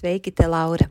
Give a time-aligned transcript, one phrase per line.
[0.00, 0.90] Sveiki, te Laura!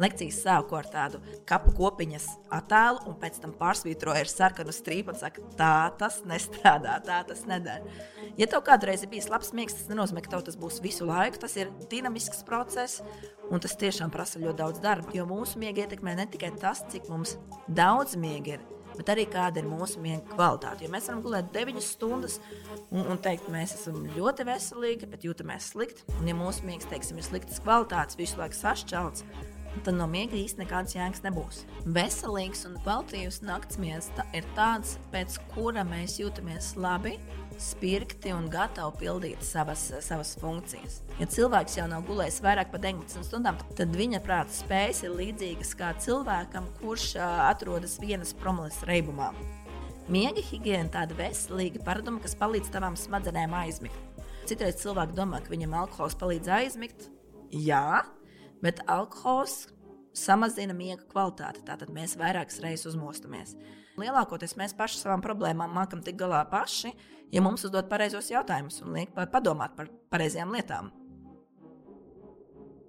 [0.00, 5.20] Lekcijas sāku ar tādu kapu kopiņas attēlu, un pēc tam pārsvītroju ar sarkanu strīpu un
[5.20, 7.94] saku, tā tas nestrādā, tā tas nedara.
[8.40, 11.38] Ja tev kādreiz ir bijis labs miegs, tas nenozīmē, ka tev tas būs visu laiku.
[11.44, 13.02] Tas ir dinamisks process,
[13.50, 15.14] un tas tiešām prasa ļoti daudz darba.
[15.14, 17.36] Jo mūsu miega ietekmē ne tikai tas, cik mums
[17.68, 20.86] daudz miega ir, bet arī kāda ir mūsu miega kvalitāte.
[20.86, 22.40] Jo mēs varam gulēt 9 stundas
[22.90, 26.06] un, un teikt, mēs esam ļoti veselīgi, bet jūtamies slikti.
[26.18, 29.26] Un, ja mūsu miegs teiksim, ir sliktas kvalitātes, visu laiku sašķelts,
[29.82, 31.62] tad no miega īstenībā nekādas jēgas nebūs.
[31.96, 37.16] Veselīgs un kvalitīvs naktsmiegs ir tāds, pēc kura mēs jūtamies labi,
[37.60, 41.00] spirti un gatavi pildīt savas, savas funkcijas.
[41.20, 45.74] Ja cilvēks jau nav gulējis vairāk par 19 stundām, tad viņa prāta spējas ir līdzīgas
[45.78, 49.32] kā cilvēkam, kurš uh, atrodas vienas promilas reibumā.
[50.10, 53.96] Miega higiēna ir tāda veselīga paraduma, kas palīdz tavām smadzenēm aizmigt.
[54.44, 57.06] Citreiz cilvēki domā, ka viņam alkohols palīdz aizmigt.
[57.54, 58.02] Jā,
[58.64, 59.66] bet alkohols
[60.16, 61.64] samazina miega kvalitāti.
[61.66, 63.54] Tātad mēs vairākas reizes uzmostamies.
[64.00, 66.90] Lielākoties mēs paši savām problēmām mākam tikt galā paši,
[67.34, 70.92] ja mums uzdod pareizos jautājumus un liek padomāt par pareizajām lietām.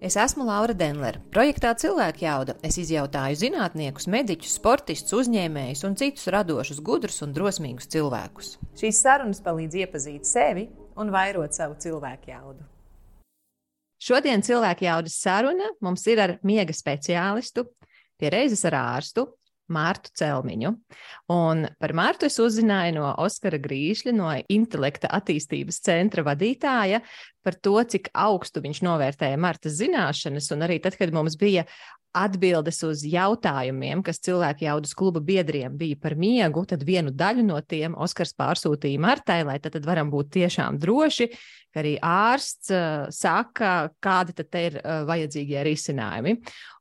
[0.05, 1.21] Es esmu Laura Denlere.
[1.33, 7.89] Projektā Cilvēku jauda es izjautāju zinātniekus, mediķus, sportistus, uzņēmējus un citus radošus, gudrus un drosmīgus
[7.95, 8.51] cilvēkus.
[8.77, 10.67] Šīs sarunas palīdz iepazīt sevi
[10.99, 12.67] un vairot savu cilvēku jaudu.
[14.05, 17.63] Šodien cilvēku jaudas saruna mums ir ar miega speciālistu,
[18.21, 19.25] pie reizes ar ārstu
[19.73, 20.69] Mārtu Celmiņu.
[21.33, 27.01] Un par Mārtu es uzzināju no Oskara Grīšļa, no intelekta attīstības centra vadītāja,
[27.41, 30.51] par to, cik augstu viņš novērtēja Martas zināšanas.
[30.53, 31.65] Un arī tad, kad mums bija
[32.15, 37.59] atbildes uz jautājumiem, kas cilvēku jaudas kluba biedriem bija par miegu, tad vienu daļu no
[37.61, 41.29] tiem Oskars pārsūtīja Martai, lai tad, tad varam būt tiešām droši,
[41.75, 46.37] ka arī ārsts uh, saka, kādi tad ir uh, vajadzīgie risinājumi.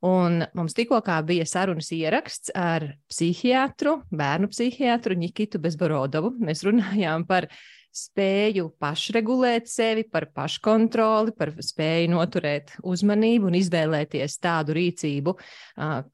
[0.06, 6.36] Un mums tikko bija sarunas ieraksts ar psihiatru, bērnu psihiatru Nikitu Bezborodovu.
[6.38, 7.50] Mēs runājām par
[7.94, 15.36] spēju pašregulēt sevi, par paškontroli, par spēju noturēt uzmanību un izvēlēties tādu rīcību,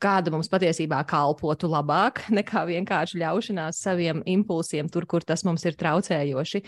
[0.03, 5.79] kāda mums patiesībā kalpotu labāk nekā vienkārši ļaušanās saviem impulsiem tur, kur tas mums ir
[5.81, 6.63] traucējoši.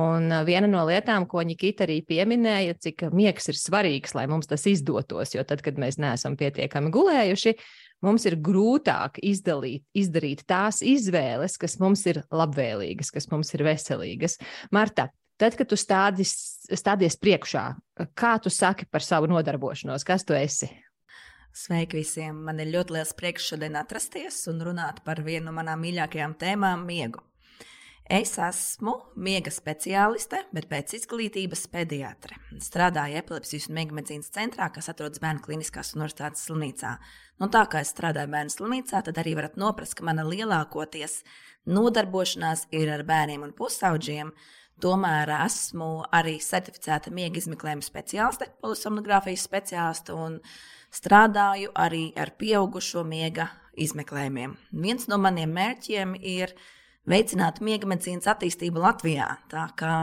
[0.00, 4.64] Un viena no lietām, ko Nikita arī pieminēja, cik miegs ir svarīgs, lai mums tas
[4.66, 7.54] izdotos, jo tad, kad mēs neesam pietiekami gulējuši,
[8.06, 14.38] mums ir grūtāk izdalīt, izdarīt tās izvēles, kas mums ir labvēlīgas, kas mums ir veselīgas.
[14.74, 15.08] Marta,
[15.40, 16.34] tad, kad tu stādis,
[16.68, 17.66] stādies priekšā,
[18.14, 20.70] kā tu saki par savu nodarbošanos, kas tu esi?
[21.54, 22.40] Sveiki visiem!
[22.48, 26.82] Man ir ļoti liels prieks šodien atrasties un runāt par vienu no manām mīļākajām tēmām-
[26.90, 27.22] miegu.
[28.04, 32.36] Es esmu miega speciāliste, bet pēc izglītības pediatre.
[32.60, 36.98] Strādāju epilepsijas un miega medicīnas centrā, kas atrodas Bērnu kliniskās universitātes slimnīcā.
[37.42, 41.22] Nu, tā kā es strādāju bērnu slimnīcā, tad arī varat noprast, ka mana lielākoties
[41.66, 44.30] nodarbošanās ir ar bērniem un pusauģiem.
[44.82, 50.40] Tomēr esmu arī certificēta miega izmeklējuma speciāliste, polisomnogrāfijas speciāliste un
[50.94, 53.48] strādāju arī ar pieaugušo miega
[53.78, 54.56] izmeklējumiem.
[54.84, 56.54] Viens no maniem mērķiem ir
[57.10, 59.28] veicināt miega medicīnas attīstību Latvijā.
[59.50, 59.94] Tā kā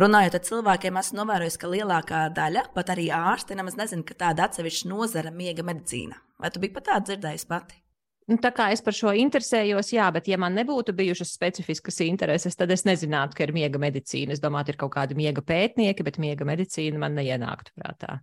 [0.00, 4.48] runājot ar cilvēkiem, esmu novērojis, ka lielākā daļa, pat arī ārsti, nemaz nezina, ka tāda
[4.48, 6.18] atsevišķa nozara miega medicīna.
[6.38, 7.82] Vai tu biji pat tādu dzirdējis pati?
[8.28, 12.58] Nu, tā kā es par šo interesējos, jā, bet, ja man nebūtu bijušas specifiskas intereses,
[12.60, 14.36] tad es nezinātu, ka ir miega medicīna.
[14.36, 18.18] Es domāju, ir kaut kādi miega pētnieki, bet miega medicīna man neienāktu prātā.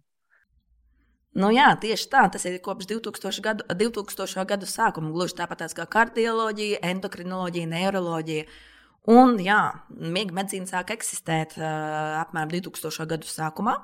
[1.36, 2.22] Nu, jā, tieši tā.
[2.32, 3.42] Tas ir kopš 2000.
[3.44, 4.46] Gadu, 2000.
[4.48, 5.12] gadu sākuma.
[5.12, 8.46] Gluži tāpat kā kardioloģija, endokrinoloģija, neiroloģija.
[9.12, 9.60] Un, jā,
[9.90, 13.06] miega medicīna sāk eksistēt uh, apmēram 2000.
[13.12, 13.76] gadu sākumā.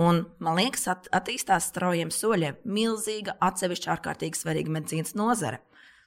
[0.00, 5.60] Un, man liekas, at, attīstās straujiem soļiem milzīga, atsevišķa, ārkārtīgi svarīga medicīnas nozare.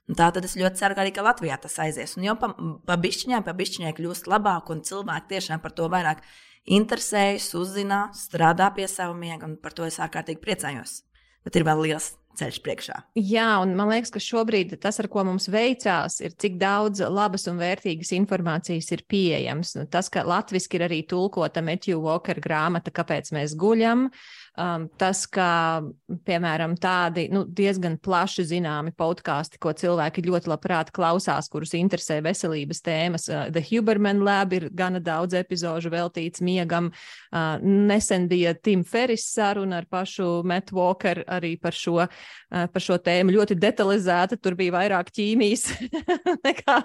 [0.10, 2.16] Un tā tad es ļoti ceru, arī ka Latvijā tas aizies.
[2.18, 2.50] Un jau pa,
[2.88, 6.24] pa bišķiņai, pa bišķiņai kļūst labāk, un cilvēki tiešām par to vairāk
[6.64, 11.02] interesējas, uzzina, strādā pie sava miega, un par to es ārkārtīgi priecājos.
[11.44, 13.00] Bet ir vēl liels ceļš priekšā.
[13.20, 17.48] Jā, un man liekas, ka šobrīd tas, ar ko mums veicās, ir cik daudz labas
[17.52, 19.76] un vērtīgas informācijas ir pieejams.
[19.80, 24.08] Nu, tas, ka latviešu ir arī tulkota Matthew Walker grāmata, kāpēc mēs guļam.
[24.10, 25.82] Uh, Um, tas, ka,
[26.28, 32.84] piemēram, tādi nu, diezgan plaši zināmi podkāsti, ko cilvēki ļoti labprāt klausās, kurus interesē veselības
[32.86, 33.26] tēmas.
[33.32, 36.92] Uh, The Huberman Lab ir gana daudz epizodu veltīts miegam.
[37.34, 42.86] Uh, nesen bija Tim Ferris saruna ar pašu Matt Walker arī par šo, uh, par
[42.86, 44.38] šo tēmu ļoti detalizēta.
[44.38, 45.66] Tur bija vairāk ķīmijas
[46.48, 46.78] nekā,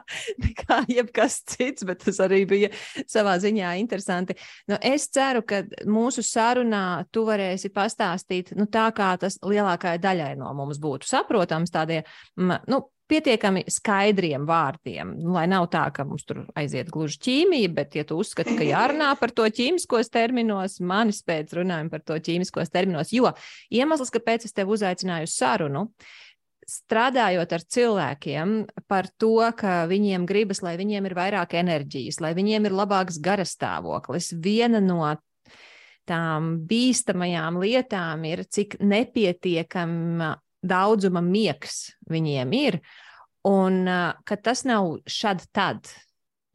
[0.47, 2.73] nekā jebkas cits, bet tas arī bija
[3.05, 4.41] savā ziņā interesanti.
[4.73, 9.99] Nu, es ceru, ka mūsu sarunā tu varēsi varēsi pastāstīt nu, tā, kā tas lielākajai
[9.99, 12.05] daļai no mums būtu saprotams, tādiem
[12.37, 15.17] nu, pietiekami skaidriem vārdiem.
[15.17, 18.65] Nu, lai nav tā, ka mums tur aiziet gluži ķīmija, bet, ja tu uzskati, ka
[18.65, 23.33] jārunā par to ķīmiskos terminos, manis pēc runājam par to ķīmiskos terminos, jo
[23.71, 25.87] iemesls, kāpēc es tevi uzaicināju uz sarunu,
[26.69, 28.51] strādājot ar cilvēkiem
[28.93, 34.35] par to, ka viņiem gribas, lai viņiem ir vairāk enerģijas, lai viņiem ir labāks garastāvoklis.
[34.45, 35.01] Viena no
[36.09, 40.35] tām bīstamajām lietām ir, cik nepietiekama
[40.65, 42.81] daudzuma miegs viņiem ir,
[43.47, 43.85] un
[44.27, 45.89] ka tas nav šad tad,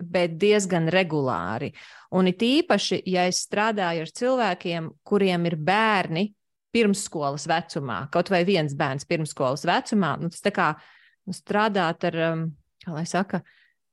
[0.03, 1.71] bet diezgan regulāri.
[2.13, 6.27] Un it īpaši, ja es strādāju ar cilvēkiem, kuriem ir bērni
[6.73, 10.71] pirmsskolas vecumā, kaut vai viens bērns pirmsskolas vecumā, nu, tas tā kā
[11.27, 12.19] nu, strādāt ar,
[12.83, 13.43] kā lai saka,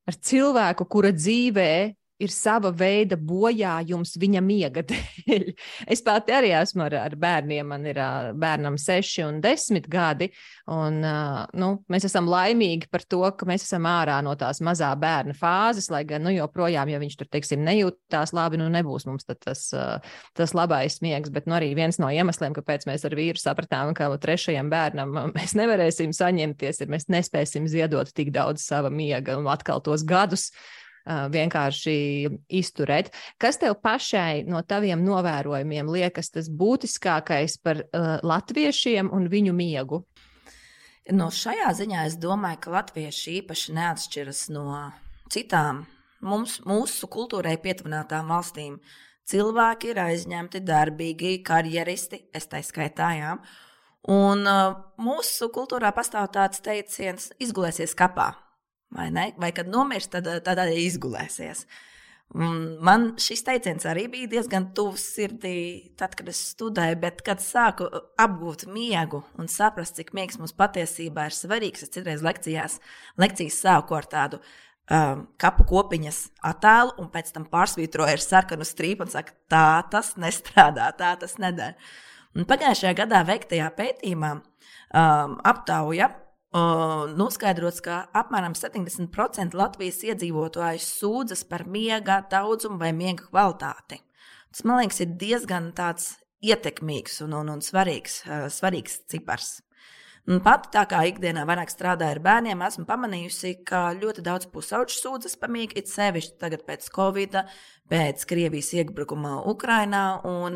[0.09, 1.73] ar cilvēku, kura dzīvē
[2.21, 5.47] ir sava veida bojājums viņa miega dēļ.
[5.93, 7.69] es pati arī esmu ar, ar bērniem.
[7.71, 8.01] Man ir
[8.41, 10.31] bērnam 6 un 10 gadi.
[10.71, 15.35] Un, nu, mēs esam laimīgi par to, ka mēs esam ārā no tās mazā bērna
[15.37, 19.67] fāzes, lai gan nu, joprojām, ja viņš tur teiksim, nejūtās labi, nu nebūs mums tas,
[20.37, 21.33] tas labais miegs.
[21.35, 25.57] Bet nu, arī viens no iemesliem, kāpēc mēs ar vīru sapratām, ka trešajam bērnam mēs
[25.59, 30.51] nevarēsim saņemties, ir mēs nespēsim ziedot tik daudz sava miega un atkal tos gadus
[31.07, 31.95] vienkārši
[32.61, 33.11] izturēt.
[33.41, 37.85] Kas tev pašai no taviem novērojumiem liekas tas būtiskākais par
[38.23, 40.05] latviešiem un viņu miegu?
[41.11, 44.67] No šajā ziņā es domāju, ka latvieši īpaši neatšķiras no
[45.33, 45.87] citām
[46.21, 48.77] mums, mūsu kultūrai pietuvinātām valstīm.
[49.31, 53.33] Cilvēki ir aizņemti, darbīgi, karjeristi, es tā skaitā, jā.
[54.11, 58.33] Un uh, mūsu kultūrā pastāv tāds teiciens, izgulēsies kapā
[58.95, 59.31] vai ne?
[59.41, 61.65] Vai kad nomirs, tad, tad arī izgulēsies.
[62.31, 67.89] Man šis teiciens arī bija diezgan tuvs sirdī, tad, kad es studēju, bet kad sāku
[68.23, 72.79] apgūt miegu un saprast, cik miegs mums patiesībā ir svarīgs, es citreiz lekcijās,
[73.19, 76.23] lekcijas sāku ar tādu um, kapu kopiņas
[76.53, 81.35] attēlu, un pēc tam pārsvītroju ar sarkanu strīpu un saku, tā tas nestrādā, tā tas
[81.43, 81.75] nedara.
[82.39, 86.13] Un pagājušajā gadā veiktajā pētījumā um, aptauja
[86.51, 94.01] Uh, noskaidrots, ka apmēram 70% Latvijas iedzīvotāju sūdzas par miega daudzumu vai miega kvalitāti.
[94.51, 95.71] Tas, man liekas, ir diezgan
[96.43, 99.61] ietekmīgs un, un, un svarīgs, uh, svarīgs cipars.
[100.31, 104.95] Un pati tā kā ikdienā vairāk strādāju ar bērniem, esmu pamanījusi, ka ļoti daudz pusauģu
[104.95, 107.35] sūdzas par mīgu, it sevišķi tagad pēc Covid,
[107.91, 110.05] pēc Krievijas iebrukuma Ukrainā.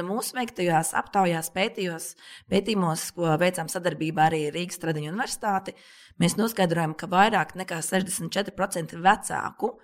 [0.07, 2.09] Mūsu veiktajās aptaujās pētījos,
[2.55, 5.75] pētījumos, ko veicām sadarbībā arī Rīgas Tradiņu universitāti,
[6.23, 9.75] mēs noskaidrojam, ka vairāk nekā 64% vecāku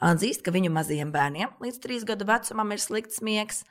[0.00, 3.66] atzīst, ka viņu mazajiem bērniem līdz 3 gadu vecumam ir slikts miegs,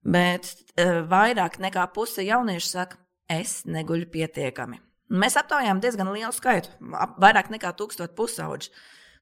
[0.00, 4.86] bet uh, vairāk nekā puse jauniešu saka, es neguļu pietiekami.
[5.10, 6.70] Mēs aptaujājām diezgan lielu skaitu,
[7.18, 8.70] vairāk nekā tūkstošu pusauģu.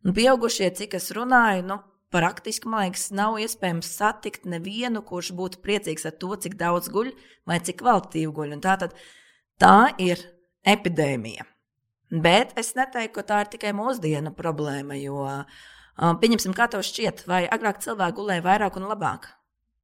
[0.05, 1.79] Un pieaugušie, cik es runāju, nu,
[2.13, 7.13] praktiski, man liekas, nav iespējams satikt nevienu, kurš būtu priecīgs ar to, cik daudz guļ
[7.49, 8.53] vai cik kvalitatīvi guļ.
[8.59, 8.95] Un tā, tad,
[9.61, 10.23] tā ir
[10.69, 11.49] epidēmija.
[12.09, 15.25] Bet es neteiktu, ka tā ir tikai mūsdienu problēma, jo,
[15.97, 19.29] pieņemsim, kā tev šķiet, vai agrāk cilvēki gulēja vairāk un labāk.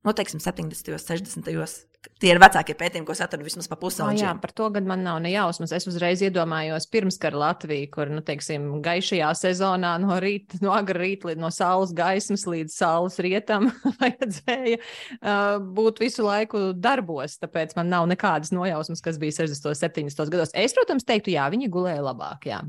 [0.04, 0.92] Nu, teiksim, 70.
[0.92, 1.93] un 60.
[2.20, 4.20] Tie ir vecākie pētījumi, ko es atradu vismaz pa pusauģiem.
[4.20, 5.72] Jā, par to gan man nav ne jausmas.
[5.76, 11.30] Es uzreiz iedomājos pirmskara Latviju, kur, nu, teiksim, gaišajā sezonā no rīta, no agra rīta
[11.30, 13.70] līdz no saules gaismas līdz saules rietam
[14.00, 17.38] vajadzēja uh, būt visu laiku darbos.
[17.42, 19.70] Tāpēc man nav nekādas nojausmas, kas bija 60.
[19.72, 20.32] un 70.
[20.34, 20.54] gados.
[20.54, 22.50] Es, protams, teiktu, jā, viņi gulēja labāk.
[22.52, 22.62] Jā.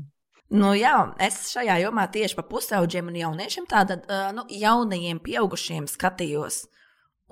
[0.54, 5.88] Nu, jā, es šajā jomā tieši par pusauģiem un jauniešiem, tātad uh, nu, jaunajiem pieaugušiem
[5.90, 6.66] skatījos.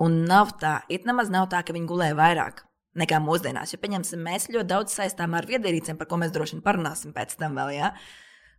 [0.03, 2.65] Un nav tā, it nemaz nav tā, ka viņi gulēja vairāk
[2.99, 3.73] nekā mūsdienās.
[3.73, 7.35] Jo, pieņemsim, mēs ļoti daudz saistām ar viedierīcēm, par ko mēs droši vien parunāsim pēc
[7.39, 7.73] tam vēl.
[7.75, 7.91] Ja?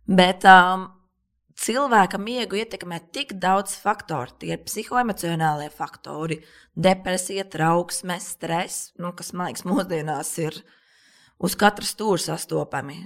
[0.09, 0.87] Bet um,
[1.57, 4.33] cilvēka miegu ietekmē tik daudz faktoru.
[4.41, 6.39] Tie ir psihoemocionālie faktori,
[6.73, 10.61] depresija, trauksme, stress, nu, kas man liekas, mūsdienās ir
[11.37, 13.03] uz katra stūra sastopami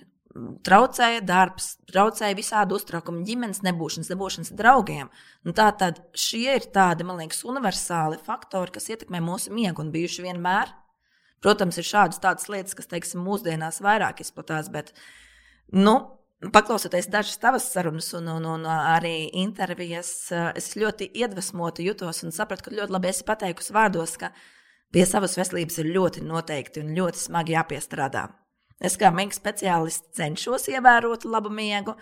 [0.65, 5.09] traucēja darbs, traucēja visādi uztraukumi, ģimenes nebūšanas, nebūšanas draugiem.
[5.47, 9.91] Nu, tā tad šie ir tādi, man liekas, universāli faktori, kas ietekmē mūsu miegu un
[9.93, 10.71] bijuši vienmēr.
[11.41, 14.93] Protams, ir šādas tādas lietas, kas, teiksim, mūsdienās vairāk izplatās, bet,
[15.73, 15.95] nu,
[16.53, 22.69] paklausoties dažas tavas sarunas un, un, un arī intervijas, es ļoti iedvesmota jutos un sapratu,
[22.69, 24.31] ka ļoti labi esi pateikusi vārdos, ka
[24.93, 28.27] pie savas veselības ir ļoti noteikti un ļoti smagi jāpiestrādā.
[28.81, 31.95] Es kā mīgs speciālists cenšos ievērot labu miegu.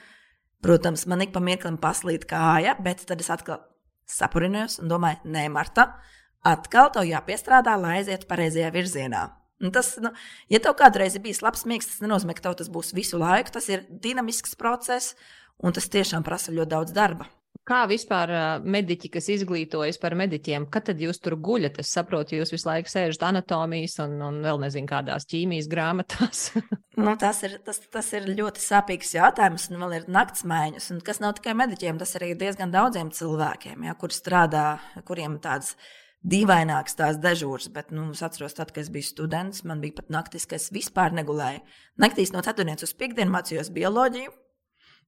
[0.63, 3.61] Protams, man ik pa mirklim paslīd kāja, bet tad es atkal
[4.09, 5.91] sapurinājos un domāju, nē, Marta,
[6.47, 9.25] atkal tev jāpiestrādā, lai aizietu pareizajā virzienā.
[9.59, 10.11] Un tas, nu,
[10.51, 13.51] ja tev kādreiz ir bijis labs miegs, tas nenozīmē, ka tev tas būs visu laiku.
[13.55, 15.17] Tas ir dinamisks process,
[15.59, 17.27] un tas tiešām prasa ļoti daudz darba.
[17.69, 18.31] Kā vispār
[18.65, 21.75] mediķi, kas izglītojas par mediķiem, kad tad jūs tur guļat?
[21.83, 26.41] Es saprotu, jūs visu laiku sēžat anatomijas un, un vēl nezinu kādās ķīmijas grāmatās.
[27.03, 30.89] nu, tas, ir, tas, tas ir ļoti sāpīgs jautājums, un vēl ir naktsmaiņas.
[30.95, 34.65] Un kas nav tikai mediķiem, tas arī diezgan daudziem cilvēkiem, ja, kur strādā,
[35.05, 35.75] kuriem tāds
[36.25, 37.69] dīvaināks tās dežūras.
[37.75, 40.71] Bet nu, es atceros, tad, kad es biju students, man bija pat naktis, ka es
[40.73, 41.61] vispār negulēju.
[42.01, 44.33] Naktīs no ceturtdienas uz piekdienu mācījos bioloģiju.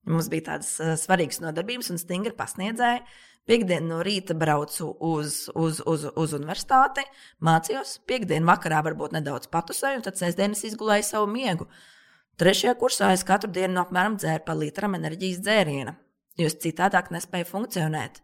[0.09, 3.03] Mums bija tādas uh, svarīgas nodarbības un stingri pasniedzēji.
[3.49, 7.03] Piektdienu no rīta braucu uz, uz, uz, uz universitāti,
[7.41, 7.95] mācījos.
[8.09, 11.65] Piektdienu vakarā varbūt nedaudz patusēju, un tad sestdienas izgulēju savu miegu.
[12.41, 15.95] Trešajā kursā es katru dienu no apmēram dzēru pa litram enerģijas dzēriena,
[16.37, 18.21] jo es citādāk nespēju funkcionēt.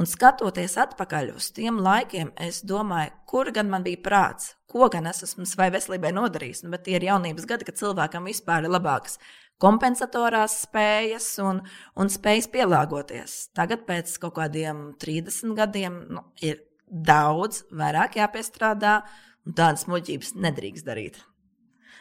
[0.00, 5.08] Un skatoties atpakaļ uz tiem laikiem, es domāju, kur gan man bija prāts, ko gan
[5.10, 6.62] es esmu savai veselībai nodarījis.
[6.64, 9.18] Nu, bet tie ir jaunības gadi, kad cilvēkam vispār ir labākas
[9.60, 11.62] kompensatorās spējas un,
[12.00, 13.38] un spējas pielāgoties.
[13.56, 19.00] Tagad, pēc kaut kādiem 30 gadiem, nu, ir daudz vairāk jāpiestrādā,
[19.46, 21.20] un tādas muļķības nedrīkst darīt.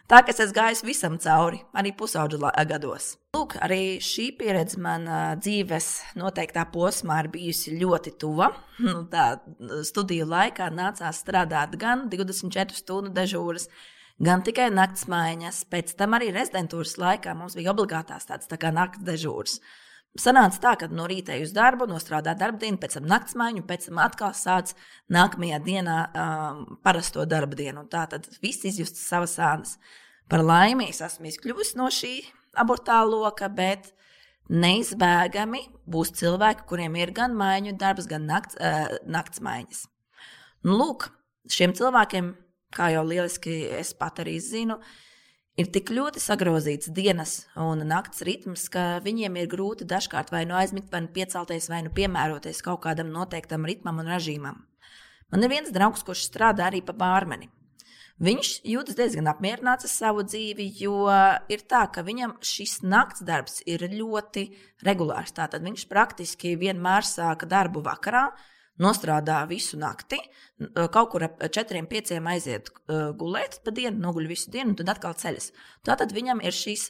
[0.10, 2.40] Tā kā es gājis visam cauri, arī pusauģu
[2.72, 3.12] gados.
[3.38, 5.06] Lūk, arī šī pieredze man
[5.38, 8.50] dzīves noteiktā posmā ir bijusi ļoti tuva.
[8.82, 9.38] Nu, tā
[9.86, 13.86] studiju laikā nācās strādāt gan 24 stundu dežūras, gan
[14.44, 15.62] tikai naktsmaiņas.
[15.72, 19.60] Pēc tam arī rezidentūras laikā mums bija obligātās tādas tā kā naktas dežūras.
[20.20, 24.02] Sanāca tā, ka no rīta uz darbu, nostrādā darba dienu, pēc tam naktsmaiņu, pēc tam
[24.02, 24.74] atkal sāc
[25.14, 27.86] nākamajā dienā um, parasto darba dienu.
[27.88, 29.78] Tā tad viss izjust savas sānas.
[30.30, 32.14] Par laimi es esmu izkļuvusi no šī
[32.60, 33.94] abortā loka, bet
[34.50, 39.86] neizbēgami būs cilvēki, kuriem ir gan maiņu darbs, gan nakts, uh, naktsmaiņas.
[40.66, 41.12] Nu, lūk,
[41.54, 42.34] šiem cilvēkiem
[42.76, 44.80] kā jau lieliski es pat arī zinu,
[45.60, 50.58] ir tik ļoti sagrozīts dienas un nakts ritms, ka viņiem ir grūti dažkārt vai nu
[50.60, 54.66] aizmigt, vai nu piecelties, vai nu piemēroties kaut kādam noteiktam ritmam un režīmam.
[55.30, 57.52] Man ir viens draugs, kurš strādā arī pa bārmeni.
[58.20, 61.06] Viņš jūtas diezgan apmierināts ar savu dzīvi, jo
[61.48, 64.44] ir tā, ka viņam šis nakts darbs ir ļoti
[64.84, 65.32] regulārs.
[65.38, 68.26] Tātad viņš praktiski vienmēr sāka darbu vakarā,
[68.82, 70.20] nostrādā visu nakti,
[70.94, 72.72] kaut kur ap 4-5 aiziet
[73.20, 75.52] gulēt, pa dienu noguļ visu dienu, un tad atkal ceļas.
[75.88, 76.90] Tātad viņam ir šis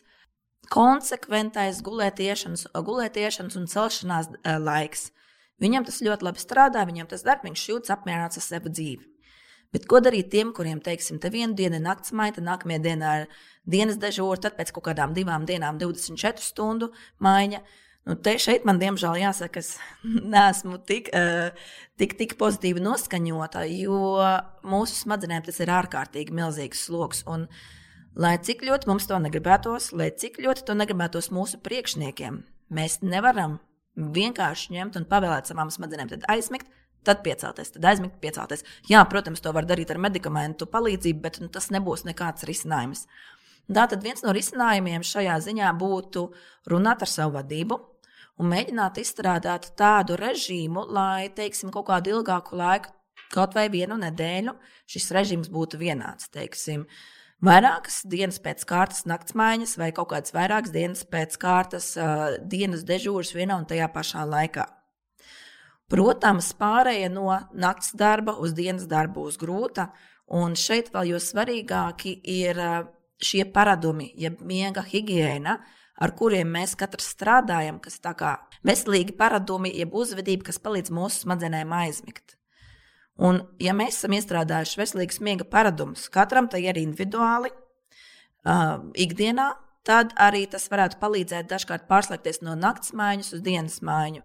[0.74, 5.10] konsekventais gulētiešanas, gulētiešanas un celšanās laiks.
[5.60, 9.08] Viņam tas ļoti labi strādā, viņam tas darbs, viņš jūtas apmierināts ar sevi dzīvi.
[9.74, 13.28] Bet ko darīt tiem, kuriem, teiksim, te viena diena ir naktas maita, nākamajā dienā ir
[13.70, 16.90] dienas dežūra, tad pēc kaut kādām divām dienām 24 stundu
[17.22, 17.60] maiņa.
[17.60, 19.76] Uh, Nu, te šeit man, diemžēl, jāsaka, es
[20.34, 21.52] neesmu tik, uh,
[22.02, 24.00] tik, tik pozitīvi noskaņota, jo
[24.66, 27.22] mūsu smadzenēm tas ir ārkārtīgi milzīgs sloks.
[27.30, 27.46] Un,
[28.18, 32.40] lai cik ļoti mums to negribētos, lai cik ļoti to negribētos mūsu priekšniekiem,
[32.74, 33.60] mēs nevaram
[34.00, 36.66] vienkārši ņemt un pavēlēt savām smadzenēm, tad aizmigt,
[37.06, 38.66] tad piecelties, tad aizmigt, piecelties.
[38.90, 43.06] Jā, protams, to var darīt ar medikamentu palīdzību, bet nu, tas nebūs nekāds risinājums.
[43.70, 46.26] Tātad viens no risinājumiem šajā ziņā būtu
[46.74, 47.78] runāt ar savu vadību,
[48.40, 52.96] un mēģināt izstrādāt tādu režīmu, lai, teiksim, kaut kādu ilgāku laiku
[53.34, 54.56] kaut vai vienu nedēļu
[54.90, 56.30] šis režīms būtu vienāds.
[56.34, 56.86] Teiksim,
[57.46, 63.36] vairākas dienas pēc kārtas naktsmaiņas vai kaut kādas vairākas dienas pēc kārtas uh, dienas dežūras
[63.38, 64.66] vienā un tajā pašā laikā.
[65.90, 69.88] Protams, pārēja no nakts darba uz dienas darbu būs grūta,
[70.38, 72.60] un šeit vēl jo svarīgāki ir
[73.20, 75.58] šie paradumi, jeb ja miega higiēna,
[76.00, 78.28] ar kuriem mēs katrs strādājam, kas ir
[78.66, 82.36] veselīgi paradumi, jeb uzvedība, kas palīdz mūsu smadzenēm aizmigt.
[83.20, 89.52] Un, ja mēs esam iestrādājuši veselīgus miega paradumus, katram tai ir individuāli, uh, ikdienā,
[89.88, 94.24] tad arī tas varētu palīdzēt dažkārt pārslēgties no naktas maiņas uz dienas maiņu.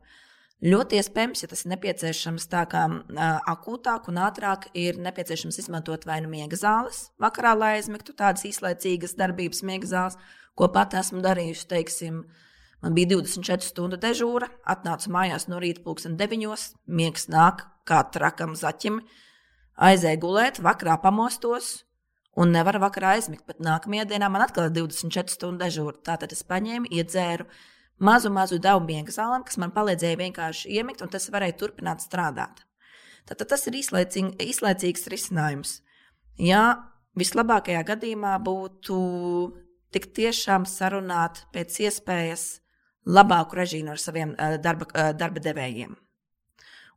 [0.64, 6.06] Ļoti iespējams, ja tas ir nepieciešams tā kā uh, akūtāk un ātrāk, ir nepieciešams izmantot
[6.06, 10.20] vai nu miega zāles vakarā, lai aizmigtu tādas īslaicīgas darbības miega zāles,
[10.58, 11.68] ko pat esmu darījusi.
[11.70, 12.22] Teiksim,
[12.82, 18.54] man bija 24 stundu dežūra, atnācu mājās no rīta pulksten 9, miegs nāk kā trakam
[18.58, 19.02] zaķim,
[19.76, 21.82] aizēju gulēt, vakarā pamostos.
[22.34, 26.00] Un nevaru vakarā aizmigt, bet nākamajā dienā man atkal ir 24 stundu dežūra.
[26.02, 27.46] Tātad es paņēmu, iedzēru,
[28.02, 32.64] mazu, mazu devu miega zālēm, kas man palīdzēja vienkārši iemigt, un tas varēja turpināt strādāt.
[33.30, 35.76] Tātad tas ir īslaicīgs risinājums.
[36.42, 36.64] Ja
[37.18, 38.98] vislabākajā gadījumā būtu
[39.94, 42.46] tik tiešām sarunāt pēc iespējas
[43.06, 45.94] labāku režīmu ar saviem eh, darba, eh, darba devējiem.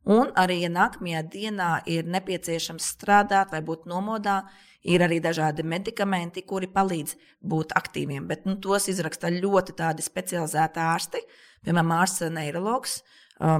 [0.08, 4.42] Un arī, ja nākamajā dienā ir nepieciešams strādāt vai būt nomodā,
[4.86, 7.16] Ir arī dažādi medikamenti, kuri palīdz
[7.50, 9.74] būt aktīviem, bet nu, tos izraksta ļoti
[10.04, 11.22] specializēti ārsti,
[11.66, 12.94] piemēram, ārsts neiroloģis,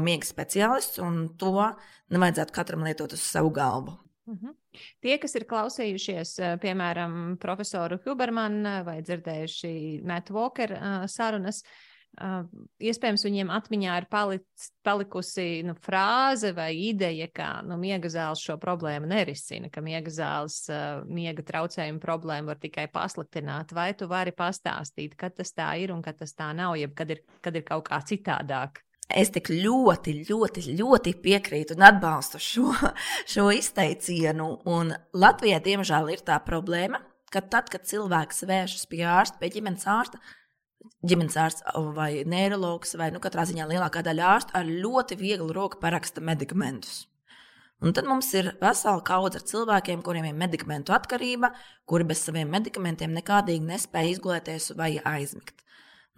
[0.04, 1.52] miega speciālists, un to
[2.14, 3.98] nevajadzētu katram lietot uz savu galvu.
[4.26, 4.54] Mhm.
[5.04, 9.72] Tie, kas ir klausījušies, piemēram, profesoru Hubermanu vai dzirdējuši
[10.06, 10.74] Matt Walker
[11.10, 11.86] sarunas, uh,
[12.18, 12.48] Uh,
[12.82, 18.56] iespējams, viņiem atmiņā ir palic, palikusi nu, frāze vai ideja, ka nu, miega zāles šo
[18.58, 20.64] problēmu nerisina, ka miega zāles
[21.06, 23.70] miega traucējumu problēmu var tikai pasliktināt.
[23.76, 27.14] Vai tu vari pastāstīt, kad tas tā ir un kad tas tā nav, jeb kad
[27.14, 28.82] ir, kad ir kaut kā citādāk?
[29.08, 32.72] Es tik ļoti, ļoti, ļoti piekrītu un atbalstu šo,
[33.32, 34.50] šo izteicienu.
[34.68, 37.00] Un Latvijā, diemžēl, ir tā problēma,
[37.32, 40.20] ka tad, kad cilvēks vēršas pie ārsta, pie ģimenes ārsta,
[41.08, 41.64] ģimenes ārsts
[41.96, 47.06] vai neiroloģis, vai nu, katrā ziņā lielākā daļa ārstu ar ļoti vieglu roku paraksta medikamentus.
[47.78, 51.52] Un tad mums ir vesela kaudze ar cilvēkiem, kuriem ir medikamentu atkarība,
[51.86, 55.62] kuri bez saviem medikamentiem nekādīgi nespēja izgulēties vai aizmigt.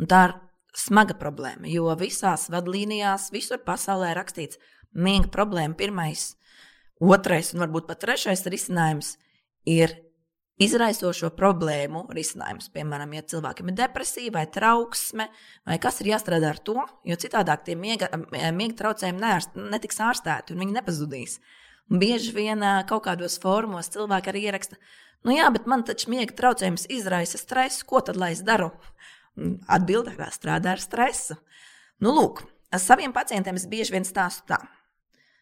[0.01, 0.39] Un tā ir
[0.77, 4.61] smaga problēma, jo visās vadlīnijās, visur pasaulē rakstīts,
[4.95, 6.35] miega problēma pirmais,
[7.01, 9.17] otrais un varbūt pat trešais risinājums
[9.69, 9.97] ir
[10.61, 12.69] izraisošo problēmu risinājums.
[12.75, 15.31] Piemēram, ja cilvēkam ir depresija vai trauksme,
[15.67, 16.77] vai kas ir jāstrādā ar to,
[17.09, 21.39] jo citādi tie miega, miega traucējumi neārst, netiks ārstēti un viņi nepazudīs.
[21.91, 24.77] Un bieži vien kaut kādos formos cilvēki arī ieraksta,
[25.27, 28.71] nu jā, bet man taču miega traucējums izraisa stresu, ko tad lai es daru?
[29.69, 31.37] Atbilde ir strādā ar stresu.
[32.01, 34.61] Nu, lūk, ar saviem pacientiem es bieži vien stāstu tā.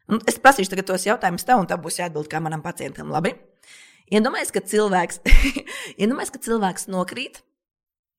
[0.09, 3.11] Un es prasīšu tagad tos jautājumus tev, un tev būs jāatbild kā manam pacientam.
[3.13, 3.35] Labi?
[4.09, 5.21] Iedomājieties, ka cilvēks,
[6.01, 7.43] iedomājies, ka cilvēks nokrīt,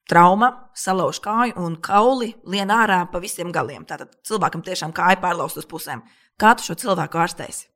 [0.09, 3.87] trauma, salauž kāju un kauli lien ārā pa visiem galiem.
[3.89, 6.03] Tātad cilvēkam tiešām kāja pārlaust uz pusēm.
[6.39, 7.67] Kā tu šo cilvēku ārstēsi?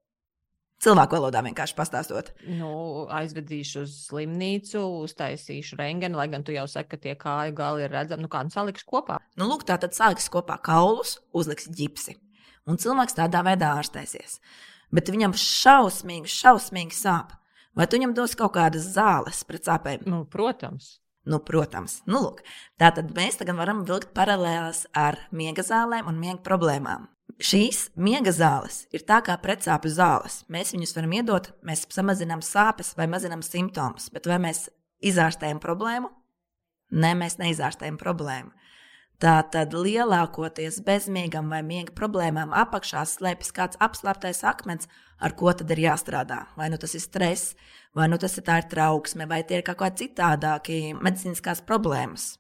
[0.84, 2.34] Cilvēku valodā vienkārši pastāstot.
[2.60, 2.72] Nu,
[3.13, 7.93] aizvedīšu uz slimnīcu, uztaisīšu rengenu, lai gan tu jau saki, ka tie kāju gali ir
[7.93, 8.26] redzami.
[8.26, 9.22] Nu, kā nu saliks kopā?
[9.39, 12.17] Nu, lūk, tā tad saliks kopā kaulus, uzliks ģipsi.
[12.67, 14.41] Un cilvēks tādā veidā ārstēsies.
[14.93, 17.32] Bet viņam šausmīgi, šausmīgi sāp.
[17.74, 20.04] Vai tu viņam dos kaut kādas zāles pret sāpēm?
[20.10, 20.98] Nu, protams.
[21.24, 22.41] Nu, protams, nu, lūk,
[22.76, 27.08] tā tad mēs tagad varam vilkt paralēlas ar miega zālēm un miega problēmām.
[27.41, 30.43] Šīs miega zāles ir tā kā pretsāpju zāles.
[30.54, 34.67] Mēs viņus varam iedot, mēs samazinām sāpes vai mazinām simptomus, bet vai mēs
[35.02, 36.12] izārstējam problēmu?
[36.93, 38.54] Nē, mēs neizārstējam problēmu.
[39.24, 45.86] Tātad lielākoties bezmiegam vai miega problēmām apakšā slēpjas kāds apslēptais akmens, ar ko tad ir
[45.88, 46.43] jāstrādā.
[46.60, 47.54] Vai nu tas ir stress,
[47.98, 52.34] vai nu tas ir tā ir trauksme, vai tie ir kaut kādi citādākie medicīniskās problēmas.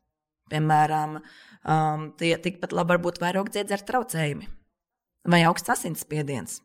[0.53, 1.21] Piemēram,
[1.63, 4.51] um, tie tikpat labi var būt vairāk dziedzera traucējumi
[5.27, 6.59] vai augsts asinsspiediens.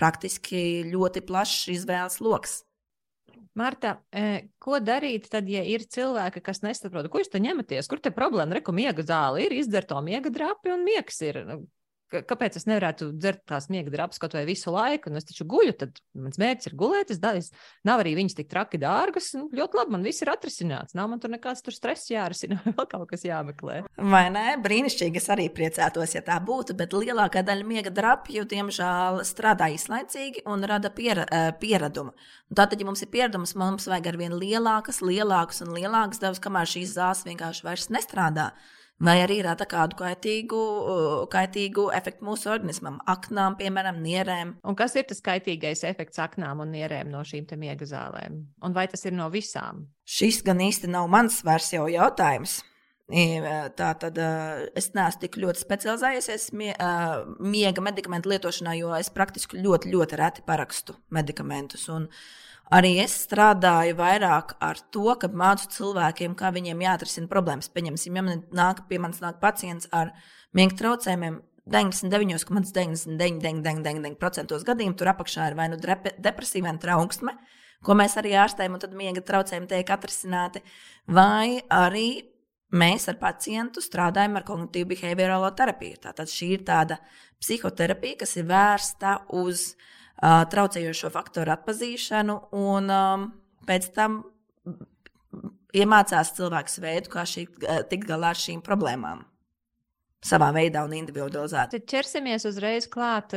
[0.00, 2.62] Praktiski ļoti plašs izvēles lokus.
[3.58, 8.00] Marta, e, ko darīt tad, ja ir cilvēki, kas nesaprot, ko jūs te ņematies, kur
[8.00, 11.42] te problēma, reku miega zāle ir, izdzer to miega drapi un miegs ir.
[12.12, 15.46] Nu, kāpēc es nevarētu dzert tās miega drāpes kaut vai visu laiku, un es taču
[15.48, 17.50] guļu, tad mans mērķis ir gulēt, es daļas,
[17.88, 21.22] nav arī viņas tik traki dārgas, un ļoti labi, man viss ir atrisināts, nav man
[21.22, 23.82] tur nekāds tur stress jārisina, vēl kaut kas jāmeklē.
[24.12, 24.44] Vai ne?
[24.62, 30.44] Brīnišķīgi, es arī priecātos, ja tā būtu, bet lielākā daļa miega drāpju, diemžēl, strādā īslaicīgi
[30.52, 32.12] un rada piera, eh, pieradumu.
[32.52, 36.68] Tātad, ja mums ir pieredums, mums vajag ar vien lielākas, lielākas un lielākas devas, kamēr
[36.68, 38.52] šīs zāles vienkārši vairs nestrādā
[39.02, 44.56] vai arī rada kādu kaitīgu, uh, kaitīgu efektu mūsu organismam, aknām, piemēram, nierēm.
[44.68, 48.42] Un kas ir tas kaitīgais efekts aknām un nierēm no šīm miega zālēm?
[48.62, 49.86] Un vai tas ir no visām?
[50.08, 52.60] Šis gan īsti nav mans vairs jau jautājums.
[53.76, 54.18] Tā tad
[54.78, 60.94] es neesmu tik ļoti specializējies miega medikamentu lietošanā, jo es praktiski ļoti, ļoti reti parakstu
[61.12, 61.90] medikamentus.
[61.92, 67.68] Un, uh, Arī es strādāju vairāk ar to, ka mācu cilvēkiem, kā viņiem jāatrisina problēmas.
[67.72, 70.12] Pieņemsim, ja man nāk pie manis nāk pacients ar
[70.56, 77.32] miega traucējumiem, 99,99% gadījumu tur apakšā ir vai nu depresija, vai trauksme,
[77.86, 80.58] ko mēs arī ārstējam, un tad miega traucējumi tiek atrisināti,
[81.06, 82.10] vai arī
[82.72, 85.96] mēs ar pacientu strādājam ar kognitīvu behaviorālo terapiju.
[86.08, 86.94] Tātad šī ir tāda
[87.42, 89.76] psihoterapija, kas ir vērsta uz uh,
[90.22, 93.26] traucējošo faktoru atpazīšanu, un um,
[93.66, 94.22] pēc tam
[95.74, 97.46] iemācās cilvēks veidu, kā šī,
[97.90, 99.24] tikt galā ar šīm problēmām.
[100.22, 101.80] Savā veidā un individualizēti.
[101.80, 103.34] Tad ķersimies uzreiz klāt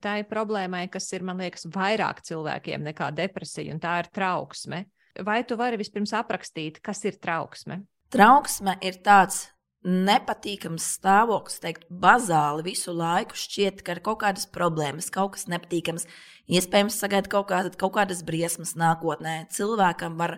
[0.00, 4.86] tai problēmai, kas ir, man liekas, vairāk cilvēkiem nekā depresija, un tā ir trauksme.
[5.28, 7.82] Vai tu vari vispirms aprakstīt, kas ir trauksme?
[8.12, 9.50] Trauksme ir tāds
[9.82, 16.06] nepatīkams stāvoklis, teikt, bazāli visu laiku šķiet, ka ir kaut kādas problēmas, kaut kas nepatīkams,
[16.52, 19.48] iespējams, sagaidīt kaut, kā, kaut kādas briesmas nākotnē.
[19.50, 20.36] Cilvēkam var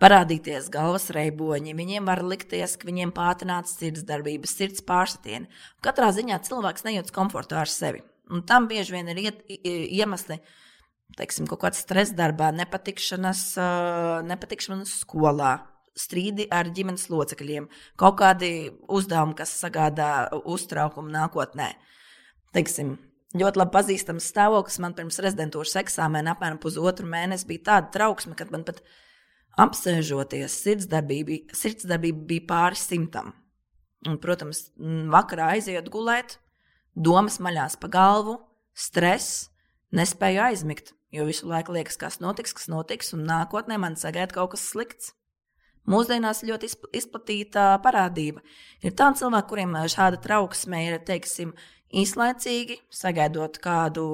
[0.00, 5.50] parādīties galvas reiboņi, viņiem var likties, ka viņiem pātrināts sirdsdarbības, sirds pārsitieni.
[5.84, 8.00] Katrā ziņā cilvēks nejūtas komfortā ar sevi.
[8.32, 10.40] Un tam bieži vien ir iet, iemesli.
[11.18, 13.42] Teiksim, kaut kāds stress darbā, nepatikšanas,
[14.30, 15.56] nepatikšanas skolā,
[16.06, 17.68] strīdi ar ģimenes locekļiem,
[18.00, 18.50] kaut kādi
[18.88, 20.10] uzdevumi, kas sagādā
[20.40, 21.70] uztraukumu nākotnē.
[22.56, 22.96] Teiksim,
[23.38, 28.48] ļoti labi pazīstams stāvoklis man pirms rezidentūras eksāmena, apmēram pusotru mēnesi, bija tāda trauksme, ka
[28.50, 28.82] man pat
[29.60, 33.34] apsēžoties, sirdsdarbība, sirdsdarbība bija pāri simtam.
[34.08, 34.70] Un, protams,
[35.12, 36.38] vakarā aizejot gulēt,
[36.96, 38.38] domas maļās pa galvu,
[38.72, 39.50] stress,
[39.92, 44.54] nespēju aizmigt, jo visu laiku liekas, kas notiks, kas notiks, un nākotnē man sagaida kaut
[44.54, 45.12] kas slikts.
[45.88, 48.42] Mūsdienās ļoti izplatīta parādība.
[48.84, 51.54] Ir tādi cilvēki, kuriem šāda trauksme ir, teiksim,
[51.90, 54.04] īslaicīgi, sagaidot kādu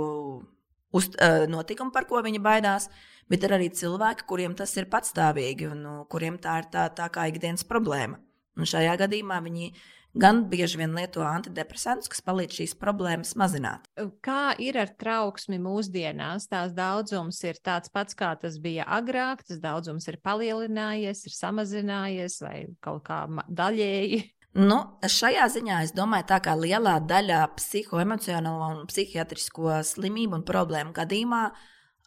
[0.96, 1.10] uz,
[1.50, 2.88] notikumu, par ko viņi baidās,
[3.28, 7.10] bet ir arī cilvēki, kuriem tas ir patstāvīgi un nu, kuriem tā ir tā, tā
[7.12, 8.20] kā ikdienas problēma.
[8.56, 9.72] Un šajā gadījumā viņi
[10.16, 13.86] gan bieži vien lieto antidepresantus, kas palīdz šīs problēmas mazināt.
[14.24, 16.48] Kā ir ar trauksmi mūsdienās?
[16.50, 22.40] Tās daudzums ir tāds pats, kā tas bija agrāk, tas daudzums ir palielinājies, ir samazinājies
[22.44, 24.24] vai kaut kā daļēji.
[24.56, 30.94] Nu, šajā ziņā es domāju, tā kā lielā daļā psihoemocionālo un psihiatrisko slimību un problēmu
[30.96, 31.42] gadījumā,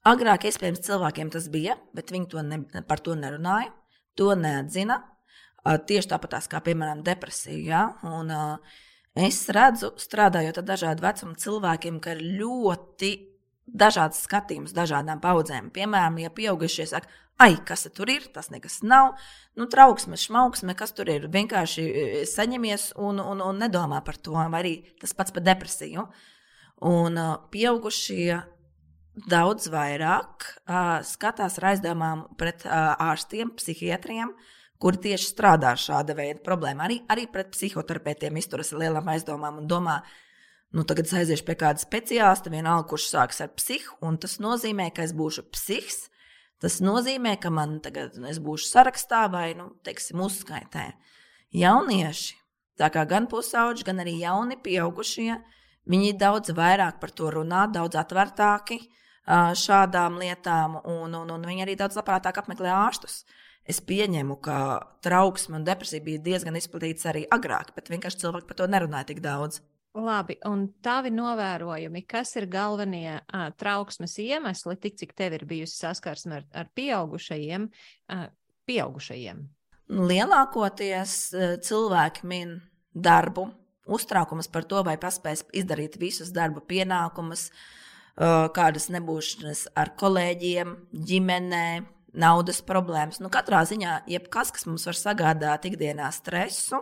[0.09, 3.69] agrāk iespējams cilvēkiem tas bija, bet viņi to ne, par to nerunāja,
[4.17, 4.97] to neatzina.
[5.63, 7.59] Tieši tāpat kā, piemēram, depresija.
[7.67, 7.81] Ja?
[8.07, 8.31] Un,
[9.19, 13.11] es redzu, strādājot ar dažādu vecumu cilvēkiem, ka ir ļoti
[13.69, 15.69] dažāds skatījums dažādām paudzēm.
[15.73, 19.17] Piemēram, ja pieaugušie saka, ai, kas tur ir, tas nekas nav,
[19.59, 21.27] nu, trauksme, šmauksme, kas tur ir.
[21.31, 26.07] Vienkārši saņemies un, un, un nedomā par to, vai arī tas pats par depresiju.
[26.87, 27.19] Un
[27.51, 28.39] pieaugušie
[29.29, 35.81] daudz vairāk uh, skatās ar aizdomām pret uh, ārstiem, psihiatriem, uh, kuri tieši strādā ar
[35.81, 36.83] šāda veida problēmu.
[36.85, 39.99] Arī, arī pret psihoterapeitiem izturas ar lielām aizdomām un domā,
[40.75, 44.89] nu, tagad es aiziešu pie kāda speciālista, vienalga, kurš sāks ar psihu, un tas nozīmē,
[44.95, 46.07] ka es būšu psihs.
[46.59, 50.89] Tas nozīmē, ka man tagad nu, būšu sarakstā vai, nu, teiksim, uzskaitē.
[51.55, 52.35] Jaunieši,
[52.79, 55.37] tā kā gan pusauģi, gan arī jauni pieaugušie,
[55.89, 58.81] viņi daudz vairāk par to runā, daudz atvērtāki
[59.29, 63.21] šādām lietām, un, un, un viņi arī daudz labprātāk apmeklē ārstus.
[63.23, 64.59] Uh, Es pieņemu, ka
[65.05, 69.21] trauksme un depresija bija diezgan izplatītas arī agrāk, bet vienkārši cilvēki par to nerunāja tik
[69.25, 69.61] daudz.
[69.97, 75.79] Labi, un tavi novērojumi, kas ir galvenie uh, trauksmes iemesli, tik cik tev ir bijusi
[75.81, 77.65] saskarsme ar, ar pieaugušajiem,
[78.13, 78.27] uh,
[78.69, 79.41] pieaugušajiem?
[79.89, 82.53] Lielākoties uh, cilvēki min
[82.93, 83.47] darbu,
[83.89, 87.49] uztraukumus par to, vai paspēs izdarīt visus darba pienākumus,
[88.53, 91.67] kādas nebūšanas ar kolēģiem, ģimenē,
[92.13, 93.19] naudas problēmas.
[93.23, 96.81] Nu, katrā ziņā, jebkas, kas mums var sagādāt ikdienā stresu,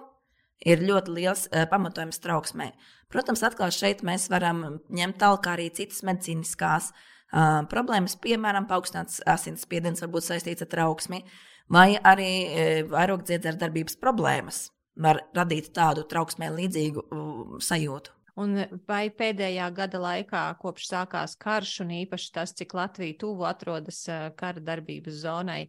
[0.65, 2.71] ir ļoti liels uh, pamatojums trauksmē.
[3.11, 10.03] Protams, atkal šeit mēs varam ņemt tālāk arī citas medicīniskās uh, problēmas, piemēram, paaugstināts asinsspiediens
[10.03, 11.23] var būt saistīts ar trauksmi,
[11.71, 18.16] vai arī uh, vairogdziedzera darbības problēmas var radīt tādu trauksmē līdzīgu uh, sajūtu.
[18.37, 18.53] Un
[18.85, 24.03] vai pēdējā gada laikā, kopš sākās karš, un īpaši tas, cik Latvija tuvu atrodas
[24.37, 25.63] kara darbības zonai,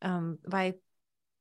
[0.00, 0.70] um, vai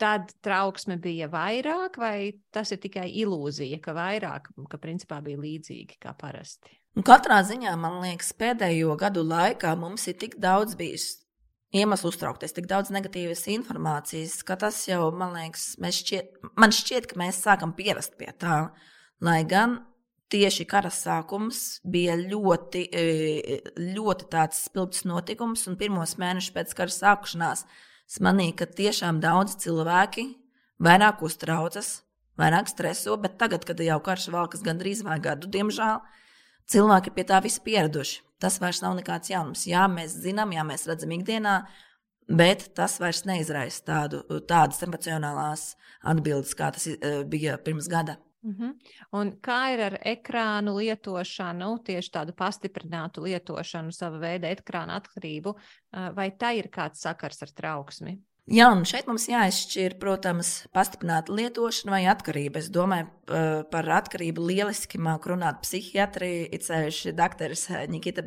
[0.02, 2.18] tad trauksme bija vairāk, vai
[2.52, 6.76] tas ir tikai ilūzija, ka vairāk, ka principā bija līdzīgi kā parasti?
[7.08, 11.10] Katrā ziņā, man liekas, pēdējo gadu laikā mums ir tik daudz bijis
[11.76, 17.20] iemeslu uztraukties, tik daudz negatīvas informācijas, ka tas jau, man liekas, šķiet, man šķiet, ka
[17.20, 18.60] mēs sākam pierast pie tā.
[19.24, 19.82] Lai gan
[20.34, 23.60] tieši kara sākums bija ļoti, e,
[23.96, 27.66] ļoti tāds spilgts notikums, un pirmos mēnešus pēc kara sākšanās
[28.06, 30.28] Es manīju, ka tiešām daudz cilvēki
[30.86, 32.04] vairāk uztraucas,
[32.38, 36.04] vairāk streso, bet tagad, kad jau karš valkas gandrīz vai gadu, diemžēl,
[36.70, 38.22] cilvēki pie tā visi pieraduši.
[38.42, 39.64] Tas vairs nav nekāds jaunums.
[39.66, 41.56] Jā, mēs zinām, jā, mēs redzam ikdienā,
[42.30, 45.72] bet tas vairs neizraisa tādu, tādas emocionālās
[46.06, 48.20] atbildes, kā tas eh, bija pirms gada.
[48.46, 48.64] Uh mhm.
[48.64, 48.74] -huh.
[49.12, 55.56] Un kā ir ar ekrānu lietošanu, tieši tādu pastiprinātu lietošanu, sava veida ekrāna atkarību,
[56.14, 58.20] vai tā ir kāds sakars ar trauksmi?
[58.46, 62.62] Jā, un šeit mums jāizšķir, protams, pastiprināta lietošana vai atkarība.
[62.62, 63.08] Es domāju,
[63.72, 68.22] par atkarību lieliski māku runāt psihiatri, it sevišķi doktoris Nikita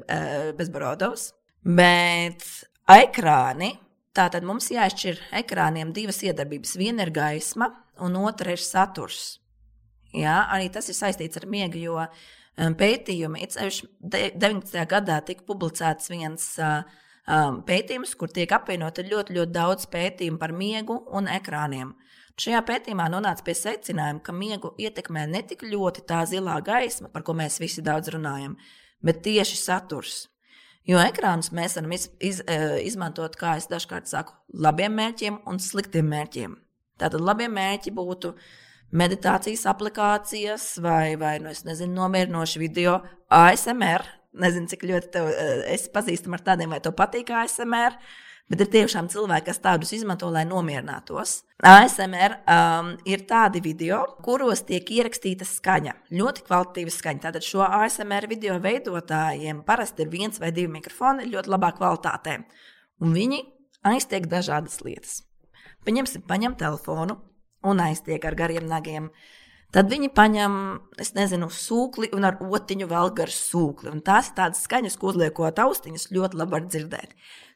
[0.58, 1.32] Bezborodovs.
[1.62, 2.42] Bet
[2.90, 3.76] ekrāni,
[4.10, 6.74] tātad mums jāizšķir ekrāniem divas iedarbības.
[6.82, 7.70] Viena ir gaisma,
[8.02, 9.38] un otra ir saturs.
[10.16, 14.80] Jā, arī tas ir saistīts ar miegu, jo um, pētījumi, itsevišķi 19.
[14.88, 16.54] gadā tika publicēts viens
[17.68, 21.92] pētījums, kur tiek apvienota ļoti, ļoti daudz pētījumu par miegu un ekrāniem.
[22.38, 27.26] Šajā pētījumā nonāca pie secinājuma, ka miegu ietekmē ne tik ļoti tā zilā gaisma, par
[27.26, 28.54] ko mēs visi daudz runājam,
[29.04, 30.28] bet tieši saturs.
[30.88, 32.40] Jo ekrānus mēs varam iz, iz,
[32.86, 36.54] izmantot, kā es dažkārt saku, labiem mērķiem un sliktiem mērķiem.
[36.98, 38.46] Tātad labie mērķi būtu uh,
[38.92, 44.06] meditācijas aplikācijas vai, vai nu, nezinu, nomierinoši video, ASMR.
[44.38, 47.98] Nezinu, cik ļoti tev, eh, esi pazīstama ar tādiem, vai tev patīk ASMR.
[48.48, 51.42] Bet ir tiešām cilvēki, kas tādus izmanto, lai nomierinātos.
[51.68, 57.22] ASMR um, ir tādi video, kuros tiek ierakstīta skaņa, ļoti kvalitatīva skaņa.
[57.26, 62.38] Tātad šo ASMR video veidotājiem parasti ir viens vai divi mikrofoni ļoti labā kvalitātē.
[63.04, 63.42] Un viņi
[63.92, 65.18] aiztiek dažādas lietas.
[65.84, 67.18] Pieņemsim, paņem telefonu,
[67.66, 69.10] un aiztiek ar gariem nagiem.
[69.74, 70.52] Tad viņi paņem,
[70.96, 73.90] es nezinu, sūkli un ar otiņu vēl gar sūkli.
[73.92, 77.12] Un tās ir tādas skaņas, ko uzliekot austiņas, ļoti labi var dzirdēt.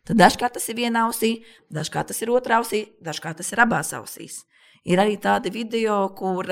[0.08, 1.32] Tad dažkārt tas ir vienā ausī,
[1.72, 4.42] dažkārt tas ir otrā ausī, dažkārt tas ir abās ausīs.
[4.84, 6.48] Ir arī tādi video, kur,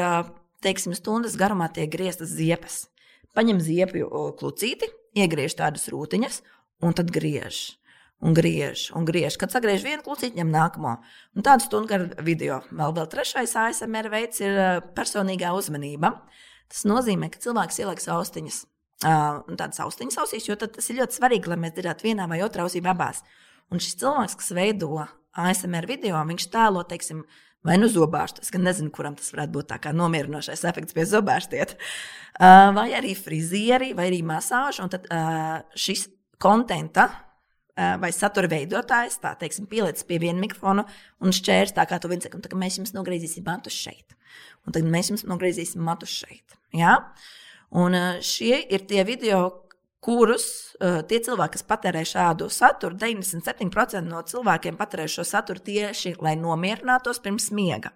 [0.65, 2.87] teiksim, stundas garumā tiek grieztas ziepes.
[3.37, 4.09] Paņem ziepju
[4.39, 6.41] klucīti, iegriež tādas rūtiņas
[6.87, 7.80] un tad griež
[8.21, 9.37] un griež, un griež.
[9.41, 10.97] Kad sagriež vienu kluciņu, ņem nākamo.
[11.37, 12.61] Un tādu stundu garu video.
[12.69, 16.13] Vēl, vēl trešais ASMR veids ir personīgā uzmanība.
[16.71, 18.65] Tas nozīmē, ka cilvēks ieliks austiņas.
[19.01, 22.67] Uh, tādas austiņas ausīs, jo tas ir ļoti svarīgi, lai mēs dzirdētu vienā vai otrā
[22.67, 23.23] ausī abās.
[23.73, 24.91] Un šis cilvēks, kas veido
[25.41, 27.23] ASMR video, viņš tēlo, teiksim,
[27.65, 28.45] vai nu zobārstu.
[28.45, 31.79] Es gan nezinu, kuram tas varētu būt tā kā nomierinošais efekts pie zobārstiet.
[32.37, 34.85] Uh, vai arī frizieri, vai arī masāžu.
[34.85, 36.05] Un tad uh, šis
[36.41, 37.09] kontenta
[38.01, 40.85] vai satura veidotājs, tā teiksim, pielicis pie viena mikrofona
[41.23, 44.17] un šķērs tā, kā tu viens saka, mēs jums nogriezīsim matus šeit.
[44.67, 46.59] Un tad mēs jums nogriezīsim matus šeit.
[46.77, 46.99] Ja?
[47.71, 49.45] Un šie ir tie video,
[50.01, 56.37] kurus tie cilvēki, kas patērē šādu saturu, 97% no cilvēkiem patērē šo saturu tieši, lai
[56.41, 57.93] nomierinātos pirms miega.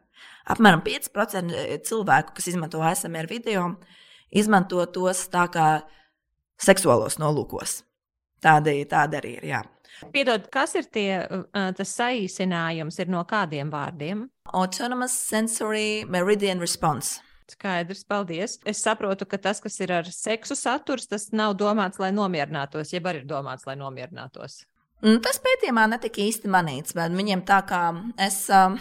[0.52, 3.70] Apmēram 5% cilvēku, kas izmanto ASMR video,
[4.28, 5.68] izmanto tos tā kā
[6.60, 7.82] seksuālos nolūkos.
[8.44, 9.46] Tāda, tāda arī ir.
[9.48, 9.62] Jā.
[10.12, 11.08] Piedod, kas ir tie,
[11.52, 14.26] tas saīsinājums, ir no kādiem vārdiem?
[14.52, 17.22] Autonomous Sensory Meridian Response.
[17.50, 18.58] Skaidrs, paldies.
[18.64, 23.08] Es saprotu, ka tas, kas ir ar seksu saturs, tas nav domāts, lai nomierinātos, jeb
[23.10, 24.62] arī ir domāts, lai nomierinātos.
[25.04, 27.86] Mm, tas pētījumā netika īsti manīts, bet viņiem tā kā
[28.18, 28.44] es.
[28.52, 28.78] Uh,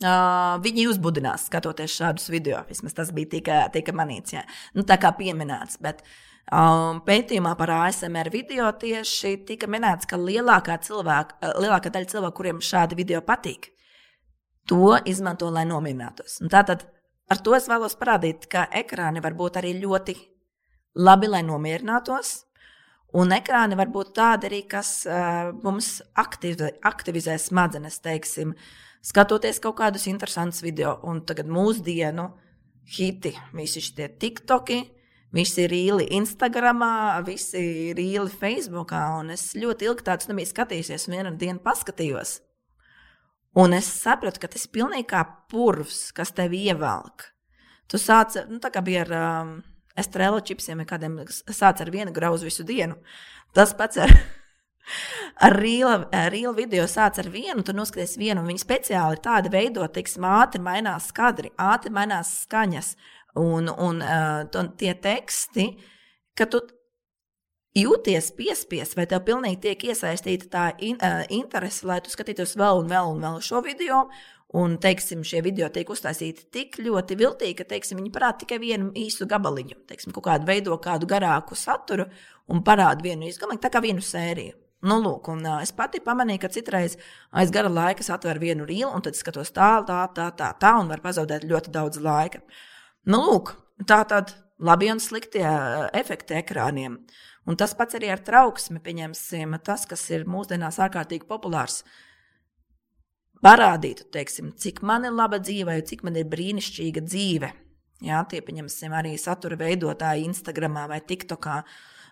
[0.00, 2.62] Uh, viņi uzbudinās, skatoties šādus video.
[2.70, 4.46] Vismaz tas bija tikai, tikai manīts, jā.
[4.72, 5.76] Nu, tā kā pieminēts.
[5.84, 11.92] Bet, uh, Um, pētījumā par ASMR video tieši tika minēts, ka lielākā, cilvēka, uh, lielākā
[11.94, 13.68] daļa cilvēku, kuriem šādi video patīk,
[14.66, 16.40] to izmanto, lai nomierinātos.
[16.50, 16.82] Tātad
[17.30, 20.16] ar to es vēlos parādīt, ka ekrāni var būt arī ļoti
[20.98, 22.34] labi, lai nomierinātos.
[23.14, 28.56] Un ekrāni var būt tādi arī, kas uh, mums aktivizē, aktivizē smadzenes, teiksim,
[29.06, 30.98] skatoties kaut kādus interesantus video.
[31.06, 32.32] Un tagad mūsdienu
[32.98, 34.88] hiti, visi šie tiktoki,
[35.34, 36.84] visi ir īli Instagram,
[37.26, 38.94] visi ir īli Facebook.
[39.20, 42.38] Un es ļoti ilgi tādus nebiju skatījies, un vienā dienā paskatījos.
[43.58, 47.32] Un es sapratu, ka tas ir pilnīgi kā purvs, kas tevi ievelk.
[47.90, 49.56] Tu sāc, nu, tā kā bija ar um,
[49.98, 53.00] estrēlu čipsiem, vai kādiem sāc ar vienu grauzu visu dienu.
[53.56, 54.12] Tas pats ar,
[55.48, 60.28] ar rīlu video sāc ar vienu, tu noskaties vienu, un viņi speciāli tādi veidot, teiksim,
[60.30, 62.94] ātri mainās skadri, ātri mainās skaņas,
[63.38, 65.66] un, un uh, tie teksti,
[66.38, 66.62] ka tu
[67.76, 72.82] jūties piespiest, vai tev pilnīgi tiek iesaistīta tā in, uh, interese, lai tu skatītos vēl
[72.82, 74.06] un vēl un vēl šo video.
[74.50, 78.88] Un, teiksim, šie video tiek uztaisīti tik ļoti viltīgi, ka, teiksim, viņi parāda tikai vienu
[78.98, 82.08] īsu gabaliņu, teiksim, kaut kādu veido kādu garāku saturu
[82.50, 84.56] un parāda vienu īsu gabaliņu, tā kā vienu sēriju.
[84.90, 86.96] Nu, lūk, un, uh, es pati pamanīju, ka citreiz
[87.36, 90.90] aiz gara laika atveru vienu rīlu, un tad skatos tā, tā, tā, tā, tā, un
[90.90, 92.40] var pazaudēt ļoti daudz laika.
[93.10, 93.54] Nu, lūk,
[93.90, 95.46] tā tad labi un sliktie
[95.96, 96.98] efekti ekrāniem.
[97.48, 101.80] Un tas pats arī ar trauksmi, pieņemsim, tas, kas ir mūsdienās ārkārtīgi populārs.
[103.40, 107.48] Parādītu, teiksim, cik man ir laba dzīve, cik man ir brīnišķīga dzīve.
[108.04, 111.56] Jā, tie, pieņemsim, arī satura veidotāji Instagram vai TikTokā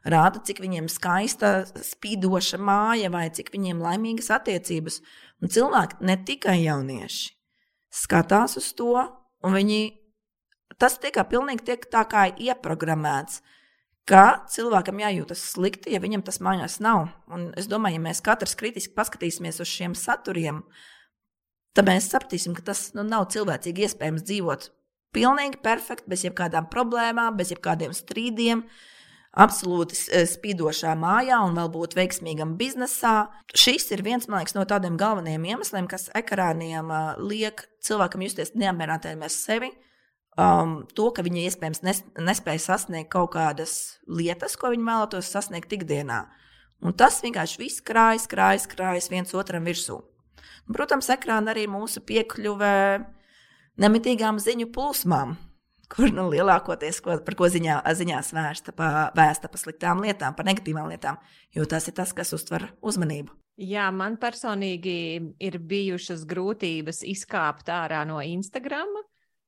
[0.09, 1.53] rāda, cik viņiem skaista,
[1.85, 4.99] spīdoša māja vai cik viņiem laimīgas attiecības.
[5.45, 7.31] Un cilvēki, ne tikai jaunieši,
[8.03, 8.97] skatās uz to,
[9.45, 9.83] un viņi
[10.77, 13.41] tas tiek pilnīgi tiek tā kā ieprogrammēts
[14.09, 17.09] ka cilvēkam jājūtas slikti, ja viņam tas mājās nav.
[17.33, 20.63] Un es domāju, ja mēs katrs kritiski paskatīsimies uz šiem saturiem,
[21.77, 24.71] tad mēs sapratīsim, ka tas nu, nav cilvēcīgi iespējams dzīvot
[25.17, 28.65] pilnīgi perfekti, bez jebkādām problēmām, bez jebkādiem strīdiem.
[29.39, 33.29] Absolūti eh, spīdošā mājā un vēl būt veiksmīgam biznesā.
[33.53, 39.23] Šis ir viens liekas, no tādiem galvenajiem iemesliem, kas ekrāniem uh, liek cilvēkam justies neapmierinātiem
[39.23, 39.69] ar sevi,
[40.39, 45.75] um, to, ka viņi iespējams nes, nespēja sasniegt kaut kādas lietas, ko viņi vēlētos sasniegt
[45.75, 46.25] ikdienā.
[46.85, 49.99] Un tas vienkārši viss krājas, krājas, krājas viens otram virsū.
[50.69, 52.73] Protams, ekrāna arī mūsu piekļuve
[53.83, 55.35] nemitīgām ziņu plūsmām,
[55.91, 60.47] kur nu, lielākoties ko, par ko ziņā, ziņās vērsta pa, vēsta par sliktām lietām, par
[60.49, 61.19] negatīvām lietām,
[61.57, 63.33] jo tas ir tas, kas uztver uzmanību.
[63.59, 64.99] Jā, man personīgi
[65.43, 68.93] ir bijušas grūtības izkāpt ārā no Instagram,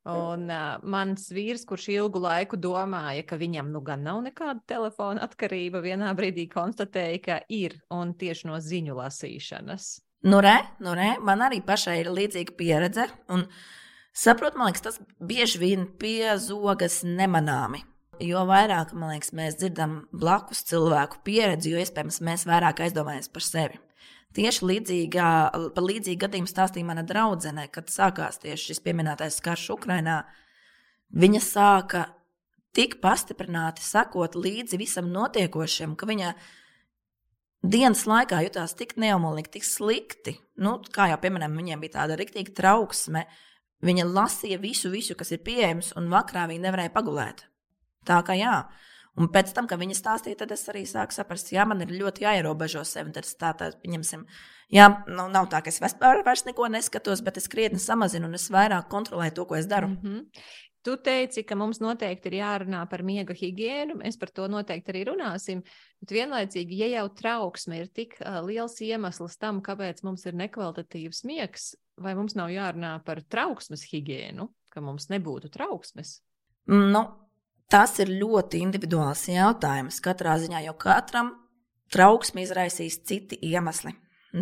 [0.08, 5.26] Un uh, mans vīrs, kurš ilgu laiku domāja, ka viņam nu gan nav nekāda telefona
[5.26, 9.90] atkarība, vienā brīdī konstatēja, ka ir un tieši no ziņu lasīšanas.
[10.24, 13.06] Nu, re, nu, re, man arī pašai ir līdzīga pieredze.
[13.32, 13.44] Un
[14.16, 17.84] saprot, man liekas, tas bieži vien piezogas nemanāmi.
[18.24, 23.80] Jo vairāk liekas, mēs dzirdam blakus cilvēku pieredzi, jo iespējams mēs vairāk aizdomājamies par sevi.
[24.36, 25.28] Tieši līdzīgā,
[25.74, 30.20] par līdzīgu gadījumu stāstīja mana draudzene, kad sākās tieši šis pieminētais karš Ukrajinā.
[31.10, 32.04] Viņa sāka
[32.76, 36.30] tik pastiprināti sekot līdzi visam notiekošam, ka viņa
[37.66, 40.36] dienas laikā jutās tik neomolīgi, tik slikti.
[40.62, 43.26] Nu, kā jau pieminējām, viņiem bija tāda riktīga trauksme.
[43.82, 47.46] Viņa lasīja visu, visu, kas ir pieejams, un vakarā viņa nevarēja pagulēt.
[48.06, 48.60] Tā kā jā.
[49.18, 52.24] Un pēc tam, kad viņi stāstīja, tad es arī sāku saprast, jā, man ir ļoti
[52.24, 53.12] jāierobežo sevi.
[53.16, 54.22] Tad tā, tā, pieņemsim,
[54.70, 58.38] jā, nu, nav tā, ka es vispār vairs neko neskatos, bet es krietni samazinu un
[58.38, 59.88] es vairāk kontrolēju to, ko es daru.
[59.88, 60.26] Mm -hmm.
[60.80, 63.98] Tu teici, ka mums noteikti ir jārunā par miega higiēnu.
[64.00, 65.60] Mēs par to noteikti arī runāsim.
[66.00, 71.24] Bet vienlaicīgi, ja jau trauksme ir tik uh, liels iemesls tam, kāpēc mums ir nekvalitatīvs
[71.28, 76.22] miegs, vai mums nav jārunā par trauksmes higiēnu, ka mums nebūtu trauksmes?
[76.72, 77.04] Nu,
[77.70, 81.36] Tas ir ļoti individuāls jautājums katrā ziņā, jo katram
[81.94, 83.92] trauksmi izraisīs citi iemesli.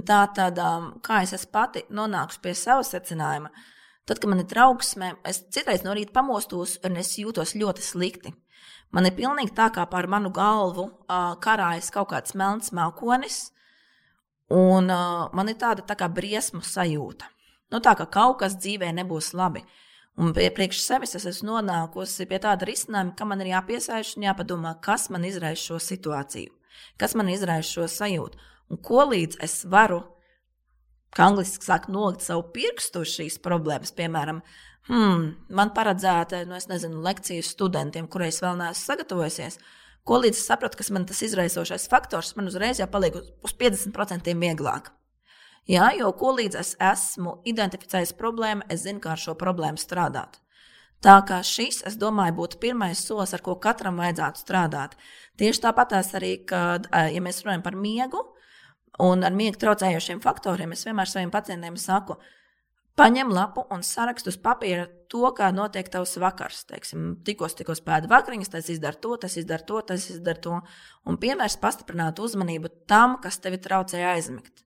[0.09, 3.51] Tā tad, um, kā es pati nonāku pie sava secinājuma,
[4.09, 8.33] tad, kad man ir trauksme, es citreiz no rīta pamostos un es jūtos ļoti slikti.
[8.93, 10.88] Man ir pilnīgi tā, kā pār manu galvu
[11.45, 13.51] karājas kaut kāds melns mākonis,
[14.53, 17.29] un man ir tāda tā kā briesmu sajūta.
[17.73, 19.61] Nu, tā kā kaut kas dzīvē nebūs labi.
[20.18, 24.72] Un priekš sevis es esmu nonākusi pie tāda risinājuma, ka man ir jāpiesaiž un jāpadomā,
[24.83, 26.50] kas man izraisa šo situāciju,
[26.98, 28.40] kas man izraisa šo sajūtu.
[28.68, 30.00] Un ko līdz es varu,
[31.14, 34.42] kā angliski saka, nolikt savu pirkstu šīs problēmas, piemēram,
[34.90, 39.61] hmm, man paredzēta, nu, nezinu, lekcijas studentiem, kurai es vēl neesmu sagatavojusies.
[40.02, 44.35] Ko līdz es sapratu, kas man tas izraisošais faktors, man uzreiz jau paliek uz 50%
[44.42, 44.90] vieglāk.
[45.68, 50.38] Jā, jo ko līdz es esmu identificējis problēmu, es zinu, kā ar šo problēmu strādāt.
[51.04, 54.97] Tā kā šis, es domāju, būtu pirmais solis, ar ko katram vajadzētu strādāt.
[55.38, 58.24] Tieši tāpat arī, kad ja mēs runājam par miegu
[58.99, 62.16] un ar miegu traucējošiem faktoriem, es vienmēr saviem pacientiem saku,
[62.99, 66.64] paņem lapu un sarakstu uz papīra to, kā notiek tavs vakars.
[66.72, 70.62] Teiksim, tikos, tikos pēda vakariņas, tas izdara to, tas izdara to, tas izdara to.
[71.07, 74.64] Un piemērs pastiprināt uzmanību tam, kas tevi traucē aizmigt.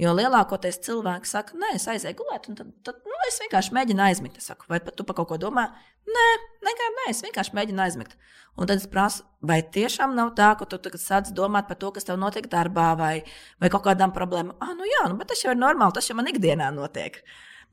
[0.00, 4.02] Jo lielākoties cilvēki saka, nē, es aizēju gulēt, un tad, tad nu, es vienkārši mēģinu
[4.02, 4.40] aizmigt.
[4.40, 5.68] Es saku, vai tu par kaut ko domā?
[6.10, 6.24] Nē,
[6.66, 8.16] nekā, nē, es vienkārši mēģinu aizmigt.
[8.58, 12.08] Un tad es prasu, vai tiešām nav tā, ka tu sāc domāt par to, kas
[12.08, 13.14] tev notiek darbā, vai,
[13.62, 14.58] vai kaut kādām problēmām.
[14.58, 17.20] Ah, nu jā, nu, bet tas jau ir normāli, tas jau man ikdienā notiek.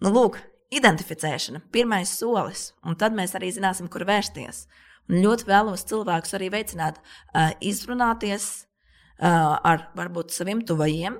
[0.02, 0.38] Nu, lūk,
[0.78, 4.68] identificēšana, pirmais solis, un tad mēs arī zināsim, kur vērsties.
[5.10, 11.18] Un ļoti vēlos cilvēkus arī veicināt, uh, izrunāties uh, ar varbūt saviem tuvajiem,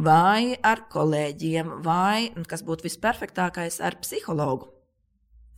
[0.00, 4.70] vai ar kolēģiem, vai, kas būtu visperfektākais, ar psihologu.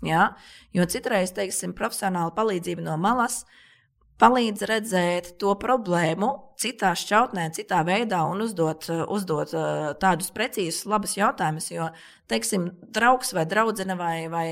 [0.03, 0.33] Ja?
[0.75, 3.45] Jo citreiz, teiksim, profesionāla palīdzība no malas
[4.23, 6.31] palīdz redzēt to problēmu
[6.63, 9.55] citā šķautnē, citā veidā un uzdot, uzdot
[10.03, 11.67] tādus precīzus, labus jautājumus.
[11.73, 11.89] Jo,
[12.31, 14.47] teiksim, draugs vai draudzene vai, vai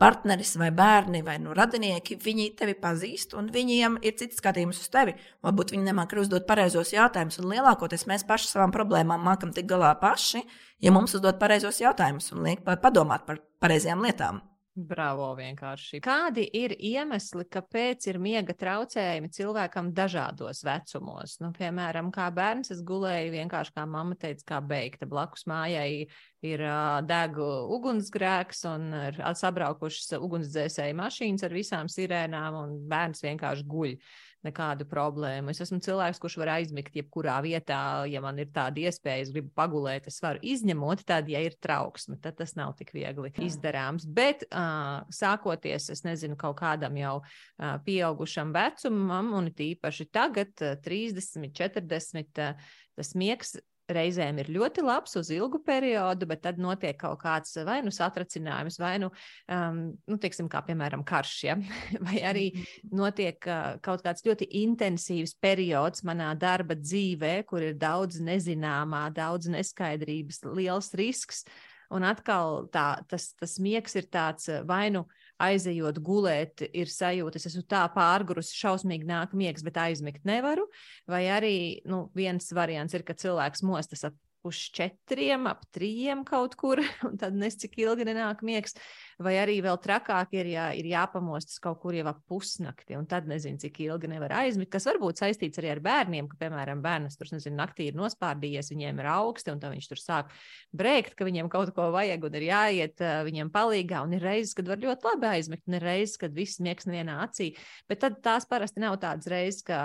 [0.00, 4.88] partneris vai bērni vai nu, radinieki, viņi tevi pazīst un viņiem ir cits skatījums uz
[4.92, 5.16] tevi.
[5.44, 9.92] Varbūt viņi nemāk uzdot pareizos jautājumus, un lielākoties mēs paši savām problēmām mākam tik galā
[10.00, 10.46] paši,
[10.80, 14.40] ja mums uzdod pareizos jautājumus un liek padomāt par pareizajām lietām.
[14.80, 15.98] Bravo, vienkārši.
[16.04, 21.36] Kādi ir iemesli, kāpēc ir miega traucējumi cilvēkam dažādos vecumos?
[21.42, 25.08] Nu, piemēram, kā bērns es gulēju vienkārši kā mamma teica, kā beigta.
[25.10, 26.06] Blakus mājai
[26.46, 33.68] ir uh, degu ugunsgrēks un ir sabraukušas ugunsdzēsēju mašīnas ar visām sirēnām, un bērns vienkārši
[33.68, 33.96] guļ.
[33.98, 35.52] Uh, nekādu problēmu.
[35.52, 37.80] Es esmu cilvēks, kurš var aizmigt jebkurā vietā,
[38.10, 42.18] ja man ir tāda iespēja, es gribu pagulēt, es varu izņemot, tad, ja ir trauksme,
[42.22, 44.06] tad tas nav tik viegli izdarāms.
[44.08, 50.78] Bet uh, sākoties, es nezinu, kaut kādam jau uh, pieaugušam vecumam, un tīpaši tagad, uh,
[50.84, 52.70] 30, 40, uh,
[53.00, 53.58] tas miegs
[53.94, 58.78] reizēm ir ļoti labs uz ilgu periodu, bet tad notiek kaut kāds vai nu satracinājums,
[58.80, 59.10] vai nu,
[59.52, 59.80] um,
[60.10, 61.56] nu teiksim, kā piemēram karš, ja?
[62.06, 62.92] vai arī mhm.
[63.00, 69.50] notiek uh, kaut kāds ļoti intensīvs periods manā darba dzīvē, kur ir daudz nezināmā, daudz
[69.52, 71.44] neskaidrības, liels risks.
[71.90, 75.08] Un atkal tā, tas, tas miegs ir tāds vai nu
[75.40, 80.66] aizejot gulēt, ir sajūta, es esmu tā pārgurusi, šausmīgi nāk miegs, bet aizmigt nevaru.
[81.10, 81.54] Vai arī
[81.88, 87.36] nu, viens variants ir, ka cilvēks mostas ap pusčetriem, ap trījiem kaut kur, un tad
[87.36, 88.76] nes cik ilgi nenāk miegs.
[89.20, 93.26] Vai arī vēl trakāk ir, ja ir jāpamostas kaut kur jau ap pusnakti, un tad
[93.28, 94.70] nezinu, cik ilgi nevar aizmigt.
[94.72, 99.02] Kas varbūt saistīts arī ar bērniem, ka, piemēram, bērns tur, nezinu, naktī ir nospārdījies, viņiem
[99.02, 100.32] ir augsti, un tad viņš tur sāk
[100.72, 104.00] brēkt, ka viņiem kaut ko vajag un ir jāiet viņiem palīgā.
[104.06, 107.18] Un ir reizes, kad var ļoti labi aizmigt, un ir reizes, kad viss miegs nevienā
[107.26, 107.50] acī.
[107.92, 109.82] Bet tad tās parasti nav tādas reizes, ka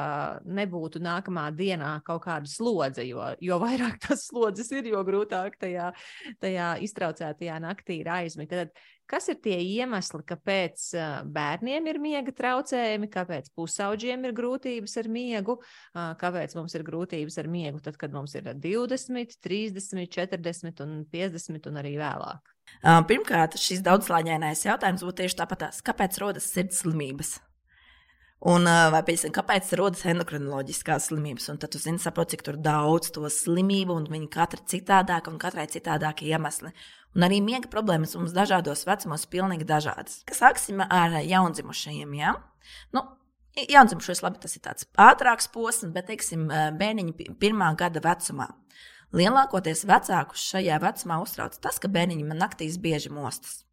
[0.47, 5.91] nebūtu nākamā dienā kaut kāda slodze, jo, jo vairāk tas slodzes ir, jo grūtāk tajā,
[6.39, 8.55] tajā iztraucētajā naktī ir aizmigt.
[8.55, 10.88] Tad, Kas ir tie iemesli, kāpēc
[11.30, 15.60] bērniem ir miega traucējumi, kāpēc pusauģiem ir grūtības ar miegu,
[15.93, 21.70] kāpēc mums ir grūtības ar miegu, tad, kad mums ir 20, 30, 40 un 50
[21.70, 22.53] un arī vēlāk?
[23.10, 27.38] Pirmkārt, šis daudzslāņainais jautājums būtu tieši tāpat, kāpēc rodas sirds slimības?
[28.45, 31.47] Un, vai, piemēram, kāpēc rodas endokrinoloģiskās slimības?
[31.53, 35.66] Un tad tu zini, saproti, cik daudz to slimību, un viņi katra citādāka un katrai
[35.72, 36.74] citādākie iemesli.
[37.16, 40.20] Un arī miega problēmas mums dažādos vecumos ir pilnīgi dažādas.
[40.28, 42.11] Kas sāksim ar jaundzimušajiem?
[42.20, 42.36] Ja?
[42.95, 43.01] Nu,
[43.55, 46.41] Jaundzimušais, labi, tas ir tāds ātrāks posms, bet, teiksim,
[46.76, 48.49] bērniņi pirmā gada vecumā.
[49.16, 53.63] Lielākoties vecākus šajā vecumā uztrauc tas, ka bērniņi man naktīs bieži mostas.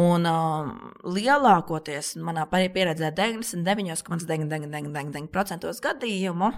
[0.00, 6.48] Un um, lielākoties manā pieredzē 99,99% gadījumu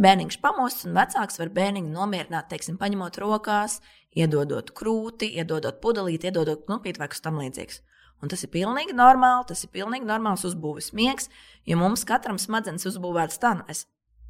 [0.00, 3.80] bērniņš pamostas un vecāks var bērniņu nomierināt, teiksim, paņemot rokās,
[4.14, 7.80] iedodot krūti, iedodot pudelīti, iedodot knupīti vai kas tam līdzīgs.
[8.22, 11.28] Un tas ir pilnīgi normāli, tas ir pilnīgi normāls uzbūves miegs,
[11.68, 13.84] jo mums katram smadzenes uzbūvēts tā, nu es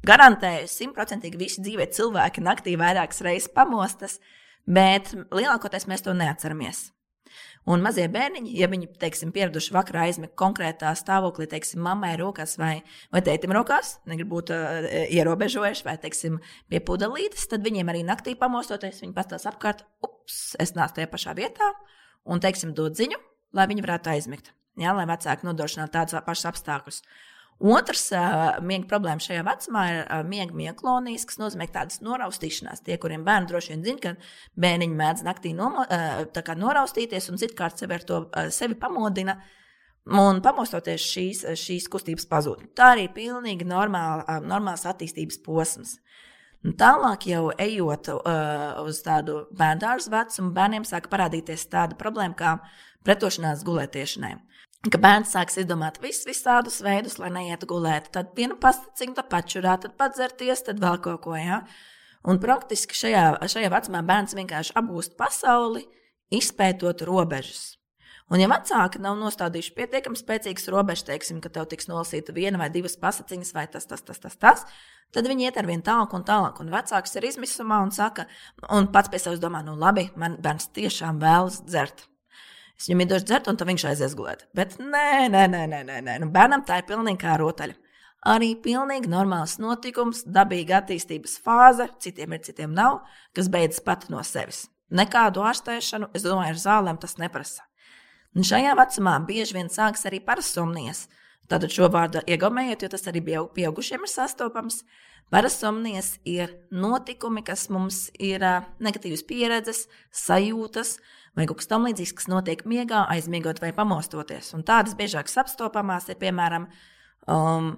[0.05, 4.19] garantēju, simtprocentīgi visi dzīvē cilvēki naktī vairākas reizes pamostas,
[4.65, 6.89] bet lielākoties mēs to neatceramies.
[7.65, 12.75] Un mazie bērniņi, ja viņi, teiksim, pieraduši vakarā aizmigt konkrētā stāvoklī, teiksim, mammai rokās vai,
[13.13, 16.37] vai tētim rokās, negribu būt uh, ierobežojuši, vai, teiksim,
[16.69, 21.33] pie pudelītes, tad viņiem arī naktī pamostoties, viņi pastāv apkārt, ups, es nācu tajā pašā
[21.39, 21.71] vietā,
[22.29, 23.17] un, teiksim, dod ziņu,
[23.57, 24.53] lai viņi varētu aizmigt.
[24.77, 27.01] Jā, lai vecāki nodrošinātu tādus pašus apstākļus.
[27.63, 32.83] Otrs uh, miega problēma šajā vecumā ir uh, miega mieklonijas, kas nozīmē tādas noraustīšanās.
[32.83, 37.79] Tie, kuriem bērni droši vien zina, ka bērniņi mēdz naktī nomo, uh, noraustīties un citkārt
[37.79, 39.39] sevi to uh, sevi pamodina.
[40.05, 42.67] Un pamostoties šīs, šīs kustības pazūd.
[42.77, 45.95] Tā arī ir pilnīgi normāla, normāls attīstības posms.
[46.65, 52.53] Un tālāk, jau ejot uh, uz tādu bērnu vecumu, bērniem sāk parādīties tāda problēma kā
[53.05, 54.35] pretošanās gulētiešanai.
[54.85, 58.11] Ka bērns sāks izdomāt visus visādus veidus, lai neietu gulēt.
[58.13, 61.33] Tad vienu pastaciņu, tad pačurā, tad padzerties, tad vēl kaut ko.
[61.39, 61.63] Ja?
[62.25, 65.87] Un praktiski šajā, šajā vecumā bērns vienkārši apgūst pasauli,
[66.33, 67.75] izpētot robežas.
[68.29, 72.71] Un, ja vecāki nav nostādījuši pietiekami spēcīgas robežas, teiksim, ka tev tiks nolasīta viena vai
[72.73, 74.65] divas pasakiņas, vai tas, tas, tas, tas, tas,
[75.13, 76.61] tad viņi iet ar vien tālāk un tālāk.
[76.61, 78.25] Un vecāks ir izmisumā un saka,
[78.73, 82.07] un pats pie sevis domā, nu labi, man bērns tiešām vēlas dzert.
[82.75, 84.45] Es viņam iedošu dzert, un viņš aizies gulēt.
[84.55, 86.15] Bet nē, nē, nē, nē, nē, nē.
[86.23, 87.77] Nu, bērnam tā ir pilnīgi kā rotaļa.
[88.25, 93.03] Arī pilnīgi normāls notikums, dabīga attīstības fāze, citiem ir, citiem nav,
[93.37, 94.65] kas beidzas pati no sevis.
[94.95, 97.63] Nekādu ārstēšanu, es domāju, ar zālēm tas neprasa.
[98.35, 101.05] Un šajā vecumā bieži vien sākas arī parasomnijas.
[101.47, 104.81] Tātad šo vārdu iegaumējot, jo tas arī pieaugušiem ir sastopams.
[105.33, 108.43] Parasomnijas ir notikumi, kas mums ir
[108.83, 110.99] negatīvas pieredzes, sajūtas
[111.35, 114.53] vai kaut kas tamlīdzīgs, kas notiek miegā, aizmiegot vai pamostoties.
[114.55, 116.69] Un tādas biežāk sastopamās ir piemēram
[117.27, 117.73] um,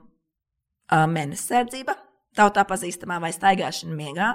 [0.91, 1.95] mēnesardzība,
[2.37, 4.29] tautā pazīstamā vai staigāšana miegā,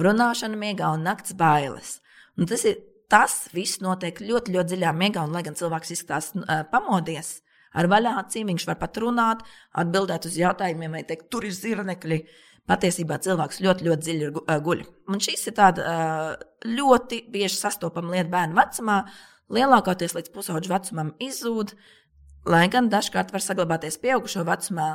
[0.00, 1.98] runāšana miegā un nakts bailes.
[2.38, 2.80] Un tas ir
[3.12, 7.42] tas viss notiek ļoti, ļoti dziļā miegā, un lai gan cilvēks izskatās uh, pamodies,
[7.76, 9.44] ar vaļā acīm viņš var pat runāt,
[9.82, 12.22] atbildēt uz jautājumiem, vai teikt, tur ir zirnekļi.
[12.70, 14.26] Patiesībā cilvēks ļoti, ļoti dziļi
[14.66, 14.82] guļ.
[15.10, 15.86] Un šis ir tāda
[16.62, 19.00] ļoti bieži sastopama lieta bērnu vecumā.
[19.52, 21.74] Lielākoties līdz pusauģu vecumam izzūd,
[22.48, 24.92] lai gan dažkārt var saglabāties pieaugušo vecumā.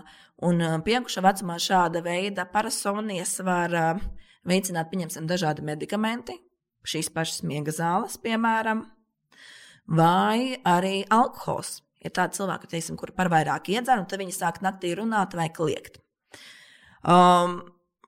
[0.47, 3.75] Un pieaugušo vecumā šāda veida parasomnijas var
[4.47, 6.37] veicināt, pieņemsim, dažādi medikamenti,
[6.87, 8.85] šīs pašas miega zāles, piemēram,
[9.91, 11.81] vai arī alkohols.
[11.99, 15.49] Ir tādi cilvēki, teiksim, kuri par vairāk iedzer, un tad viņi sāk naktī runāt vai
[15.51, 15.99] kliegt.
[17.07, 17.59] Um,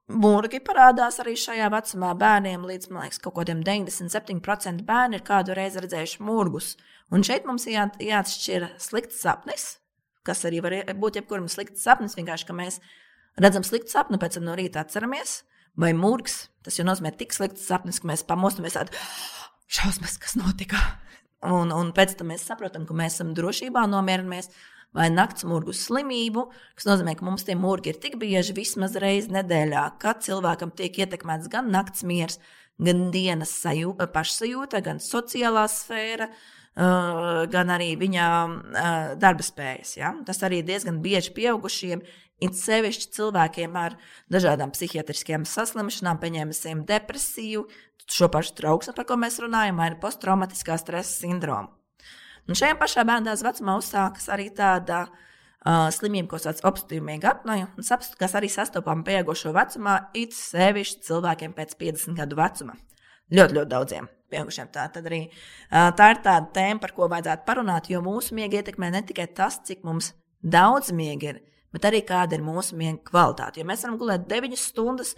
[0.10, 5.84] Mūrgi parādās arī šajā vecumā bērniem, līdz liekas, kaut kādiem 97% bērni ir kādu reizi
[5.84, 6.72] redzējuši mūrgus.
[7.14, 9.68] Un šeit mums jā, jāatšķir slikts sapnis,
[10.26, 12.18] kas arī var būt jebkuram slikts sapnis.
[12.18, 12.80] Vienkārši, ka mēs
[13.38, 15.43] redzam sliktu sapni, pēc tam no rīta atceramies,
[15.78, 16.47] vai mūrgs.
[16.66, 18.97] Tas jau nozīmē tik slikts sapnis, ka mēs pamostamies tādu
[19.70, 20.82] šausmas, kas notika.
[21.45, 24.50] Un, un pēc tam mēs saprotam, ka mēs esam drošībā, nomierinamies.
[24.96, 29.30] Vai naktas mūrgu slimību, kas nozīmē, ka mums tie mūrgi ir tik bieži, vismaz reizi
[29.36, 32.40] nedēļā, kad cilvēkam tiek ietekmēts gan naktas miers,
[32.82, 38.90] gan dienas sajūta, pašsajūta, gan sociālā sfēra, uh, gan arī viņa uh,
[39.22, 39.94] darba spējas.
[40.00, 40.16] Ja?
[40.26, 42.02] Tas arī diezgan bieži pieaugušiem
[42.40, 43.98] It sevišķi cilvēkiem ar
[44.32, 47.66] dažādām psihiatriskajām saslimšanām, pieņemsim depresiju,
[48.10, 51.79] šo pašu trauksmu, par ko mēs runājam, vai posttraumatiskā stresa sindromu.
[52.50, 57.68] Un šajā pašā bērnās vecumā uzsākas arī tāda uh, slimība, ko sauc par obstrutīvu apnoju,
[58.18, 62.74] kas arī sastopama pieaugušo vecumā, it sevišķi cilvēkiem pēc 50 gadu vecuma.
[63.30, 64.72] Ļoti, ļoti daudziem pieaugušiem.
[64.74, 68.89] Tā, arī, uh, tā ir tāda tēma, par ko vajadzētu parunāt, jo mūsu miega ietekmē
[68.95, 71.41] ne tikai tas, cik mums daudz miega ir,
[71.76, 73.62] bet arī kāda ir mūsu miega kvalitāte.
[73.62, 75.14] Jo mēs varam gulēt 9 stundas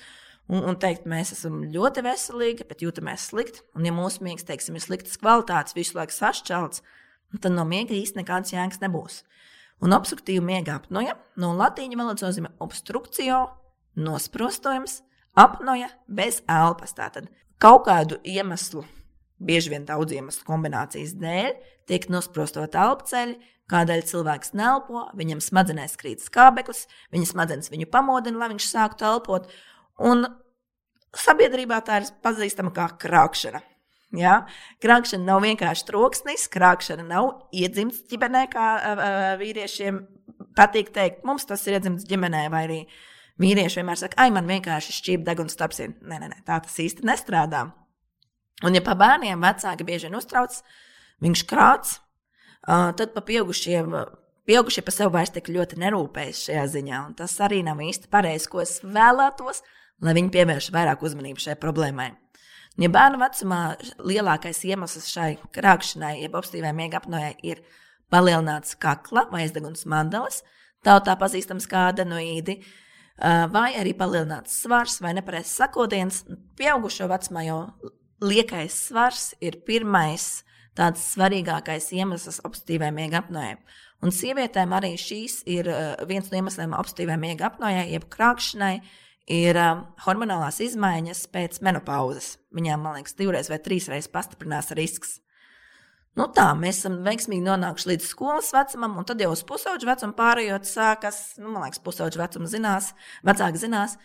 [0.51, 3.63] un, un teikt, mēs esam ļoti veselīgi, bet jūtamies slikti.
[3.77, 6.84] Un, ja mūsu miegs, teiksim, ir sliktas kvalitātes, visu laiku sašķelts,
[7.39, 9.21] tad no miega īstenībā nekādas jēgas nebūs.
[9.82, 13.45] Un obstruktīva miega apnoja no latīņu valodas nozīmē obstrukcijo,
[13.97, 14.99] nosprostojums,
[15.39, 16.93] apnoja bez elpas.
[16.97, 18.84] Tātad kaut kādu iemeslu,
[19.41, 21.55] bieži vien daudz iemeslu kombinācijas dēļ,
[21.89, 23.39] tiek nosprostot elpceļi,
[23.71, 29.47] Kādēļ cilvēks nelpo, viņam smadzenēs krīt skābeklis, viņa smadzenes viņu pamodina, lai viņš sāktu elpot.
[29.95, 30.25] Un
[31.15, 33.61] sabiedrībā tā ir pazīstama kā krāpšana.
[34.18, 34.41] Ja?
[34.84, 39.03] Krāpšana nav vienkārši troksnis, krāpšana nav iedzimts ģimenē, kā uh,
[39.39, 40.01] vīriešiem
[40.57, 41.24] patīk teikt.
[41.28, 42.80] Mums tas ir iedzimts ģimenē, vai arī
[43.41, 45.95] vīrieši vienmēr saka, ai, man vienkārši šķīpa deguns tapsina.
[46.01, 47.70] Nē, nē, nē, tā tas īsti nestrādā.
[48.62, 50.59] Un, ja pa bērniem vecāki bieži vien uztrauc,
[51.24, 51.99] viņš krāts,
[52.68, 53.95] tad pa pieaugušiem.
[54.49, 58.49] Pieaugušie par sevi vairs tik ļoti nerūpējas šajā ziņā, un tas arī nav īsti pareizi,
[58.49, 59.62] ko es vēlētos,
[60.01, 62.09] lai viņi pievērš vairāk uzmanību šai problēmai.
[62.80, 63.61] Ja bērnu vecumā
[63.99, 67.59] lielākais iemesls šai krāpšanai, jeb obstīvai miega apnojai, ir
[68.11, 70.39] palielināts kakla vai aizdeguns mandelis,
[70.86, 72.61] tautā pazīstams kā adenoīdi,
[73.51, 76.24] vai arī palielināts svars vai nepareizs sakodiens.
[76.57, 77.59] Pieaugušo vecumā jau
[78.24, 80.45] liekais svars ir pirmais
[80.78, 83.59] tāds svarīgākais iemesls obstīvai miega apnojai.
[84.01, 85.67] Un sievietēm arī šīs ir
[86.09, 88.80] viens no iemesliem obstīvai miega apnojai, jeb krāpšanai,
[89.32, 92.36] ir uh, hormonālās izmaiņas pēc menopauzes.
[92.55, 95.19] Viņām, man liekas, divreiz vai trīsreiz pastiprinās risks.
[96.19, 100.15] Nu tā, mēs esam veiksmīgi nonākuši līdz skolas vecumam, un tad jau uz pusauģu vecumu
[100.17, 102.89] pārējot, sākas, nu, man liekas, pusauģu vecuma zinās,
[103.27, 103.95] vecāki zinās,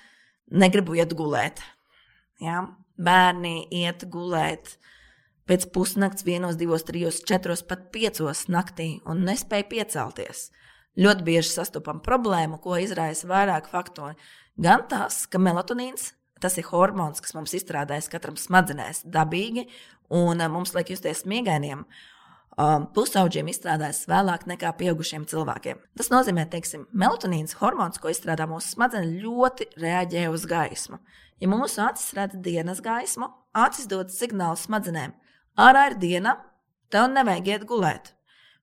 [0.47, 1.65] negribu iet gulēt.
[2.43, 2.63] Ja?
[2.97, 4.77] Bērni iet gulēt
[5.51, 10.49] pēc pusnakts, vienos, divos, trijos, četros, pat piecos naktī un nespēja piecelties.
[10.97, 14.15] Ļoti bieži sastopam problēmu, ko izraisa vairāk faktori.
[14.57, 19.67] Gan tas, ka melatonīns tas ir hormons, kas mums izstrādājas katram smadzenēs dabīgi,
[20.13, 21.85] un uh, mums liek justies miegainiem.
[22.57, 25.83] Um, pusauģiem izstrādājas vēlāk nekā pieaugušiem cilvēkiem.
[26.01, 31.03] Tas nozīmē, ka melatonīns hormons, ko izstrādā mūsu smadzenes, ļoti reaģē uz gaismu.
[31.41, 35.13] Ja mūsu acis redz dienas gaismu, acis dod signālu smadzenēm,
[35.61, 36.39] ārā ir diena,
[36.89, 38.16] tev nevajag iet gulēt.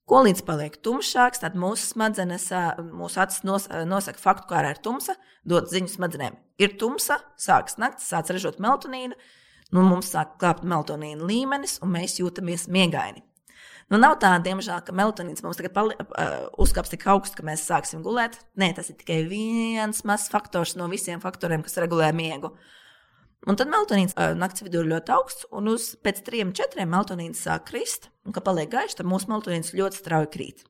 [0.09, 2.49] Ko līdz paliek tumšāks, tad mūsu smadzenes,
[2.91, 5.15] mūsu acis nos, nosaka faktu, kā ir tumsa,
[5.47, 6.35] dod ziņu smadzenēm.
[6.59, 9.15] Ir tumsa, sākas naktis, sāc ražot melatonīnu,
[9.71, 13.23] nu, mums sāk kāpt melatonīna līmenis, un mēs jūtamies miegaini.
[13.91, 17.63] Nu, nav tā, diemžēl, ka melatonīns mums tagad pali, uh, uzkāps tik augstu, ka mēs
[17.67, 18.39] sāksim gulēt.
[18.59, 22.53] Nē, tas ir tikai viens mazs faktors no visiem faktoriem, kas regulē miegu.
[23.43, 27.41] Un tad melatonīns uh, naktas vidū ir ļoti augsts, un uz pēc trim, četriem melatonīns
[27.43, 30.63] sāk krist, un kad paliek gaišs, tad mūsu melatonīns ļoti strauji krīt.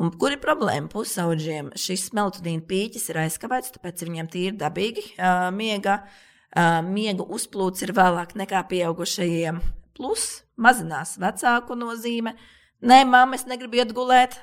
[0.00, 0.88] Un kur ir problēma?
[0.92, 5.98] Pusauģiem šis melatonīna pīķis ir aizkavēts, tāpēc viņiem tīri dabīgi uh, miega,
[6.54, 9.58] uh, miega uzplūds ir vēlāk nekā pieaugušajiem.
[9.98, 12.36] Plus mazinās vecāku nozīme.
[12.82, 14.38] Nē, mamma, es negribu iet gulēt,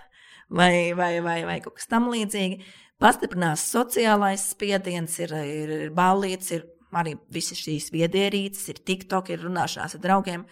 [0.52, 2.76] vai, vai, vai, vai kaut kas tam līdzīgs.
[3.00, 9.44] Pastiprinās sociālais spiediens, ir, ir, ir ballīts, ir arī visas šīs viedierīces, ir TikTok, ir
[9.46, 10.46] runāšanās ar draugiem.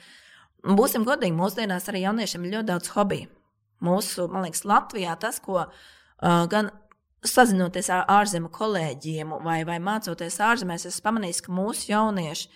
[0.68, 3.30] Un būsim godīgi, mūsdienās arī jauniešiem ir ļoti daudz hobiju.
[3.88, 6.72] Mūsu, man liekas, Latvijā tas, ko uh, gan
[7.26, 12.50] sazinoties ar ārzemju kolēģiem vai, vai mācoties ārzemēs, es pamanīju, ka mūsu jaunieši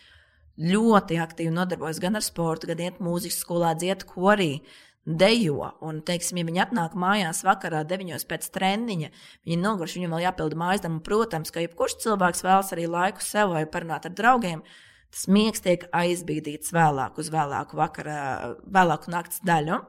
[0.71, 4.55] ļoti aktīvi nodarbojas gan ar sportu, gan iet mūzikas skolā, dzied korī.
[4.59, 5.71] Uh, dejo.
[5.81, 9.09] Un, teiksim, ja viņi atnāk mājās vakarā, 9 pēc treniņa,
[9.45, 11.01] viņi ir noguruši, viņam vēl jāpilda mājas darbi.
[11.07, 14.63] Protams, ka jebkurš cilvēks vēlas arī laiku sev vai parunāt ar draugiem.
[15.11, 18.21] Tas miegs tiek aizbīdīts vēlāk, uz vēlāku vakarā,
[18.63, 19.81] vēlāku naktas daļu.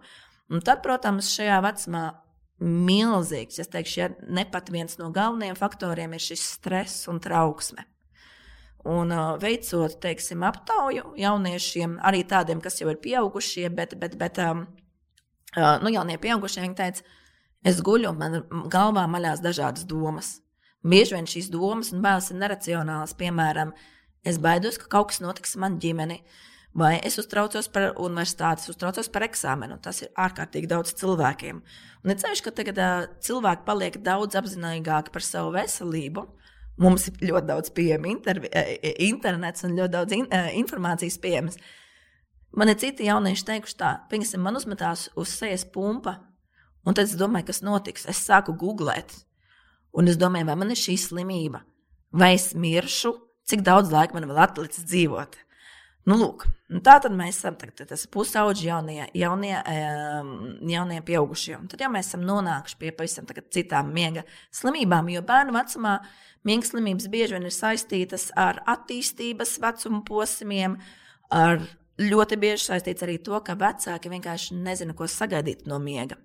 [0.53, 2.09] Un tad, protams, šajā vecumā
[2.63, 7.87] milzīgs, es teikšu, ja ne pat viens no galvenajiem faktoriem ir šis stress un trauksme.
[8.83, 14.41] Un uh, veicot, teiksim, aptauju jauniešiem, arī tādiem, kas jau ir pieaugušie, bet, bet, bet
[14.43, 14.65] um,
[15.57, 17.19] nu, jaunie pieaugušie, viņi teica,
[17.69, 20.39] es guļu, un man galvā maļās dažādas domas.
[20.83, 23.15] Bieži vien šīs domas un bailes ir neracionālas.
[23.19, 23.75] Piemēram,
[24.27, 26.17] es baidos, ka kaut kas notiks manā ģimenē,
[26.75, 29.79] vai es uztraucos par universitāti, es uztraucos par eksāmenu.
[29.85, 31.61] Tas ir ārkārtīgi daudz cilvēkiem.
[32.03, 36.27] Un ir ceļš, ka tagad uh, cilvēki paliek daudz apzinīgāki par savu veselību.
[36.83, 41.61] Mums ir ļoti daudz pieejama internets un ļoti daudz in, uh, informācijas pieejamas.
[41.61, 41.82] Uh,
[42.53, 46.19] Man ir citi jaunieši teikuši tā, piemēram, man uzmetās uz sejas pumpa,
[46.85, 48.05] un tad es domāju, kas notiks.
[48.11, 49.15] Es sāku googlēt,
[49.97, 51.63] un es domāju, vai man ir šī slimība,
[52.13, 53.15] vai es miršu,
[53.49, 55.41] cik daudz laika man vēl atlicis dzīvot.
[56.11, 56.45] Nu, lūk,
[56.83, 59.55] tā tad mēs esam tas pusauģi jaunie, jaunie,
[60.67, 61.55] jaunie pieaugušie.
[61.61, 66.01] Un tad jau mēs esam nonākuši pie pavisam citām miega slimībām, jo bērnu vecumā
[66.49, 70.75] miega slimības bieži vien ir saistītas ar attīstības vecuma posmiem,
[71.31, 71.63] ar
[72.03, 76.19] ļoti bieži saistīts arī to, ka vecāki vienkārši nezina, ko sagaidīt no miega.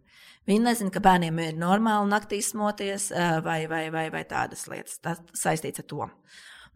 [0.48, 3.10] Viņi nezina, ka bērniem ir normāli naktī smoties
[3.44, 5.02] vai, vai, vai, vai tādas lietas.
[5.04, 6.08] Tas saistīts ar to.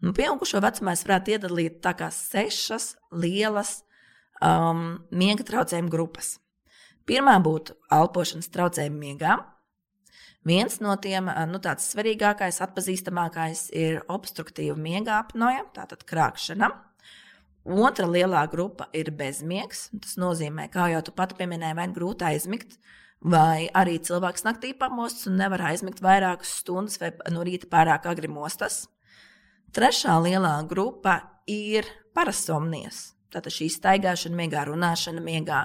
[0.02, 3.78] Nu, pieaugušo vecumā es varētu iedalīt tā kā sešas lielas
[4.42, 6.34] um, miega traucējumu grupas.
[7.08, 9.38] Pirmā būtu elpošanas traucējumi miegā.
[10.46, 16.70] Viens no tiem, nu, tāds svarīgākais, atpazīstamākais ir obstruktīva miega apnoja, tātad krāpšana.
[17.62, 19.86] Otra lielā grupa ir bezmiegs.
[20.02, 22.74] Tas nozīmē, kā jau tu pati pieminēji, vai grūti aizmigt,
[23.22, 28.30] vai arī cilvēks naktī pamostas un nevar aizmigt vairākas stundas, vai no rīta pārāk agri
[28.30, 28.88] mostas.
[29.72, 31.86] Trešā lielā grupa ir
[32.16, 33.12] parasomnijas.
[33.32, 35.62] Tātad šī staigāšana, miegā, runāšana, miegā,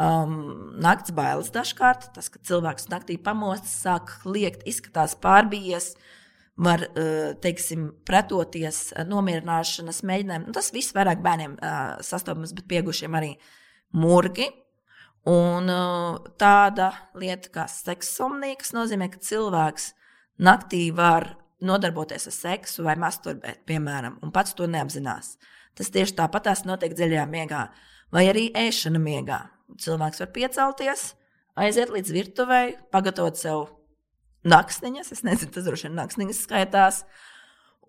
[0.00, 2.12] um, nakts bailes dažkārt.
[2.14, 6.14] Tas, ka cilvēks naktī pamostas, sāk liekt, izskatās pārbījies, uh,
[6.56, 10.48] var eh, teiksim, pretoties eh, nomierināšanas mēģinājumiem.
[10.48, 13.34] Nu, tas viss vairāk bērniem eh, sastopams, bet pieaugušiem arī
[13.96, 14.48] murgi.
[15.26, 15.66] Un
[16.38, 19.88] tāda lieta kā seksomnija, kas nozīmē, ka cilvēks
[20.46, 21.32] naktī var
[21.66, 25.32] nodarboties ar seksu vai masturbēt, piemēram, un pats to neapzinās.
[25.74, 27.64] Tas tieši tāpatās notiek dziļajā miegā,
[28.14, 29.40] vai arī ēšana miegā.
[29.82, 31.08] Cilvēks var piecelties,
[31.58, 33.66] aiziet līdz virtuvei, pagatavot sev
[34.48, 35.12] naksniņas.
[35.14, 37.02] Es nezinu, tas droši vien naksniņas skaitās.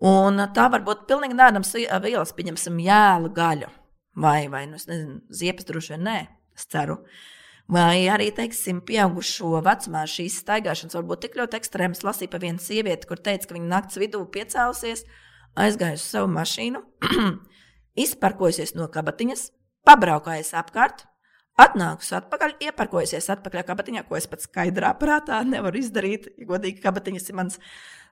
[0.04, 3.70] Un tā var būt pilnīgi nēdams vielas, pieņemsim, jēlu gaļu.
[4.18, 6.18] Vai, vai nu, nezinu, ziepes droši vien nē,
[6.58, 6.98] es ceru.
[7.68, 12.00] Vai arī, teiksim, pieaugušo vecumā šīs staigāšanas var būt tik ļoti ekstrēmas.
[12.06, 15.04] Lasīju par vienu sievieti, kur teica, ka viņa naktas vidū piecēlusies,
[15.58, 16.82] aizgājusi uz savu mašīnu,
[18.06, 19.44] izparkojusies no kabatiņas,
[19.86, 21.04] pabraukājusi apkārt,
[21.58, 26.30] atnākusi atpakaļ, ieparkojusies atpakaļ kabatiņā, ko es pat skaidrā prātā nevaru izdarīt.
[26.38, 27.58] Ja godīgi, kabatiņas ir mans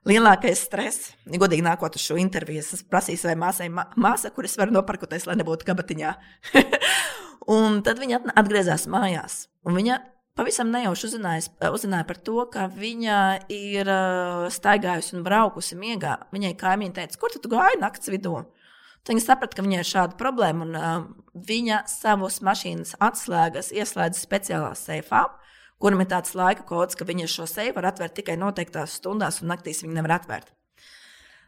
[0.07, 1.13] lielākais stress.
[1.27, 5.37] Ja godīgi nākot uz šo interviju, es prasīju savai māsai, māsa, kuras var noparkoties, lai
[5.39, 6.13] nebūtu kabatiņā.
[7.57, 9.45] un tad viņa atgriezās mājās.
[9.67, 9.99] Viņa
[10.37, 13.19] pavisam nejauši uzzināja par to, ka viņa
[13.53, 13.89] ir
[14.53, 16.19] staigājusi un braukusi miegā.
[16.35, 18.41] Viņai kaimiņi teica, kur tu gāji naktas vidū?
[19.07, 20.95] Tad viņa saprata, ka viņai ir šāda problēma, un uh,
[21.47, 25.21] viņa savus mašīnas atslēgas ieslēdz speciālā seifā,
[25.79, 29.47] kuram ir tāds laika kods, ka viņa šo seifu var atvērt tikai noteiktās stundās, un
[29.53, 30.51] naktīs viņa nevar atvērt.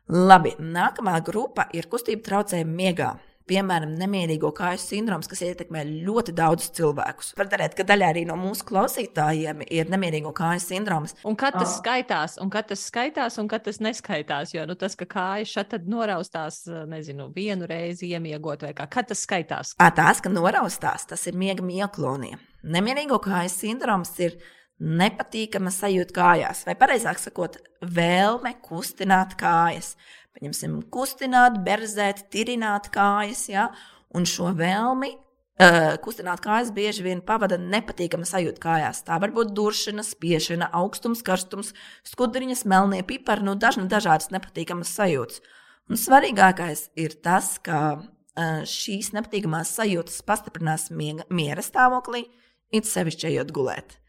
[0.07, 3.09] Labi, nākamā grupa ir kustība traucējumi miegā
[3.49, 7.33] piemēram, nemierīgo kāju sindroms, kas ietekmē ļoti daudzus cilvēkus.
[7.39, 11.15] Var redzēt, ka daļai arī no mūsu klausītājiem ir nemierīgo kāju sindroms.
[11.27, 11.79] Un kad tas oh.
[11.79, 15.75] skaitās, un kad tas skaitās, un kad tas neskaitās, jo nu, tas, ka kājas šeit
[15.89, 19.73] noraustās, nezinu, vienu reizi iemiegot vai kā, kad tas skaitās?
[19.81, 22.39] À, tās, ka noraustās, tas ir miega mieklonija.
[22.69, 24.37] Nemierīgo kāju sindroms ir
[24.79, 29.95] nepatīkama sajūta kājās, vai precīzāk sakot, vēlme kustināt kājas
[30.39, 33.69] pieņemsim, kustināt, berzēt, tirināt kājas, ja?
[34.15, 39.03] un šo vēlmi uh, kustināt kājas bieži vien pavada nepatīkama sajūta kājās.
[39.05, 41.73] Tā var būt duršana, spiešana, augstums, karstums,
[42.07, 45.43] skudriņas, melnie pipari, nu dažna dažādas nepatīkamas sajūtas.
[45.89, 52.25] Un svarīgākais ir tas, ka uh, šīs nepatīkamās sajūtas pastiprinās miega, miera stāvoklī,
[52.73, 53.99] it sevišķi ejot gulēt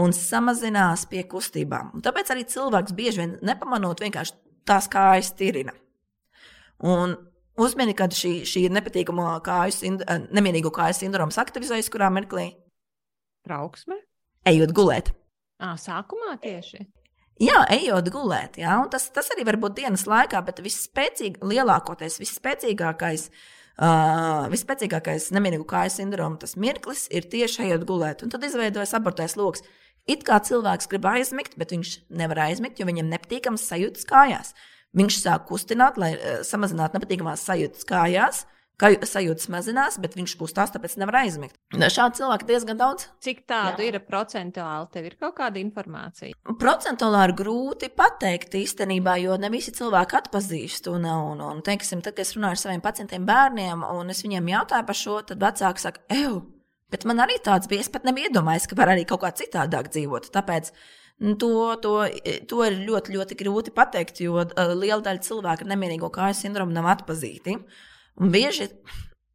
[0.00, 1.92] un samazinās pie kustībām.
[1.94, 4.34] Un tāpēc arī cilvēks bieži vien nepamanot vienkārši
[4.68, 5.74] tās kājas tirina.
[6.84, 7.16] Un
[7.60, 12.50] uzmini, kad šī, šī ir nepatīkamo kāju, sind, eh, nemierīgo kāju sindroms aktivizējas, kurā mirklī?
[13.46, 14.00] Trauksme.
[14.44, 15.12] Ejot gulēt.
[15.60, 16.86] À, sākumā tieši.
[17.42, 22.20] Jā, ejot gulēt, jā, un tas, tas arī var būt dienas laikā, bet visspēcīgākais, lielākoties
[22.22, 23.24] visspēcīgākais,
[23.82, 28.22] uh, visspēcīgākais nemierīgu kāju sindromu tas mirklis ir tieši ejot gulēt.
[28.22, 29.66] Un tad izveidojas abortais lokus.
[30.10, 34.52] It kā cilvēks grib aizmigt, bet viņš nevar aizmigt, jo viņam nepatīkams sajūtas kājās.
[34.94, 38.44] Viņš sāk kustināt, lai uh, samazinātu nepatīkamās sajūtas kājās.
[38.74, 41.54] Kā sajūtas mazinās, bet viņš kustās, tāpēc nevar aizmigt.
[41.70, 43.04] Šādu cilvēku diezgan daudz.
[43.22, 43.92] Cik tādu Jā.
[43.92, 44.88] ir procentuāli?
[44.90, 46.34] Tev ir kaut kāda informācija?
[46.58, 50.90] Procentuāli ir grūti pateikt īstenībā, jo ne visi cilvēki atpazīst.
[50.90, 54.50] Un, un, un teiksim, tad, kad es runāju ar saviem pacientiem, bērniem, un es viņiem
[54.56, 56.40] jautāju par šo, tad vecāki saka, ej,
[56.92, 57.84] Bet man arī tāds bija.
[57.84, 60.28] Es pat nebiju iedomājies, ka var arī kaut kā citādāk dzīvot.
[60.34, 60.70] Tāpēc
[61.24, 61.50] nu, to,
[61.82, 61.94] to,
[62.50, 66.90] to ir ļoti, ļoti grūti pateikt, jo liela daļa cilvēku ar nemierīgo kāju sindromu nav
[66.92, 67.56] atpazīti.
[68.20, 68.68] Un bieži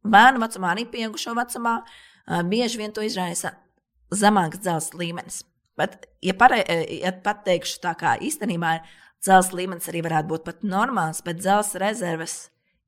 [0.06, 1.80] bērnu vecumā, arī pieaugušo vecumā,
[2.48, 3.56] bieži vien to izraisa
[4.14, 5.42] zemāks dzelzs līmenis.
[5.78, 8.78] Bet, ja, pare, ja pateikšu tā, kā īstenībā
[9.22, 12.36] dzelzs līmenis arī varētu būt pat normāls, bet dzelzs rezerves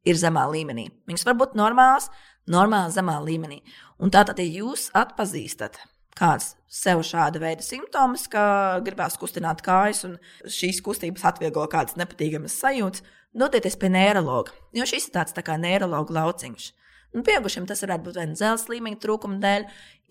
[0.08, 0.88] ir zemā līmenī.
[1.08, 2.10] Viņas var būt normālas,
[2.50, 3.62] normāli zemā līmenī.
[4.02, 5.78] Un tātad, ja jūs atpazīstat
[6.18, 12.56] kāds sev šāda veida simptomus, ka gribās kustināt kājas, un šīs kustības atvieglo kādas nepatīkamas
[12.62, 13.04] sajūtas,
[13.36, 14.54] dodieties pie neiroloģa.
[14.76, 16.70] Jo šis ir tāds tā kā neiroloģa lauciņš.
[17.12, 19.66] Un pieaugušiem tas varētu būt vai nu dzelzs līmeņa trūkuma dēļ,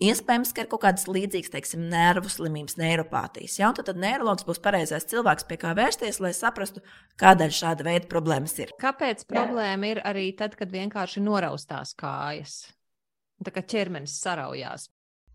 [0.06, 3.56] iespējams, ka ir kaut kādas līdzīgas, teiksim, nervu slimības, neiropātijas.
[3.58, 3.72] Ja?
[3.74, 6.82] Tad, tad neiroloģis būs pareizais cilvēks, pie kā vērsties, lai saprastu,
[7.22, 8.70] kādēļ šāda veida problēmas ir.
[8.82, 12.60] Kāpēc problēma ir arī tad, kad vienkārši noraustās kājas?
[13.42, 14.86] Tā kā ķermenis saraujās.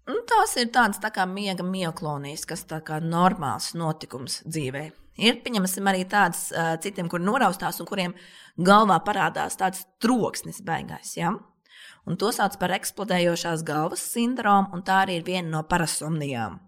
[0.08, 4.86] Un tās ir tādas tā kā miega mioklonijas, kas tā kā normāls notikums dzīvē.
[5.18, 8.14] Ir, pieņemsim, arī tādas uh, citiem, kur noraustās un kuriem
[8.56, 11.18] galvā parādās tāds troksnis beigās.
[11.18, 11.34] Ja?
[12.08, 16.62] Un to sauc par eksplodējošās galvas sindromu, un tā arī ir viena no parasomnijām.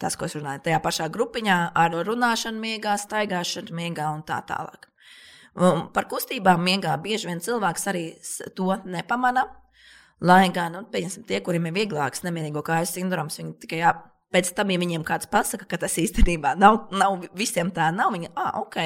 [0.00, 4.88] Tas, ko es runāju, tajā pašā grupiņā ar runāšanu, miegā, staigāšanu, miegā un tā tālāk.
[5.54, 8.06] Un par kustībām miegā bieži vien cilvēks arī
[8.58, 9.46] to nepamana.
[10.24, 13.90] Lai gan, nu, pieņemsim, tie, kuriem ir vieglāks nemierīgo kāju sindroms, viņi tikai jā,
[14.34, 18.30] pēc tam, ja viņiem kāds pasaka, ka tas īstenībā nav, nav visiem tā, nav, viņi,
[18.40, 18.78] ah, ok,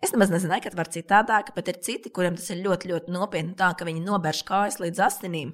[0.00, 3.52] Es nemaz nezināju, ka var citādāk, bet ir citi, kuriem tas ir ļoti, ļoti nopietni,
[3.58, 5.52] tā ka viņi nobērš kājas līdz asinīm.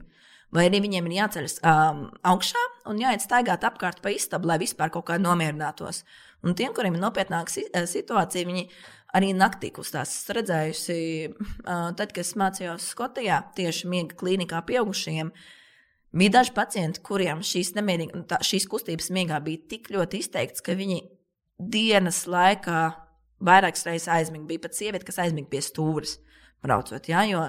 [0.55, 4.93] Vai arī viņiem ir jāceļas um, augšā un jāiet staigāt apkārt pa istabu, lai vispār
[4.95, 6.05] kaut kā nomierinātos.
[6.47, 7.51] Un tiem, kuriem ir nopietnāka
[7.91, 8.69] situācija, viņi
[9.19, 10.13] arī naktī kustās.
[10.15, 10.99] Es redzējusi,
[11.35, 15.33] uh, tad, kad es mācījos Skotijā, tieši miega klīnikā pieaugušajiem,
[16.15, 17.73] bija daži pacienti, kuriem šīs,
[18.31, 21.03] tā, šīs kustības miegā bija tik ļoti izteikts, ka viņi
[21.59, 22.85] dienas laikā
[23.45, 24.47] vairākas reizes aizmigu.
[24.49, 26.17] Bija pat sieviete, kas aizmiga pie stūres
[26.65, 27.09] braucot.
[27.11, 27.43] Ja, jo,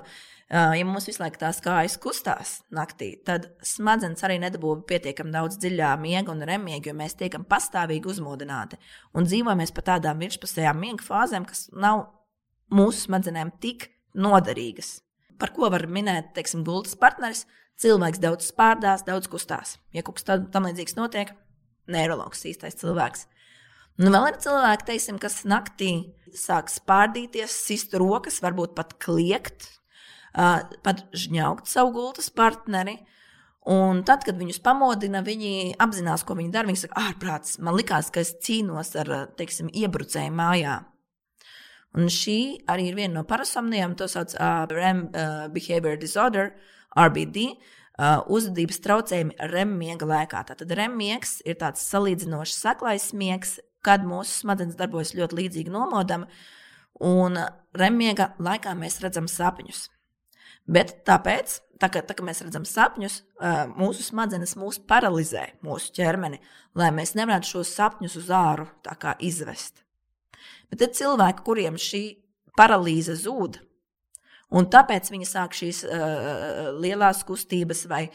[0.52, 5.94] ja mums visu laiku tās kājas kustās naktī, tad smadzenes arī nedabūja pietiekami daudz dziļā
[6.02, 8.80] miega un remiega, jo mēs tiekam pastāvīgi uzmodināti
[9.18, 12.06] un dzīvojamies pa tādām virspusējām miega fāzēm, kas nav
[12.74, 15.00] mūsu smadzenēm tik noderīgas.
[15.38, 17.46] Par ko var minēt, teiksim, gultas partneris?
[17.78, 19.76] Cilvēks daudz spārdās, daudz kustās.
[19.94, 21.30] Ja kaut kas tam līdzīgs notiek,
[21.94, 23.28] neiroloģis īstais cilvēks.
[23.98, 25.92] Nu, vēl ir cilvēki, teiksim, kas naktī
[26.38, 29.72] sāk spārdīties, sist rokas, varbūt pat kliegt,
[30.34, 33.00] pat žņaukt savu gultas partneri.
[33.68, 36.70] Un tad, kad viņus pamodina, viņi apzinās, ko viņi dara.
[36.70, 40.78] Viņi saka, ārprāts, man likās, ka es cīnos ar teiksim, iebrucēju mājā.
[41.98, 42.38] Un šī
[42.70, 46.54] arī ir viena no parasomnijām, to sauc par uh, REM uh, Behavior Disorder,
[46.96, 47.50] RBD.
[47.98, 50.44] Uh, uzvedības traucējumi REM miega laikā.
[50.52, 53.56] Tātad REM miegs ir tāds salīdzinoši saklais miegs,
[53.88, 56.28] kad mūsu smadzenes darbojas ļoti līdzīgi nomodam,
[57.04, 57.40] un
[57.78, 59.88] REM miega laikā mēs redzam sapņus.
[60.68, 63.22] Bet tāpēc, tā kā, tā kā mēs redzam sapņus,
[63.80, 66.42] mūsu smadzenes mūs paralizē, mūsu ķermeni,
[66.76, 68.68] lai mēs nevarētu šos sapņus uz āru
[69.24, 69.86] izvest.
[70.68, 72.04] Bet ir cilvēki, kuriem šī
[72.60, 73.62] paralīze zūd.
[74.56, 78.06] Un tāpēc viņi sāk šīs uh, lielās kustības, vai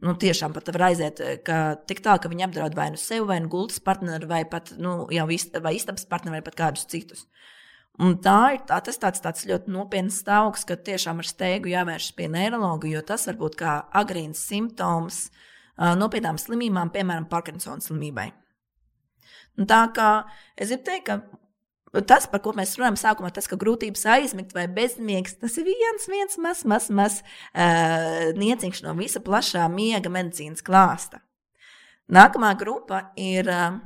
[0.00, 1.20] nu, tiešām pat var aiziet
[1.88, 5.02] tik tālu, ka viņi apdraud vai nu sevi, vai nu gultas partneri, vai pat nu,
[5.12, 7.26] jau ist, istabas partneri, vai pat kādus citus.
[8.00, 12.16] Un tā ir tā, tas tāds, tāds ļoti nopietns stāvoklis, ka tiešām ar steigu jāvēršas
[12.16, 18.30] pie neiroloģa, jo tas var būt kā agrīns simptoms uh, nopietnām slimībām, piemēram, Parkinsona slimībai.
[19.60, 20.08] Un tā kā
[20.56, 21.41] es gribu teikt, ka
[21.92, 26.06] Tas, par ko mēs runājam, sākumā tas, ka grūtības aizmigt vai bezmiegs, tas ir viens,
[26.08, 31.20] viens mazs, mazs, mazs uh, nieciņš no visa plašā miega medicīnas klāsta.
[32.08, 33.76] Nākamā grupa ir uh,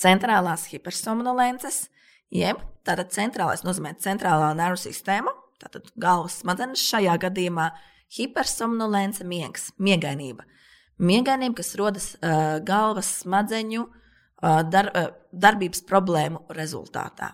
[0.00, 1.84] centrālās hipersomnolences,
[2.32, 7.74] jeb tātad centrālais nozīmē centrālā nervu sistēma, tātad galvas smadzenes šajā gadījumā
[8.16, 10.48] hipersomnolence miegs, miegainība.
[10.96, 13.98] Miegainība, kas rodas uh, galvas smadzeņu uh,
[14.42, 14.90] dar,
[15.32, 17.32] darbības problēmu rezultātā.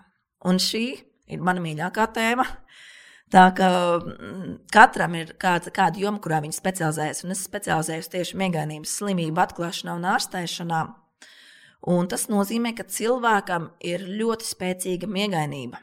[0.48, 0.84] Un šī
[1.32, 2.46] ir mana mīļākā tēma.
[3.28, 7.24] Tā kā mm, katram ir kāda, kāda joma, kurā viņš specializējas.
[7.26, 10.80] Un es specializējos tieši miegainības slimību atklāšanā un ārstēšanā.
[11.92, 15.82] Un tas nozīmē, ka cilvēkam ir ļoti spēcīga miegainība.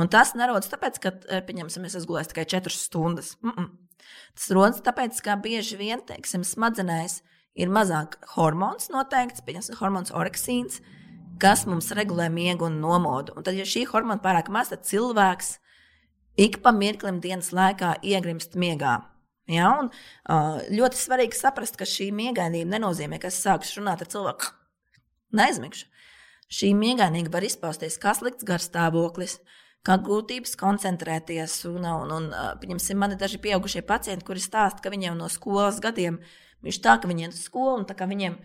[0.00, 1.12] Un tas nerodas tāpēc, ka,
[1.44, 3.36] pieņemsim, es gulējis tikai 4 stundas.
[3.44, 3.68] Mm -mm.
[4.34, 7.20] Tas rodas tāpēc, ka bieži vien, teiksim, smadzenēs
[7.58, 10.80] ir mazāk hormons noteikts, pieņemsim, hormons oreksīns,
[11.42, 13.36] kas mums regulē miegu un nomodu.
[13.36, 15.56] Un tad, ja šī hormona pārāk maz, tad cilvēks
[16.40, 19.00] ik pa mirklim dienas laikā iegrimst miegā.
[19.50, 19.90] Ja, un,
[20.72, 24.52] ļoti svarīgi saprast, ka šī miegainība nenozīmē, ka es sāku runāt ar cilvēku,
[25.38, 25.88] neaizmigšu.
[26.52, 29.38] Šī miegainība var izpausties kā slikts garstāvoklis,
[29.88, 31.62] kā grūtības koncentrēties.
[31.70, 32.26] Un, un, un,
[32.60, 36.82] pieņemsim, man ir daži pieaugušie pacienti, kuri stāsta, ka viņiem no skolas gadiem ir Viņš
[36.82, 38.36] tā, ka viņi iet uz skolu un tā kā viņiem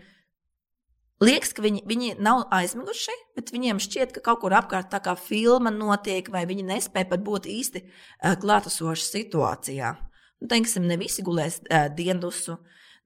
[1.22, 5.14] liekas, ka viņi, viņi nav aizmiguši, bet viņiem šķiet, ka kaut kur apkārt tā kā
[5.18, 9.94] filma notiek, vai viņi nespēja pat būt īsti uh, klātesoši situācijā.
[10.38, 12.58] Nu, teiksim, ne visi gulēs uh, diendusu.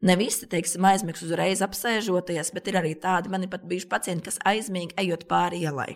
[0.03, 4.27] Ne visi, teiksim, aizmigs uzreiz apsēžoties, bet ir arī tādi, man ir pat bijuši pacienti,
[4.27, 5.93] kas aizmīgi ejot pāri ielai.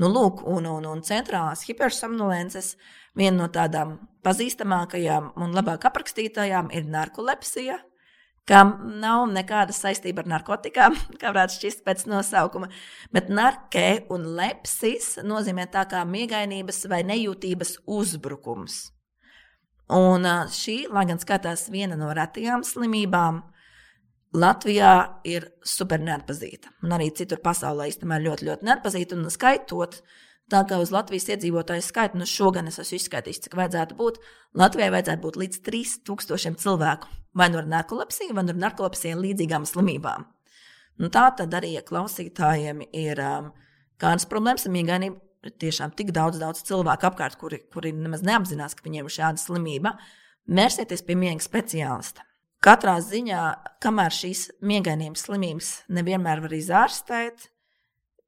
[0.00, 2.76] Nu, lūk, un, un, un centrālās hipersomnolences
[3.18, 7.80] viena no tādām pazīstamākajām un labāk aprakstītajām ir narkolepsija,
[8.48, 8.72] kam
[9.02, 12.70] nav nekāda saistība ar narkotikām, kā varētu šķist pēc nosaukuma.
[13.14, 18.82] Bet narkē un lepsis nozīmē tā kā miegainības vai nejūtības uzbrukums.
[19.92, 23.42] Un šī, lai gan skatās viena no retajām slimībām,
[24.32, 26.70] Latvijā ir super neatpazīta.
[26.86, 29.18] Un arī citur pasaulē īstenībā ļoti, ļoti neatpazīta.
[29.18, 29.98] Un skaitot,
[30.50, 34.20] tā kā uz Latvijas iedzīvotāju skaitu, nu šogad es esmu izskaidrojis, cik vajadzētu būt.
[34.58, 39.66] Latvijai vajadzētu būt līdz 3000 cilvēku vai nu ar narkolepsiju, vai nu ar narkolepsiju līdzīgām
[39.68, 40.26] slimībām.
[41.00, 43.52] Nu, tā tad arī klausītājiem ir um,
[44.00, 45.20] kādas problēmas ar miegainību.
[45.58, 49.96] Tiešām tik daudz, daudz cilvēku apkārt, kuri, kuri nemaz neapzinās, ka viņiem ir šāda slimība.
[50.46, 52.22] Mērsieties pie miega speciālista.
[52.62, 53.40] Katrā ziņā,
[53.82, 57.48] kamēr šīs miegainības slimības nevienmēr var izārstēt,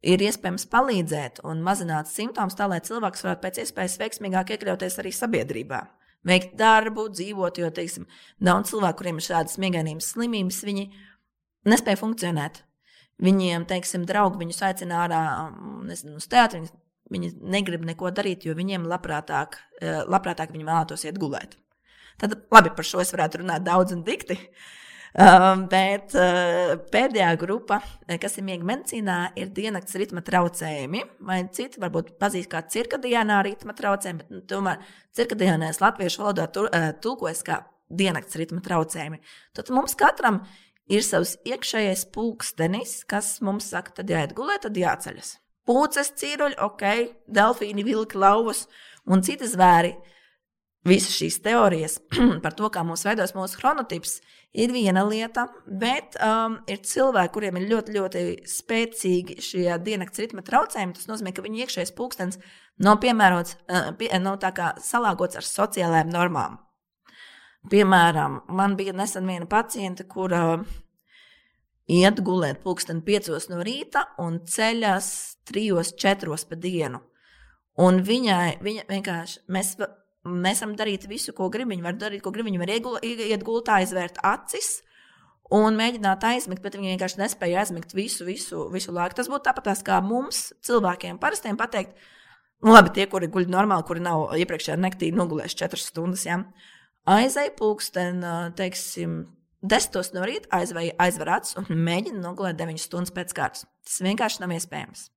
[0.04, 5.12] ir iespējams palīdzēt un mazināt simptomus tā, lai cilvēks varētu pēc iespējas veiksmīgāk iekļauties arī
[5.14, 5.80] sabiedrībā
[6.28, 7.60] veikt darbu, dzīvot.
[7.60, 8.06] Jo, teiksim,
[8.42, 10.86] daudz cilvēku, kuriem ir šādas miegainības slimības, viņi
[11.68, 12.62] nespēja funkcionēt.
[13.24, 15.24] Viņiem, teiksim, draugi viņus aicina ārā
[15.86, 16.64] nezinu, uz teātri.
[16.64, 16.72] Viņi,
[17.14, 21.58] viņi negrib neko darīt, jo viņiem labprātāk, eh, labprātāk viņi vēlētos iet gulēt.
[22.18, 24.38] Tad labi, par šo es varētu runāt daudz un dikti.
[24.38, 24.83] Uh,
[25.14, 27.76] Um, bet uh, pēdējā grupa,
[28.08, 31.04] eh, kas ir miega medicīnā, ir diennakts ritma traucējumi.
[31.22, 34.82] Vai citi varbūt pazīst kā cirkadiānā ritma traucējumi, bet nu, tomēr
[35.14, 37.60] cirkadiānais latviešu valodā tur, uh, tulkojas kā
[37.94, 39.20] diennakts ritma traucējumi.
[39.54, 40.40] Tad mums katram
[40.90, 45.36] ir savs iekšējais pulkstenis, kas mums saka, tad jāiet gulēt, tad jāceļas.
[45.64, 46.82] Pūces, cīruļi, ok,
[47.38, 48.66] delfīni, vilki, lauvas
[49.06, 49.94] un citi zvēri.
[50.84, 51.96] Visas šīs teorijas
[52.44, 54.18] par to, kā mums veidos mūsu chronotips,
[54.52, 60.44] ir viena lieta, bet um, ir cilvēki, kuriem ir ļoti, ļoti spēcīgi šie diennakts ritma
[60.44, 60.96] traucējumi.
[60.98, 62.40] Tas nozīmē, ka viņu iekšējais pulkstenis
[62.84, 66.60] nav piemērots, uh, pie, nav tā kā salāgots ar sociālajām normām.
[67.72, 70.60] Piemēram, man bija nesen viena paciente, kura
[71.88, 75.08] iet gulēt pulksteni piecos no rīta un ceļas
[75.48, 77.00] trijos, četros pa dienu.
[77.80, 79.74] Un viņai, viņa vienkārši, mēs,
[80.24, 81.70] mēs varam darīt visu, ko grib.
[81.72, 82.48] Viņa var darīt, ko grib.
[82.48, 84.80] Viņa var iet gultā, aizvērt acis
[85.54, 89.18] un mēģināt aizmigt, bet viņa vienkārši nespēja aizmigt visu, visu, visu laiku.
[89.18, 91.92] Tas būtu tāpat kā mums, cilvēkiem, parastiem pateikt,
[92.64, 96.40] nu, labi, tie, kuri guļ normāli, kuri nav iepriekšējā naktī nogulējuši četras stundas, ja?
[97.10, 98.24] aizēj pulksten,
[98.56, 99.18] teiksim,
[99.64, 100.60] desmitos no rīta
[101.00, 103.66] aizver acis un mēģina nogulēt 9 stundas pēc kārtas.
[103.84, 105.08] Tas vienkārši nav iespējams.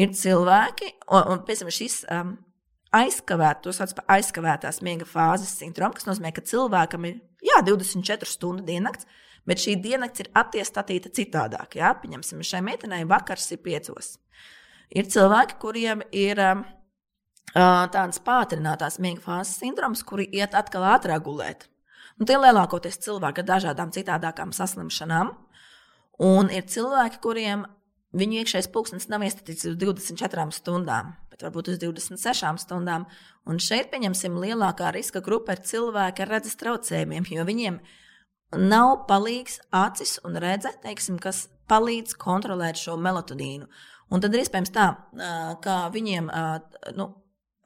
[0.00, 2.36] Ir cilvēki, un, un tam šis um,
[2.96, 8.28] aizkavēt, to sauc par aizkavētās miega fāzes sindromu, kas nozīmē, ka cilvēkam ir jā, 24
[8.28, 9.08] stundu diennakts,
[9.48, 11.78] bet šī diennakts ir attiestatīta citādāk.
[11.80, 14.16] Jā, pieņemsim, šai meitenei vakars ir piecos.
[14.92, 16.64] Ir cilvēki, kuriem ir um,
[17.54, 21.68] tādas pātrinātās miega fāzes sindroms, kuri iet atkal ātrāk gulēt.
[22.20, 25.32] Un tie lielākoties cilvēki ar dažādām citādākām saslimšanām.
[26.22, 27.64] Un ir cilvēki, kuriem
[28.16, 33.06] viņu iekšējais pulkstenis nav iestatījis uz 24 stundām, bet varbūt uz 26 stundām.
[33.48, 37.80] Un šeit, pieņemsim, lielākā riska grupa ir cilvēki ar redzes traucējumiem, jo viņiem
[38.60, 43.68] nav palīgs acis un redze, teiksim, kas palīdz kontrolēt šo melatonīnu.
[44.12, 44.88] Un tad ir iespējams tā,
[45.64, 46.28] ka viņiem,
[46.98, 47.08] nu,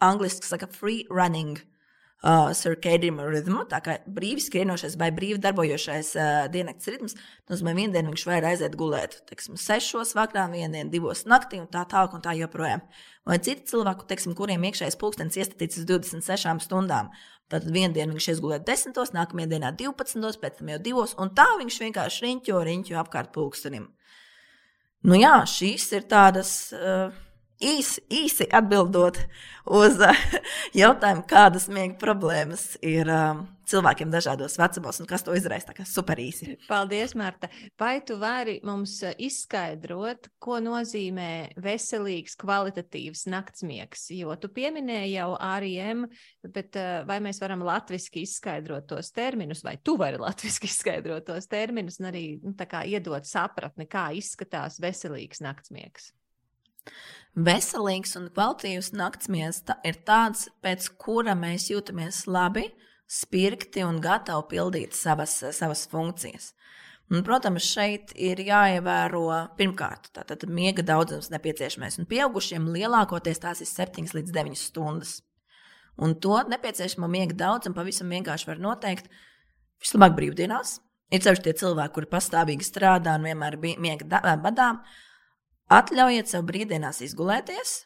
[0.06, 1.75] angļuiski saka, free running uh,
[2.24, 7.14] circadian ritmu, tā kā brīvi skrienošais vai brīvi darbojošais uh, diennakts ritms.
[7.50, 11.68] Nozīmē, vienu dienu viņš var aiziet gulēt, teiksim, sešos vakarā, vienu dienu, divos naktī un
[11.70, 12.82] tā tālāk un tā joprojām.
[13.26, 17.12] Vai citi cilvēki, teiksim, kuriem iekšējais pulkstenis iestatīts uz 26 stundām.
[17.52, 21.46] Tad vienu dienu viņš iegulēja 10, nākamajā dienā 12, pēc tam jau 2, un tā
[21.60, 23.86] viņš vienkārši riņķo, riņķo apkārt pulkstenim.
[25.06, 26.56] Nu jā, šīs ir tādas.
[26.74, 27.14] Uh,
[27.62, 29.18] īsi, īsi atbildot
[29.66, 30.24] uz uh,
[30.82, 35.70] jautājumu, kādas miega problēmas ir um, cilvēkiem dažādos vecumos un kas to izraisa.
[35.70, 36.54] Tā kā super īsi.
[36.68, 37.50] Paldies, Marta.
[37.80, 44.08] Vai tu vari mums uh, izskaidrot, ko nozīmē veselīgs, kvalitatīvs naktsmiegs?
[44.14, 45.32] Jo tu pieminēji jau
[45.64, 46.04] RIM,
[46.52, 51.50] bet uh, vai mēs varam latviski izskaidrot tos terminus, vai tu vari latviski izskaidrot tos
[51.50, 52.54] terminus un arī nu,
[52.86, 56.12] iedot sapratni, kā izskatās veselīgs naktsmiegs?
[57.36, 62.70] Veselīgs un kvalitīvs naktsmiegs ir tāds, pēc kura mēs jūtamies labi,
[63.06, 66.54] spirti un gatavi pildīt savas, savas funkcijas.
[67.06, 69.28] Un, protams, šeit ir jāievēro
[69.58, 72.00] pirmkārt, tātad miega daudzums nepieciešamais.
[72.00, 75.20] Un pieaugušiem lielākoties tās ir 7 līdz 9 stundas.
[76.02, 79.06] Un to nepieciešamo miega daudzumu pavisam vienkārši var noteikt
[79.80, 80.80] vislabāk brīvdienās.
[81.14, 84.72] Ir sevišķi tie cilvēki, kuri pastāvīgi strādā un vienmēr ir miega badā.
[85.66, 87.76] Atļaujiet sev brīvdienās izgulēties.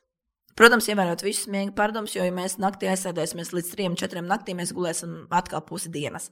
[0.59, 5.23] Protams, ievērot visus miega pārdomus, jo, ja mēs naktī aizsēdēsimies līdz 3-4 naktīm, mēs gulēsim
[5.33, 6.29] atkal pusi dienas.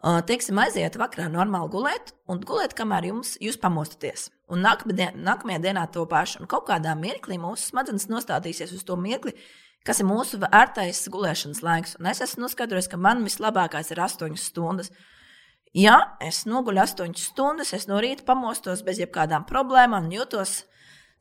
[0.00, 4.30] Uh, teiksim, aiziet vakarā normāli gulēt, un gulēt, kamēr jums, jūs pamostaties.
[4.48, 6.40] Un nākamajā, nākamajā dienā to pašu.
[6.40, 9.34] Un kaut kādā mirklī mūsu smadzenes nostādīsies uz to mirkli,
[9.84, 11.94] kas ir mūsu ērtais gulēšanas laiks.
[12.00, 14.88] Un es esmu noskaidrojis, ka man vislabākais ir 8 stundas.
[15.76, 20.62] Ja es noguļu 8 stundas, es no rīta pamostos bez jebkādām problēmām un jūtos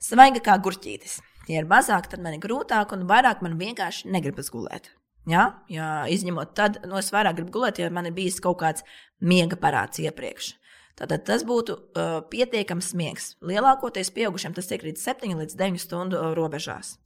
[0.03, 1.19] svaiga kā gurķītis.
[1.49, 4.91] Ja ir mazāk, tad man ir grūtāk, un vairāk man vienkārši negribas gulēt.
[5.29, 5.63] Ja?
[5.69, 8.85] Ja, izņemot tad, no es vairāk gribu gulēt, ja man ir bijis kaut kāds
[9.19, 10.53] miega parāds iepriekš.
[10.99, 13.31] Tātad tas būtu uh, pietiekams miegs.
[13.45, 16.97] Lielākoties pieaugušiem tas tiek līdz 7 līdz 9 stundu uh, robežās.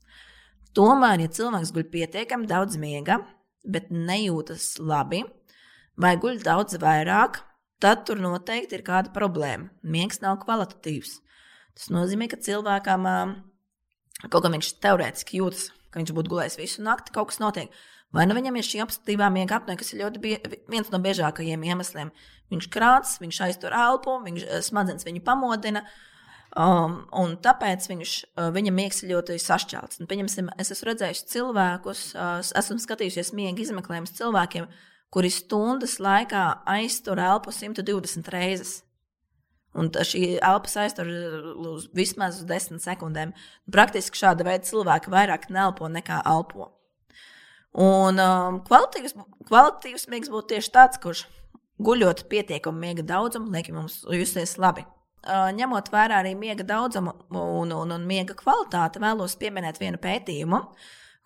[0.74, 3.20] Tomēr, ja cilvēks guļ pietiekami daudz miega,
[3.62, 5.22] bet nejūtas labi,
[5.94, 7.38] vai guļ daudz vairāk,
[7.78, 9.70] tad tur noteikti ir kāda problēma.
[9.86, 11.20] Miegs nav kvalitatīvs.
[11.74, 13.08] Tas nozīmē, ka cilvēkam
[14.30, 17.74] kaut kā viņš teorētiski jūtas, ka viņš būtu gulējis visu nakti, kaut kas notiek.
[18.14, 20.34] Vai nu viņam ir šī obstruktīvā miega apnē, kas ir ļoti bie,
[20.70, 22.12] viens no biežākajiem iemesliem.
[22.52, 25.82] Viņš krāts, viņš aiztur elpu, viņš smadzenes viņu pamodina.
[26.54, 28.12] Um, un tāpēc viņš,
[28.54, 29.98] viņa miegs ir ļoti sašķelts.
[29.98, 32.04] Un, pieņemsim, es esmu redzējis cilvēkus,
[32.60, 34.68] esmu skatījusies miega izmeklējumus cilvēkiem,
[35.10, 38.76] kuri stundas laikā aiztur elpu 120 reizes.
[39.74, 41.08] Un šī elpas aiztur
[41.58, 43.34] uz vismaz uz desmit sekundēm.
[43.74, 46.70] Praktiski šāda veida cilvēki vairāk nelpo nekā elpo.
[47.74, 49.16] Un um, kvalitīvs,
[49.48, 51.24] kvalitīvs miegs būtu tieši tāds, kurš
[51.82, 54.86] guļot pietiekamu miega daudzumu, liek mums justies labi.
[55.58, 60.60] ņemot vērā arī miega daudzumu un, un, un miega kvalitāti, vēlos pieminēt vienu pētījumu,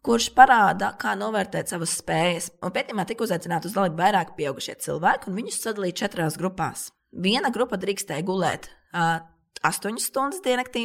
[0.07, 2.53] kurš parāda, kā novērtēt savas spējas.
[2.63, 6.93] Un pētījumā tika uzaicināti uz dalību vairāk pieaugušie cilvēki, un viņus sadalīja četrās grupās.
[7.13, 9.23] Viena grupa drīkstēja gulēt uh,
[9.65, 10.85] 8 stundas diennaktī,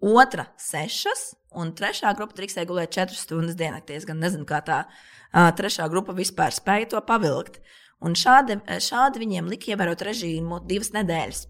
[0.00, 3.96] otra- 6, un trešā grupa drīkstēja gulēt 4 stundas diennaktī.
[3.96, 7.60] Es gan nezinu, kā tā uh, trešā grupa vispār spēja to pavilkt.
[8.00, 11.46] Un šādi, šādi viņiem lika ievērot režīmu divas nedēļas.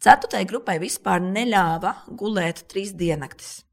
[0.00, 3.64] Ceturtajai grupai vispār neļāva gulēt trīs diennaktis.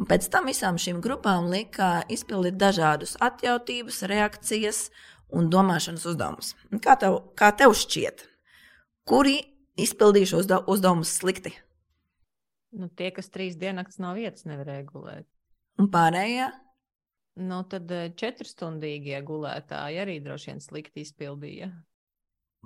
[0.00, 4.86] Un pēc tam visām šīm grupām lika izpildīt dažādus atjautības, reakcijas
[5.36, 6.54] un domāšanas uzdevumus.
[6.80, 8.29] Kā tev, kā tev šķiet,
[9.10, 9.36] kuri
[9.80, 10.38] izpildījuši
[10.70, 11.52] uzdevumus slikti?
[12.70, 15.26] Nu, tie, kas trīs diennaktis nav vietas, nevarēja gulēt.
[15.80, 16.50] Un pārējie?
[17.40, 21.70] Nu, tad eh, četrstundīgie gulētāji arī droši vien slikti izpildīja.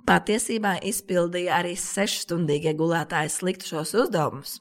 [0.05, 4.59] Patiesībā izpildīja arī sešstundīgie gulētāji sliktu šos uzdevumus.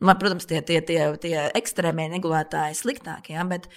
[0.00, 3.68] Nu, protams, tie, tie, tie, tie ekstrēmie negulētāji sliktākie, ja, bet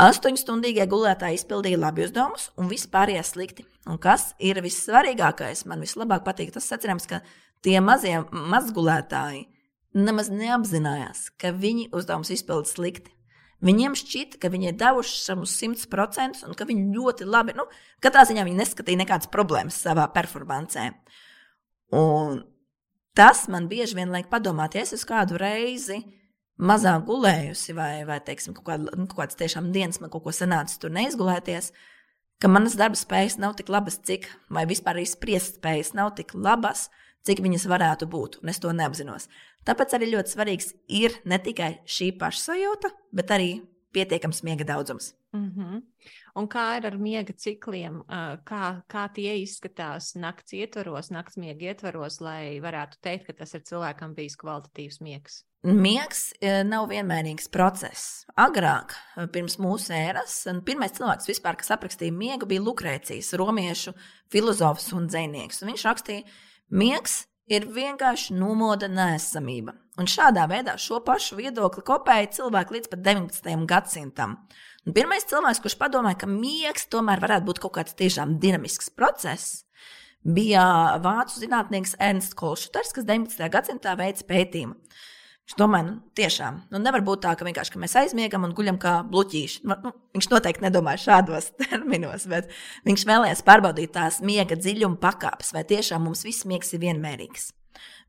[0.00, 3.66] astoņstundīgie gulētāji izpildīja labi uzdevumus, un vispārējie slikti.
[3.90, 5.64] Un kas ir vissvarīgākais?
[5.66, 7.22] Man vislabāk patīk tas secinājums, ka
[7.64, 9.48] tie mazie mazgulētāji
[9.98, 13.12] nemaz neapzinājās, ka viņi uzdevumus izpilda slikti.
[13.62, 17.68] Viņiem šķita, ka viņi ir devuši savu 100% un ka viņi ļoti labi, nu,
[18.02, 20.88] katrā ziņā viņi neskatīja nekādas problēmas savā performancē.
[21.94, 22.40] Un
[23.14, 26.00] tas man bieži vien liek padomāt, ja es esmu kādu reizi
[26.58, 30.34] mazāk gulējusi, vai, vai teiksim, kaut, kāda, nu, kaut kādas tiešām dienas man kaut ko
[30.34, 31.70] sanācis tur neizgulēties,
[32.42, 36.34] ka manas darba spējas nav tik labas, cik, vai vispār arī spriest spējas nav tik
[36.34, 36.88] labas,
[37.22, 39.28] cik viņas varētu būt, un es to neapzinos.
[39.62, 43.50] Tāpēc arī ļoti svarīgs ir ne tikai šī pašsajūta, bet arī
[43.94, 45.12] pietiekams miega daudzums.
[45.32, 45.82] Mm -hmm.
[46.36, 48.02] Un kā ir ar miega cikliem?
[48.44, 53.60] Kā, kā tie izskatās naktas ietvaros, naktas miega ietvaros, lai varētu teikt, ka tas ir
[53.60, 55.44] cilvēkam bijis kvalitatīvs miegs?
[55.62, 56.32] Miegs
[56.66, 58.24] nav vienmērīgs process.
[58.34, 58.96] Agrāk,
[59.30, 63.92] pirms mūsu ēras, pirmais cilvēks, vispār, kas aprakstīja miegu, bija Lukrēcijas, romiešu
[64.32, 65.62] filozofs un dzinieks.
[65.62, 66.26] Un viņš rakstīja,
[66.72, 69.74] Miegs ir vienkārši nomoda nēsamība.
[70.00, 73.66] Un šādā veidā šo pašu viedokli kopēja cilvēki līdz pat 19.
[73.68, 74.38] gadsimtam.
[74.86, 79.66] Un pirmais cilvēks, kurš padomāja, ka miegs tomēr varētu būt kaut kāds tiešām dinamisks process,
[80.24, 80.64] bija
[81.04, 83.44] vācu zinātnieks Ernsts Kolšuters, kas 19.
[83.52, 84.78] gadsimtā veica pētījumu.
[85.52, 89.02] Viņš domāja, nu, tiešām, nu, nevar būt tā, ka ka mēs aizmiegam un guļam kā
[89.04, 89.58] bluķīši.
[89.68, 92.48] Nu, nu, viņš noteikti nedomāja šādos terminos, bet
[92.88, 97.50] viņš vēlējās pārbaudīt tās miega dziļuma pakāpes, vai tiešām mums viss miegs ir vienmērīgs.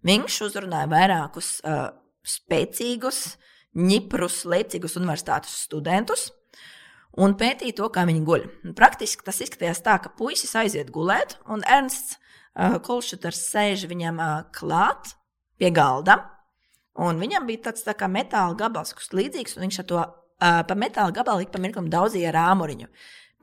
[0.07, 1.89] Viņš uzrunāja vairākus uh,
[2.23, 3.35] spēcīgus,
[3.75, 6.29] ņiprus, leipzīgus universitātes studentus
[7.19, 8.45] un pētīja to, kā viņi guļ.
[8.69, 14.23] Un praktiski tas izskatījās tā, ka puisis aiziet gulēt, un Ernsts uh, Kolšuters sēž viņam
[14.23, 15.17] uh, klāt
[15.59, 16.21] pie galda
[17.01, 20.61] Un viņam bija tāds tā kā metāla gabals, kas līdzīgs, un viņš ar to uh,
[20.67, 22.89] pa metāla gabalu ik pa mirklim daudzīja ar āmuriņu.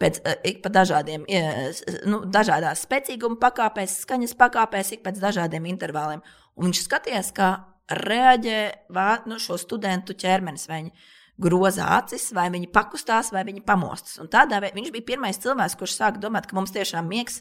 [0.00, 5.66] Pēc uh, ik pa dažādiem, uh, nu, dažādās spēcīguma pakāpēs, skaņas pakāpēs, ik pēc dažādiem
[5.72, 6.22] intervāliem.
[6.54, 7.50] Un viņš skatījās, kā
[7.90, 8.60] reaģē
[8.94, 10.68] vā, nu, šo studentu ķermenis.
[10.70, 10.94] Vai viņi
[11.40, 14.18] groza acis, vai viņi pakustās, vai viņi pamostas.
[14.22, 17.40] Un tādā veidā viņš bija pirmais cilvēks, kurš sāka domāt, ka mums tiešām miegs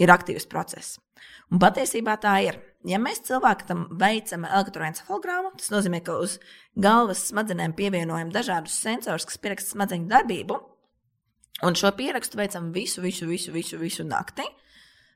[0.00, 1.00] ir aktīvs process.
[1.50, 2.60] Un patiesībā tā ir.
[2.88, 6.40] Ja mēs cilvēkam veicam elektroencefalogrammu, tas nozīmē, ka uz
[6.74, 10.56] galvas smadzenēm pievienojam dažādus sensorus, kas pieraksta smadzeņu darbību,
[11.62, 14.46] un šo pierakstu veicam visu, visu, visu, visu, visu nakti.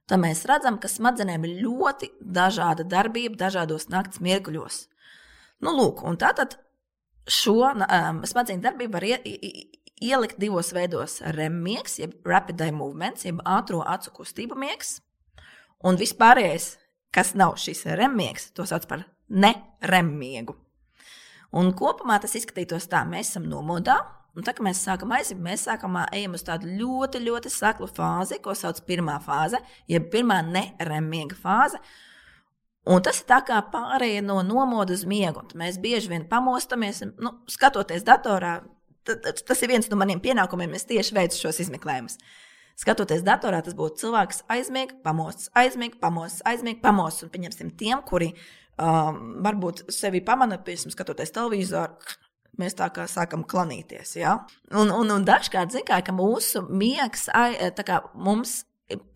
[0.07, 4.85] Tad mēs redzam, ka smadzenēm ir ļoti dažāda darbība dažādos naktas mirkļos.
[5.67, 6.61] Nu, lūk, un tātad
[7.27, 9.19] šo um, smadzeņu darbību var ie,
[9.99, 15.01] ielikt divos veidos- REM miegs, jeb rapid eye movements, jeb ātrā acu kustību miegs,
[15.83, 16.77] un vispārējais
[17.15, 20.57] kas nav šis remmiegs, to sauc par neremmiegu.
[21.57, 23.97] Un kopumā tas izskatītos tā, mēs esam nomodā.
[24.37, 28.37] Un tā kā mēs sākam aiziet, mēs sākam ejam uz tādu ļoti, ļoti saklu fāzi,
[28.45, 31.81] ko sauc par pirmā fāze, jeb pirmā neremmiega fāze.
[32.87, 35.41] Un tas ir tā kā pārējie no nomoda uz miegu.
[35.59, 38.59] Mēs bieži vien pamostamies, nu, skatoties datorā.
[39.07, 40.77] Tas ir viens no maniem pienākumiem.
[40.77, 42.21] Es tieši veicu šos izmeklējumus.
[42.77, 47.25] Skatoties datorā, tas būtu cilvēks aizmieg, pamosts, aizmieg, pamosts, aizmieg, pamosts.
[47.25, 48.35] Un pieņemsim tiem, kuri
[48.77, 51.97] um, varbūt sevi pamana, piemēram, skatoties televizoru.
[52.61, 54.15] Mēs tā kā sākam klanīties.
[54.21, 54.39] Ja?
[54.73, 58.63] Un, un, un dažkārt, zinām, ka mūsu miegs, kā mums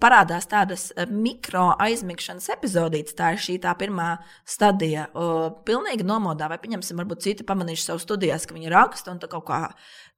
[0.02, 3.14] parādās tādas eh, mikro aizmigšanas epizodītes.
[3.18, 4.08] Tā ir šī tā pirmā
[4.48, 5.06] stadija.
[5.14, 5.28] O,
[5.66, 9.46] pilnīgi nomodā, vai pieņemsim, varbūt citi pamanījuši savu studijās, ka viņi raksta un tā kaut
[9.50, 9.62] kā.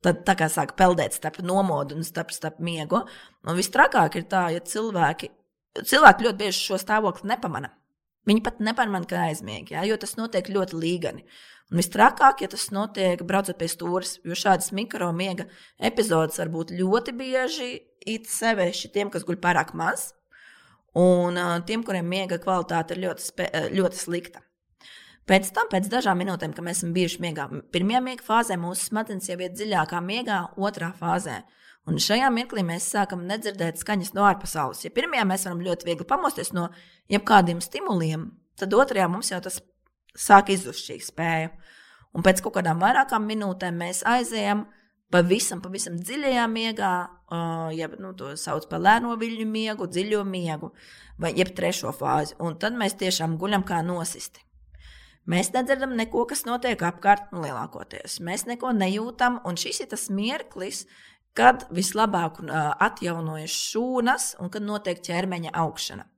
[0.03, 3.05] Tad tā kā sāk peldēt starp nomodu un starp, starp miegu.
[3.47, 5.31] Un viss trakāk ir tā, ja cilvēki,
[5.79, 7.75] cilvēki ļoti bieži šo stāvokli nepamana.
[8.27, 11.25] Viņi pat nepamanā, ka aizmieg, ja, jo tas notiek ļoti līgani.
[11.73, 15.49] Un visstrakāk, ja tas notiek braucot pie stūres, jo šādas mikromiega
[15.81, 17.71] epizodes var būt ļoti bieži,
[18.07, 20.11] it sevišķi tiem, kas guļ pārāk maz,
[20.99, 24.43] un uh, tiem, kuriem miega kvalitāte ir ļoti, spe, ļoti slikta.
[25.29, 29.29] Pēc tam, pēc dažām minūtēm, kad mēs esam bijuši miegā, pirmajā miega fāzē mūsu smadzenes
[29.31, 31.45] jau ir dziļākā miegā, otrā fāzē.
[31.87, 34.83] Un šajā mirklī mēs sākam nedzirdēt skaņas no ārpasaules.
[34.85, 36.69] Ja pirmajā mēs varam ļoti viegli pamosties no
[37.11, 39.61] jebkādiem stimuliem, tad otrajā mums jau tas
[40.19, 41.51] sāk izzust šī spēja.
[42.13, 44.67] Un pēc kaut kādām vairākām minūtēm mēs aizējām
[45.13, 46.93] pavisam, pavisam dziļajā miegā,
[47.33, 50.73] uh, jeb nu, to sauc par lēno viļņu miegu, dziļo miegu,
[51.21, 52.37] vai jeb trešo fāzi.
[52.43, 54.43] Un tad mēs tiešām guļam kā nosisti.
[55.29, 58.19] Mēs nedzirdam neko, kas notiek apkārt, nu, lielākoties.
[58.27, 60.87] Mēs neko nejūtam, un šis ir tas mirklis,
[61.39, 66.09] kad vislabāk uh, atjaunojas šūnas un kad notiek ķermeņa augšana.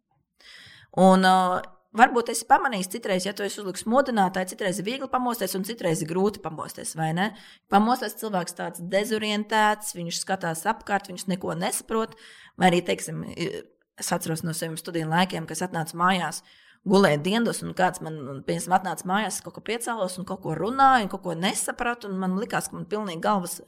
[1.04, 1.60] Un, uh,
[1.94, 6.00] Varbūt esi pamanījis, citreiz, ja tu esi uzliks modinātāju, citreiz ir viegli pamosties, un citreiz
[6.02, 7.28] ir grūti pamosties, vai ne?
[7.70, 12.16] Pamosties cilvēks tāds dezorientēts, viņš skatās apkārt, viņš neko nesaprot.
[12.58, 16.42] Vai arī, teiksim, es atceros no saviem studiju laikiem, kas atnāca mājās,
[16.82, 21.06] gulēja dienas, un kāds man, piemēram, atnāca mājās, kaut ko piecēlos, un kaut ko runāja,
[21.06, 23.60] un kaut ko nesapratu, un man likās, ka man pilnīgi galvas,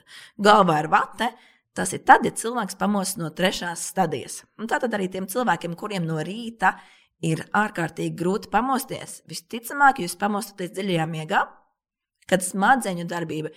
[0.43, 1.31] galvā ir vate.
[1.77, 4.43] Tas ir tad, ja cilvēks pamostas no trešās stadijas.
[4.59, 9.23] Un tā tad arī tiem cilvēkiem, kuriem no rīta ir ārkārtīgi grūti pamosties.
[9.31, 11.47] Visticamāk, jūs pamostaties dziļajā miegā,
[12.29, 13.53] kad smadzeņu darbība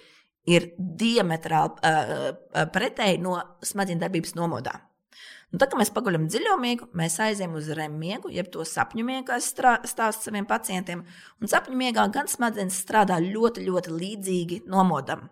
[0.50, 4.86] ir diametrāli uh, pretēji no smadzeņu darbības nomodām.
[5.50, 9.02] Un tad, kad mēs paguļam dziļo miegu, mēs aizējām uz REM miegu, jeb to sapņu
[9.06, 11.02] miegu, kā es stāstu saviem pacientiem.
[11.42, 15.26] Un sapņu miegā gan smadzenes strādā ļoti, ļoti līdzīgi nomodam.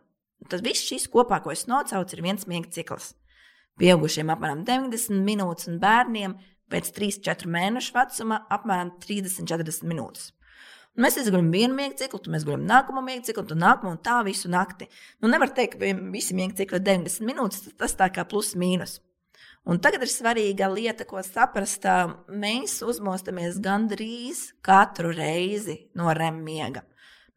[0.50, 3.12] Tas viss šis kopā, ko es nocaucu, ir viens miega cikls.
[3.78, 6.34] Pieaugušiem apmēram 90 minūtes un bērniem
[6.72, 10.32] pēc 3-4 mēnešu vecuma apmēram 30-40 minūtes.
[10.98, 14.00] Un mēs izguļam vienu miega ciklu, tad mēs guļam nākamo miega ciklu, tad nākamo un
[14.02, 14.88] tā visu nakti.
[15.22, 18.98] Nu, nevar teikt, ka visi miega cikli ir 90 minūtes, tas tā kā plus mīnus.
[19.68, 21.86] Un tagad ir svarīga lieta, ko saprast.
[22.32, 26.86] Mēs uzmostamies gandrīz katru reizi no REM miega.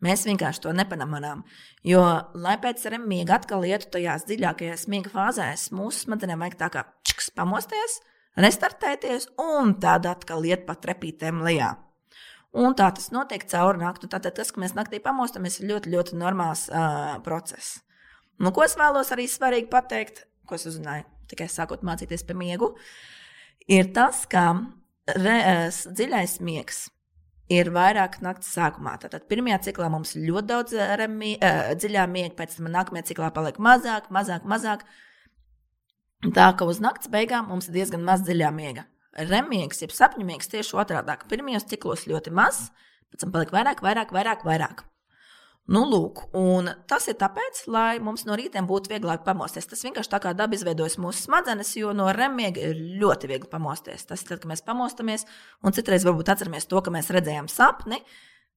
[0.00, 1.42] Mēs vienkārši to nepamanām.
[1.84, 2.00] Jo,
[2.38, 6.86] lai pēc REM miega atkal ietu tajās dziļākajās miega fāzēs, mūsu smadzenēm vajag tā kā
[7.04, 7.98] čiks pamosties,
[8.38, 11.74] restartēties un tad atkal iet pa trepītēm lejā.
[12.50, 14.08] Un tā tas notiek cauri nakti.
[14.10, 17.78] Tātad tas, ka mēs naktī pamostamies, ir ļoti, ļoti normāls uh, process.
[18.42, 22.72] Nu, ko es vēlos arī svarīgi pateikt, ko es uzzināju tikai sākot mācīties par miegu,
[23.70, 24.48] ir tas, ka
[25.14, 25.36] re,
[25.70, 26.88] dziļais miegs
[27.50, 28.96] ir vairāk naktas sākumā.
[29.04, 33.30] Tātad pirmajā ciklā mums ir ļoti daudz remi, uh, dziļā miega, pēc tam nākamajā ciklā
[33.34, 34.82] paliek mazāk, mazāk, mazāk.
[36.20, 38.84] Tā ka uz nakts beigām mums ir diezgan maz dziļā miega.
[39.16, 41.16] Remīgs, jeb sapņu miegs tieši otrādi.
[41.32, 42.68] Pirmajos ciklos ļoti maz,
[43.10, 44.44] pēc tam paliek vairāk, vairāk, vairāk.
[44.46, 44.84] vairāk.
[45.70, 49.68] Nu, lūk, un tas ir tāpēc, lai mums no rīta būtu vieglāk pamosties.
[49.70, 54.02] Tas vienkārši tā kā daba izveidojas mūsu smadzenes, jo no remiega ir ļoti viegli pamosties.
[54.08, 55.28] Tas ir tad, kad mēs pamostamies,
[55.62, 58.00] un citreiz varbūt atceramies to, ka mēs redzējām sapni.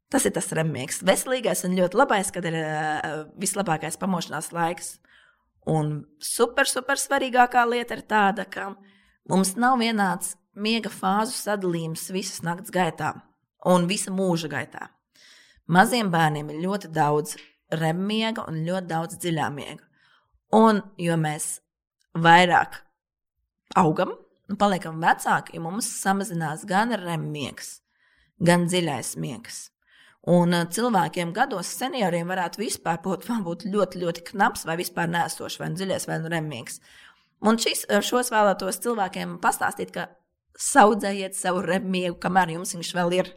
[0.09, 4.95] Tas ir tas remīgs, veselīgais un ļoti labais, kad ir uh, vislabākais pamošanās laiks.
[5.69, 8.73] Un super, super svarīgākā lieta ir tāda, ka
[9.29, 13.13] mums nav vienāds miega fāzu sadalījums visas nakts gaitā
[13.65, 14.89] un visa mūža gaitā.
[15.71, 17.37] Maziem bērniem ir ļoti daudz
[17.71, 19.85] remiega un ļoti daudz dziļā miega.
[20.53, 21.61] Un jo mēs
[22.13, 22.81] vairāk
[23.79, 24.13] augam
[24.49, 27.79] un paliekam vecāki, ja mums samazinās gan remmiegs,
[28.43, 29.69] gan dziļais miegs.
[30.23, 35.59] Un uh, cilvēkiem gados, senioriem, varētu vispār būt, būt ļoti, ļoti knaps vai vispār nēsošs,
[35.59, 36.79] vai dziļais, vai nu remīgs.
[37.43, 40.07] Un šis, uh, šos vēlētos cilvēkiem pastāstīt, ka
[40.79, 43.33] audzējiet savu remiegu, kamēr jums viņš vēl ir.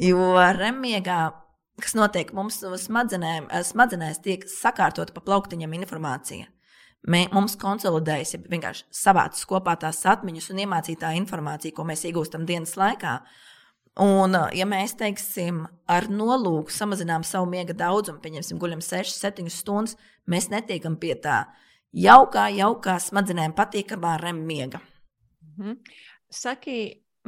[0.00, 1.20] Jo remiegā,
[1.82, 6.50] kas notiek mums smadzenēm, uh, smadzenēs, tiek sakārtota pa plauktiņiem informācija.
[7.08, 12.44] Mē, mums konsolidējas, ja vienkārši savācas kopā tās atmiņas un iemācītā informācija, ko mēs iegūstam
[12.48, 13.14] dienas laikā.
[14.00, 19.98] Un, ja mēs teiksim, ar nolūku samazinām savu miega daudzumu, pieņemsim, guļam 6, 7 stundas,
[20.30, 21.42] mēs netiekam pie tā
[21.92, 24.80] jaukā, jaukā smadzenēm patīkamā REM miega.
[25.58, 25.76] Mhm.
[26.30, 26.78] Saki,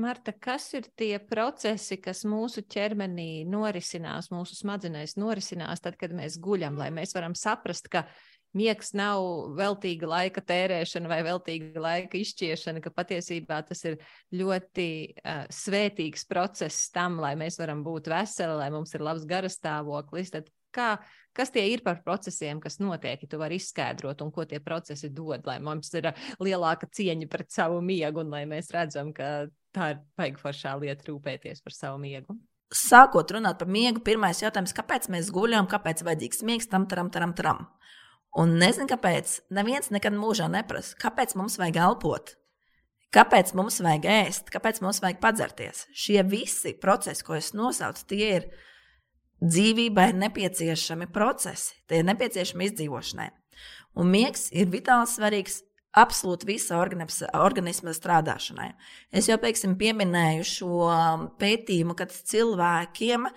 [0.01, 6.39] Marta, kas ir tie procesi, kas mūsu ķermenī norisinās, mūsu smadzenēs norisinās, tad, kad mēs
[6.41, 8.07] guļam, lai mēs varam saprast, ka
[8.59, 9.23] miegs nav
[9.59, 13.99] veltīga laika tērēšana vai veltīga laika izšķiešana, ka patiesībā tas ir
[14.37, 20.35] ļoti uh, svētīgs process tam, lai mēs varam būt veseli, lai mums ir labs garastāvoklis.
[20.35, 20.93] Tad kā,
[21.37, 25.13] kas tie ir par procesiem, kas notiek, ja tu vari izskaidrot, un ko tie procesi
[25.13, 26.13] dod, lai mums ir
[26.43, 31.09] lielāka cieņa pret savu miegu, un lai mēs redzam, ka tā ir baigta foršā lieta
[31.09, 32.37] rūpēties par savu miegu.
[32.73, 37.11] Sākot runāt par miegu, pirmais jautājums, kāpēc mēs guļam, kāpēc ir vajadzīgs miegs tam, tam,
[37.13, 37.67] tam, tam.
[38.39, 39.41] Un nezinu, kāpēc.
[39.53, 42.35] Neviens nekad mūžā neprasa, kāpēc mums vajag elpot,
[43.13, 45.85] kāpēc mums vajag ēst, kāpēc mums vajag padzerties.
[45.93, 48.49] Šie visi procesi, ko es nosaucu, tie ir
[49.43, 53.29] dzīvībai nepieciešami procesi, tie ir nepieciešami izdzīvošanai.
[54.01, 55.61] Un miegs ir vitāli svarīgs
[55.93, 58.71] absolūti visa organisma strādāšanai.
[59.13, 63.29] Es jau, piemēram, pieminēju šo um, pētījumu, kad cilvēkiem,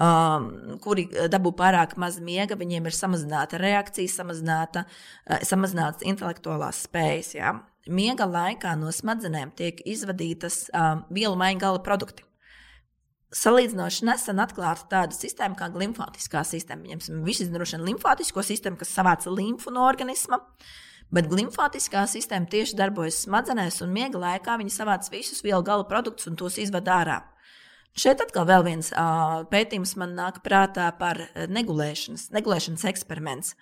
[0.00, 0.48] um,
[0.82, 7.32] kuri dabū pārāk maz miega, viņiem ir samazināta reakcija, samazināta, uh, samazinātas intelektuālās spējas.
[7.36, 7.56] Ja?
[7.90, 12.24] Miega laikā no smadzenēm tiek izvadītas um, vielu maiņu gala produkti.
[13.32, 16.84] Salīdzinoši nesen atklāta tāda sistēma kā limfātiskā sistēma.
[16.84, 20.42] Viņam droši vien limfātisko sistēmu, kas savāca limfu no organisma.
[21.12, 26.28] Bet limfātiskā sistēma tieši darbojas smadzenēs, un miega laikā viņi savāc visus vielu gala produktus
[26.28, 27.22] un tos izved ārā.
[27.92, 31.20] Šeit atkal vēl viens uh, pētījums man nāk prātā par
[31.52, 33.52] negulēšanas, negulēšanas eksperiments.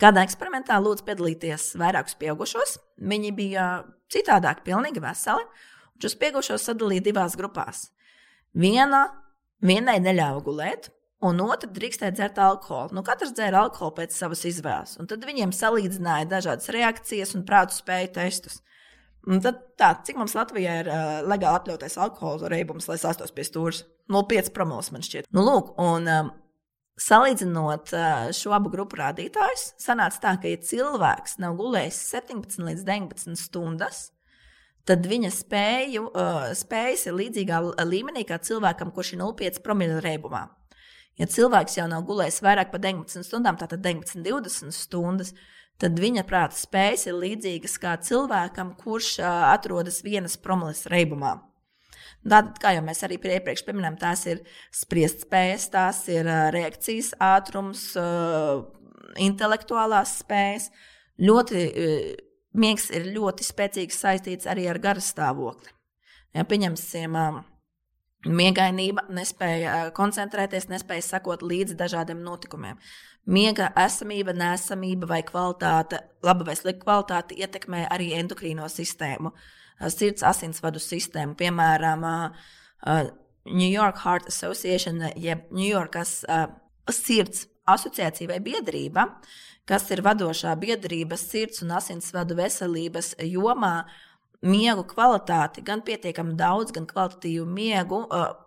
[0.00, 2.76] Kādā eksperimentā lūdzu piedalīties vairākus pieaugušos.
[3.00, 3.66] Viņi bija
[4.12, 5.44] citādāk, pilnīgi veseli.
[6.02, 7.86] Šos pieaugušos sadalīja divās grupās.
[8.56, 9.06] Viena,
[9.64, 10.90] vienai neļāva gulēt,
[11.24, 12.96] un otra drīkstēja dzert alkoholu.
[12.96, 14.96] Nu, katrs dzēra alkoholu pēc savas izvēles.
[15.00, 18.60] Un tad viņiem salīdzināja dažādas reakcijas un prātu spēju testus.
[19.26, 23.46] Un tad, tā, cik mums Latvijā ir uh, legāli atļautais alkohola reibums, lai sastos pie
[23.46, 23.84] stūra?
[24.12, 25.26] 0,5 promils man šķiet.
[25.34, 26.34] Nu, lūk, un, um,
[26.96, 27.90] Salīdzinot
[28.32, 33.98] šo abu grupu rādītājus, sanāca tā, ka, ja cilvēks nav gulējis 17 līdz 19 stundas,
[34.88, 36.06] tad viņa spēju,
[36.56, 40.46] spējas ir līdzīgā līmenī kā cilvēkam, kurš ir 0,5 promila reibumā.
[41.20, 45.34] Ja cilvēks jau nav gulējis vairāk par 19 stundām, tātad 19, 20 stundas,
[45.82, 51.36] tad viņa prāta spējas ir līdzīgas kā cilvēkam, kurš uh, atrodas vienas promilas reibumā.
[52.26, 54.42] Tātad, kā jau mēs arī iepriekš pieminējām, tās ir
[54.74, 58.64] spriest spējas, tās ir uh, reakcijas ātrums, uh,
[59.22, 60.70] intelektuālās spējas.
[61.22, 61.60] Ļoti
[62.60, 65.72] miegs ir ļoti spēcīgi saistīts arī ar garas stāvokli.
[66.36, 67.16] Ja, pieņemsim,
[68.28, 72.80] miegainība, nespēja koncentrēties, nespēja sekot līdzi dažādiem notikumiem.
[73.26, 79.32] Miega esamība, nesamība vai kvalitāte, laba vai slikta kvalitāte ietekmē arī endokrīno sistēmu,
[79.90, 81.34] sirds asinsvadu sistēmu.
[81.40, 82.06] Piemēram,
[83.50, 86.20] New York Heart Association, jeb New Yorkas
[86.94, 89.08] sirds asociācija vai biedrība,
[89.66, 93.88] kas ir vadošā biedrības sirds un asinsvadu veselības jomā,
[94.46, 98.04] miegu kvalitāti, gan pietiekami daudz, gan kvalitatīvu miegu.
[98.06, 98.45] Uh,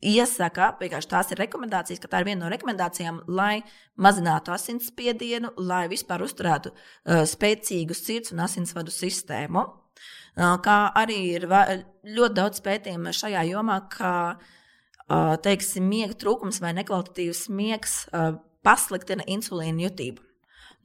[0.00, 3.60] Iesaka, vienkārši tās ir rekomendācijas, ka tā ir viena no rekomendācijām, lai
[4.00, 9.66] mazinātu asinsspiedienu, lai vispār uzturētu uh, spēcīgu sirds un asinsvadu sistēmu.
[9.66, 16.72] Uh, kā arī ir ļoti daudz pētījumu šajā jomā, ka uh, teiksim, miega trūkums vai
[16.80, 20.24] nekvalitatīvs miegs uh, pasliktina insulīna jutību.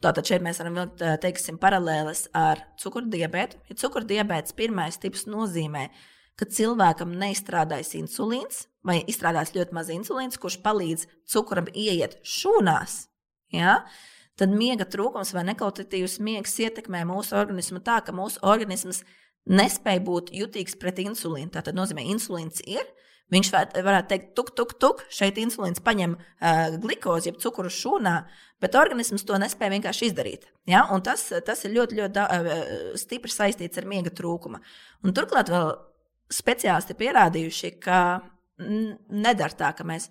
[0.04, 3.64] Tātad šeit mēs varam vilkt teiksim, paralēles ar cukurdiabētu.
[3.72, 5.88] Ja cukurdiabēts pirmais tips nozīmē,
[6.36, 13.06] ka cilvēkam neizstrādājas insulīns vai izstrādājas ļoti maz insulīns, kurš palīdz cukuram ieiet šūnās.
[13.56, 13.80] Ja?
[14.40, 19.04] Tad miega trūkums vai nekvalitatīvs miegs ietekmē mūsu organismu tā, ka mūsu organisms
[19.46, 21.54] nespēja būt jutīgs pret insulīnu.
[21.54, 22.86] Tā nozīmē, ka insulīns ir,
[23.34, 28.14] Viņš varētu teikt, tuk, tuk, tuk, šeit insulīns paņem uh, glikozi, jeb cukuru šūnā,
[28.62, 30.46] bet organisms to nespēja vienkārši izdarīt.
[30.70, 30.84] Ja?
[30.94, 32.52] Un tas, tas ir ļoti, ļoti uh,
[33.02, 34.62] stipri saistīts ar miega trūkumu.
[35.02, 35.74] Un turklāt vēl
[36.30, 38.00] speciālisti pierādījuši, ka
[38.60, 40.10] nedara tā, ka mēs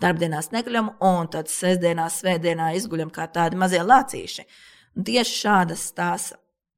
[0.00, 4.44] darbdienās neguļam, un tad sestdienās, svētdienā izguļam kā tādi mazie lācīši.
[4.96, 6.30] Un tieši šādas tās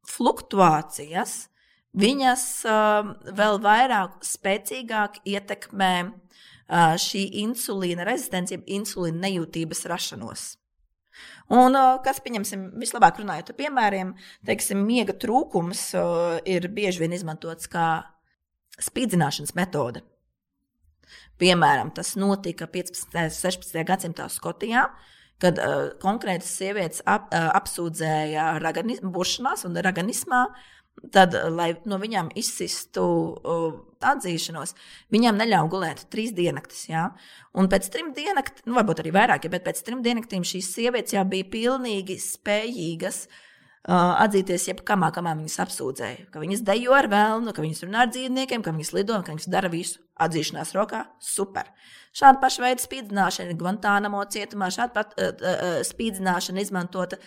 [0.09, 1.49] fluktuācijas
[1.99, 10.47] viņas uh, vēl vairāk, spēcīgāk ietekmē uh, šī insulīna rezistence, jeb insulīna nejūtības rašanos.
[11.51, 14.13] Un, uh, kas, pieņemsim, vislabāk runājot par piemēriem,
[14.47, 17.89] teiksim, miega trūkums uh, ir bieži vien izmantots kā
[18.79, 20.05] spīdzināšanas metode.
[21.39, 23.15] Piemēram, tas notika 15.
[23.15, 23.85] un 16.
[23.87, 24.89] gadsimtā Skotijā,
[25.43, 28.51] kad uh, konkrētas sievietes ap, uh, apsūdzēja
[29.15, 30.47] buršanās un raganismā
[31.15, 34.75] Tad, lai no viņām izsistu uh, atzīšanos,
[35.15, 36.89] viņām neļāva gulēt trīs diennaktis.
[36.91, 37.05] Ja?
[37.55, 41.15] Un pēc trim diennaktiem, nu, varbūt arī vairāk, ja, bet pēc trim diennaktīm šīs sievietes
[41.15, 43.39] jau bija pilnīgi spējīgas uh,
[43.87, 46.27] atzīties, jebkamā, kamā viņas apsūdzēja.
[46.33, 49.51] Ka viņas dejo ar vēlnu, ka viņas runā ar dzīvniekiem, ka viņas lido, ka viņas
[49.53, 51.05] dara visu atzīšanās rokā.
[51.23, 51.71] Super!
[52.17, 57.21] Šāda paša veida spīdzināšana ir Guantānamo cietumā, šāda pat uh, uh, spīdzināšana izmantota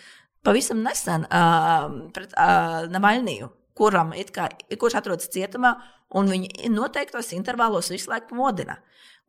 [0.44, 4.48] pavisam nesen uh, pret uh, Navaļniju kuram kā,
[4.78, 5.76] kurš atrodas cietumā,
[6.14, 8.78] un viņi noteiktos intervālos visu laiku modina.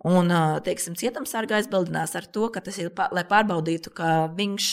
[0.04, 0.28] Un,
[0.66, 4.66] teiksim, cietumsargā aizbildinās ar to, ka tas ir, lai pārbaudītu, ka viņš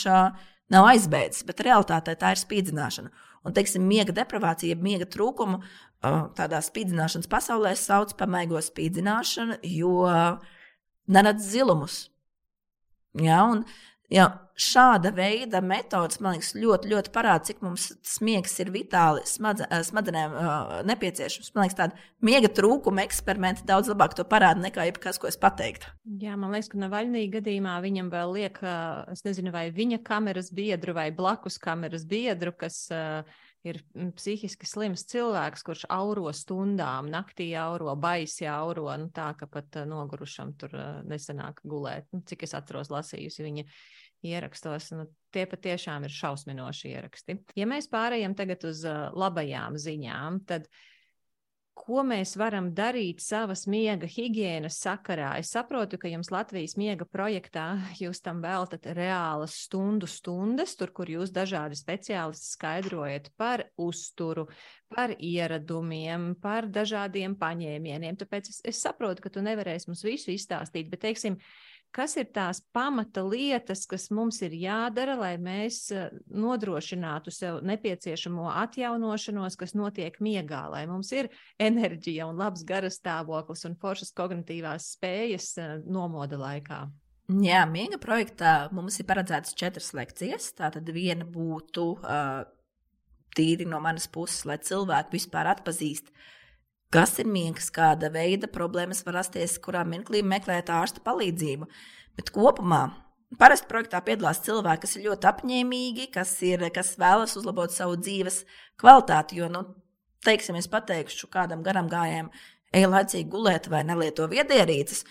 [0.71, 3.11] nav aizbēdzis, bet realitātē tā ir spīdzināšana.
[3.41, 5.61] Un, teiksim, miega deprivācija, miega trūkumu
[6.37, 9.95] tādā spīdzināšanas pasaulē sauc par maigo spīdzināšanu, jo
[11.11, 12.03] neredz zilumus.
[13.17, 13.65] Ja, un,
[14.11, 14.27] ja,
[14.61, 20.35] šāda veida metodas, man liekas, ļoti, ļoti parāda, cik mums smiegs ir vitāli smadze, smadzenēm
[20.35, 21.53] uh, nepieciešams.
[21.55, 25.89] Man liekas, tāda miega trūkuma eksperimenti daudz labāk to parāda nekā jebkas, ko es pateiktu.
[26.21, 28.59] Jā, man liekas, ka Navaļnī gadījumā viņam vēl liek,
[29.13, 33.23] es nezinu, vai viņa kameras biedru vai blakus kameras biedru, kas uh,
[33.67, 33.79] ir
[34.17, 40.55] psihiski slims cilvēks, kurš auro stundām, naktī auro, baisi auro, nu, tā ka pat nogurušam
[40.59, 40.73] tur
[41.07, 42.07] nesenāk gulēt.
[42.13, 43.67] Nu, cik es atceros, lasījusi viņa
[44.27, 44.91] ierakstos.
[44.95, 47.37] Nu, tie patiešām ir šausminoši ieraksti.
[47.59, 50.67] Ja mēs pārējām tagad uz uh, labajām ziņām, tad
[51.81, 55.31] ko mēs varam darīt savas miega higiēnas sakarā?
[55.41, 57.65] Es saprotu, ka jums Latvijas miega projektā
[57.99, 64.47] jūs tam veltat reālas stundu stundas, tur, kur jūs dažādi speciālisti skaidrojat par uzturu,
[64.91, 68.19] par ieradumiem, par dažādiem paņēmieniem.
[68.19, 71.39] Tāpēc es, es saprotu, ka tu nevarēsi mums visu izstāstīt, bet, teiksim,
[71.95, 78.47] kas ir tās pamata lietas, kas mums ir jādara, lai mēs eh, nodrošinātu sev nepieciešamo
[78.63, 85.53] atjaunošanos, kas notiek miegā, lai mums ir enerģija un labs garastāvoklis un foršas kognitīvās spējas
[85.61, 86.85] eh, nomoda laikā.
[87.31, 90.49] Jā, miega projektā mums ir paredzētas četras lekcijas.
[90.57, 92.41] Tātad viena būtu uh,
[93.37, 96.11] tīri no manas puses, lai cilvēki vispār atpazīst,
[96.91, 101.69] kas ir miegs, kāda veida problēmas var rasties, kurā mirklī meklēt ārsta palīdzību.
[102.19, 102.83] Bet kopumā
[103.39, 108.43] parasti projektā piedalās cilvēki, kas ir ļoti apņēmīgi, kas, ir, kas vēlas uzlabot savu dzīves
[108.81, 109.39] kvalitāti.
[109.39, 109.63] Jo, nu,
[110.25, 112.31] teiksim, es pateikšu kādam garam gājējam,
[112.75, 115.05] ej laicīgi gulēt vai nelieto viedierīces.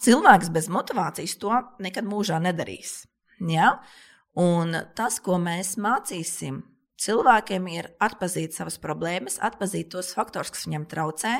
[0.00, 1.52] Cilvēks bez motivācijas to
[1.84, 3.04] nekad mūžā nedarīs.
[3.44, 3.76] Ja?
[4.40, 6.62] Un tas, ko mēs mācīsim
[7.00, 11.34] cilvēkiem ir atzīt savas problēmas, atzīt tos faktors, kas viņam traucē,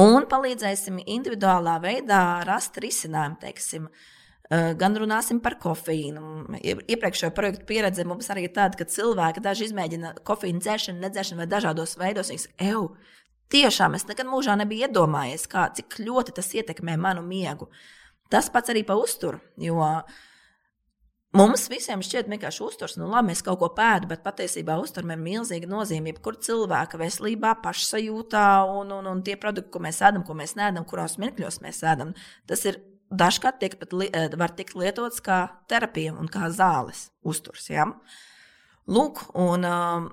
[0.00, 3.40] un palīdzēsim individuālā veidā rast risinājumu.
[3.42, 6.60] Teiksim, eh, gan runāsim par kofeīnu.
[6.88, 11.46] Iepriekšējā projekta pieredze mums arī ir tāda, ka cilvēki daži izmēģina kofeīnu dzeršanu, nedzeršanu vai
[11.46, 12.30] dažādos veidos.
[12.30, 12.96] Viņas, Eju,
[13.50, 17.68] tiešām es nekad mūžā nebiju iedomājies, kā, cik ļoti tas ietekmē manu miegu.
[18.30, 19.38] Tas pats arī par uzturu.
[19.56, 20.02] Jo uh,
[21.34, 25.18] Mums visiem šķiet, vienkārši uzturs, nu, labi, mēs kaut ko pēdām, bet patiesībā uzturam ir
[25.20, 26.12] milzīga nozīme.
[26.12, 30.86] Jebkurā cilvēka veselībā, pašsajūtā un, un, un tie produkti, ko mēs ēdam, ko mēs neēdam,
[30.88, 32.14] kuros mirkļos mēs ēdam,
[32.48, 32.78] tas ir
[33.10, 37.68] dažkārt tiek pat, li, eh, var tikt lietots kā terapija un kā zāles uzturs.
[37.70, 37.90] Ja?
[38.86, 40.08] Lūk, un um,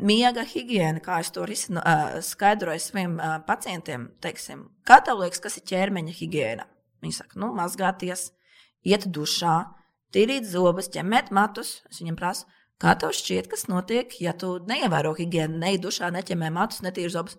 [0.00, 5.42] miega higiēna, kā es to risinu, uh, skaidroju saviem uh, pacientiem, teiksim, kā tev liekas,
[5.42, 6.66] kas ir ķermeņa higiēna?
[7.02, 8.30] Viņi saka, nu, mazgāties,
[8.86, 9.56] iet dušā
[10.14, 11.80] tīrīt zobus, ķemmēt matus.
[11.90, 12.48] Es viņam prasu,
[12.82, 17.38] kā tev šķiet, kas notiek, ja tu neievēro higiēnu, neiedušā, neķemmē matus, netīri zobus.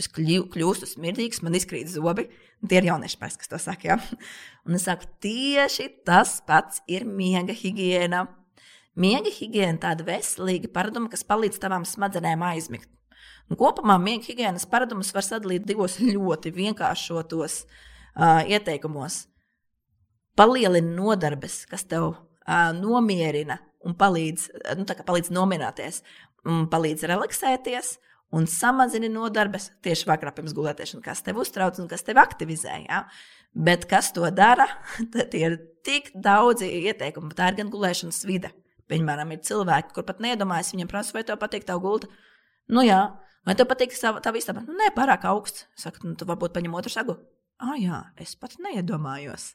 [0.00, 2.30] Es kļūstu smirdīgs, man izkrīt zobi.
[2.64, 3.90] Tie ir jaunieši pēc, kas to saka.
[3.90, 3.96] Ja?
[4.66, 8.24] Un es saku, tieši tas pats ir miega higiēna.
[8.96, 12.88] Miega higiēna ir tāda veselīga paraduma, kas palīdz tavām smadzenēm aizmigt.
[13.50, 19.26] Un kopumā miega higiēnas paradumus var sadalīt divos ļoti vienkāršotos uh, ieteikumos
[20.38, 24.48] palielina nodarbes, kas tev uh, nomierina un palīdz,
[24.78, 26.02] nu, palīdz nomierināties,
[26.72, 27.98] palīdz relaksēties.
[28.32, 32.78] Un samazina nodarbes tieši vakarā pirms gulēšanas, kas tev uztrauc un kas tev aktivizē.
[32.86, 33.02] Ja?
[33.52, 34.64] Bet kas to dara?
[35.12, 37.34] Tad ir tik daudzi ieteikumi.
[37.36, 38.54] Tā ir gan gulēšanas vide.
[38.88, 42.08] Piemēram, ir cilvēki, kur pat neiedomājas, viņiem prasa, vai tev patīk tā gulta.
[42.72, 43.02] Nu, jā,
[43.44, 44.64] vai tev patīk tā istaba?
[44.64, 45.66] Nu, nē, pārāk augsts.
[45.76, 47.18] Saka, nu, tu varbūt paņem otru sagu.
[47.60, 49.52] Ah, jā, es pat neiedomājos.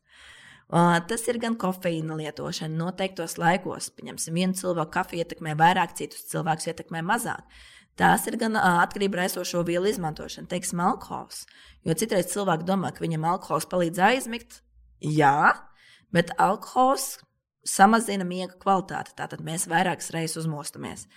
[0.68, 3.88] Tas ir gan kofeīna lietošana noteiktos laikos.
[3.96, 7.46] Pieņemsim, vienu cilvēku kafiju ietekmē vairāk, citus cilvēkus ietekmē mazāk.
[7.98, 11.46] Tās ir gan atkarība no esošo vielu izmantošana, teiksim, alkohols.
[11.88, 14.60] Jo citreiz cilvēki domā, ka viņam alkohols palīdz aizmigt.
[15.02, 15.56] Jā,
[16.14, 17.16] bet alkohols
[17.68, 19.16] samazina miega kvalitāti.
[19.18, 21.08] Tātad mēs vairākas reizes uzmostamies.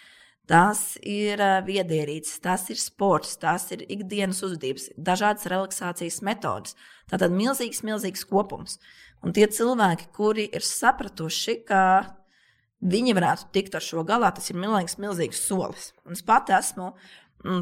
[0.51, 6.75] Tas ir viedierīces, tas ir sports, tas ir ikdienas uzvedības, dažādas relaksācijas metodes.
[7.11, 8.81] Tātad milzīgs, milzīgs kopums.
[9.21, 11.83] Un tie cilvēki, kuri ir sapratuši, ka
[12.81, 15.91] viņi varētu tikt ar šo galā, tas ir milzīgs, milzīgs solis.
[16.09, 16.95] Un es pat esmu,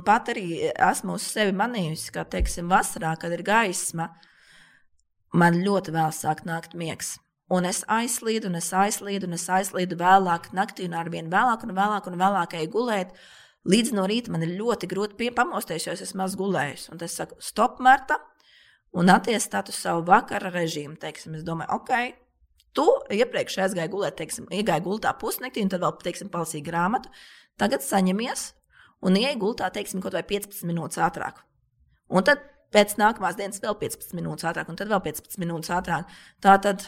[0.06, 4.12] pat arī esmu uz sevi manījusi, ka, teiksim, vasarā, kad ir gaisma,
[5.34, 7.16] man ļoti vēl sāk nākt miegs.
[7.50, 11.64] Un es aizslīdu, un es aizslīdu, un es aizslīdu vēlāk naktī, un ar vien vēlāk,
[11.64, 13.14] un vēlāk, un vēlāk eju gulēt.
[13.68, 16.90] Līdz no rīta man ir ļoti grūti pamosties, jo es esmu maz gulējis.
[16.92, 18.20] Un es saku, stop, Marta,
[18.92, 20.96] un attiecinātu savu vakara režīmu.
[21.00, 21.92] Teiksim, es domāju, ok,
[22.76, 27.12] tu iepriekš aizgāji gulēt, teiksim, iegāji gultā pusnaktī, un tad vēl, teiksim, palasīji grāmatu.
[27.58, 28.52] Tagad saņemies
[29.04, 31.42] un ieej gultā, teiksim, kaut vai 15 minūtes ātrāk.
[32.08, 32.44] Un tad
[32.74, 36.08] pēc nākamās dienas vēl 15 minūtes ātrāk, un tad vēl 15 minūtes ātrāk.
[36.44, 36.84] Tā tad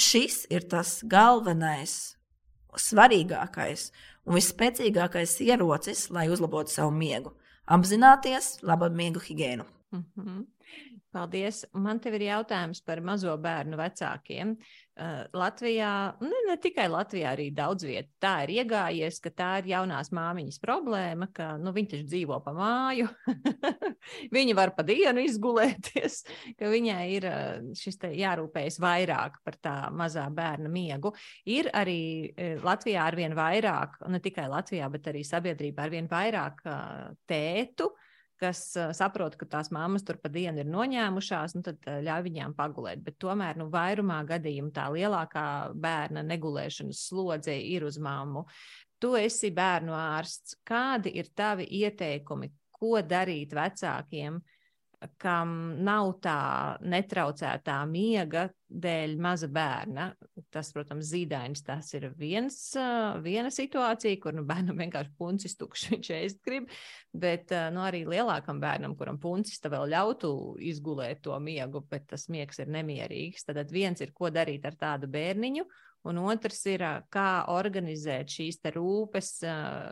[0.00, 2.16] šis ir tas galvenais,
[2.78, 3.90] svarīgākais
[4.26, 7.34] un visspēcīgākais ierocis, lai uzlabotu savu miegu.
[7.70, 9.64] Apzināties labu miegu higiēnu.
[9.90, 10.44] Mm -hmm.
[11.10, 11.64] Paldies.
[11.74, 14.52] Man te ir jautājums par mazo bērnu vecākiem.
[15.00, 15.90] Uh, Latvijā,
[16.22, 20.60] ne, ne tikai Latvijā, arī daudz vietā tā ir iegājies, ka tā ir jaunās māmiņas
[20.62, 23.08] problēma, ka nu, viņi taču dzīvo pa māju,
[24.36, 26.20] viņi var pa dienu izgulēties,
[26.60, 31.14] ka viņai ir uh, šis jārūpējas vairāk par tā mazā bērna miegu.
[31.48, 36.62] Ir arī uh, Latvijā arvien vairāk, ne tikai Latvijā, bet arī sabiedrībā arvien vairāk
[37.30, 38.06] tētu, uh,
[38.40, 38.62] kas
[38.96, 43.02] saprot, ka tās mammas tur pa dienu ir noņēmušās, nu, tad ļauj viņām pagulēt.
[43.04, 45.46] Bet tomēr nu, vairumā gadījumu tā lielākā
[45.76, 48.46] bērna negulēšanas slodze ir uz mammu.
[49.00, 50.58] Tu esi bērnu ārsts.
[50.66, 52.50] Kādi ir tavi ieteikumi,
[52.80, 54.40] ko darīt vecākiem,
[55.20, 56.40] kam nav tā
[56.84, 60.10] netraucētā miega dēļ maza bērna.
[60.52, 62.56] Tas, protams, zīdainis tas ir viens,
[63.24, 66.68] viena situācija, kur nu, bērnam vienkārši puncis tukšs, viņš ēst grib,
[67.16, 70.32] bet nu, arī lielākam bērnam, kuram puncis vēl ļautu
[70.70, 73.48] izgulēt to miegu, bet tas miegs ir nemierīgs.
[73.48, 75.66] Tad viens ir, ko darīt ar tādu bērniņu,
[76.08, 76.80] Un otrs ir,
[77.12, 79.32] kā organizēt šīs rūpes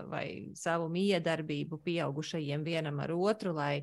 [0.08, 0.24] vai
[0.56, 3.82] savu miedarbību pieaugušajiem vienam ar otru, lai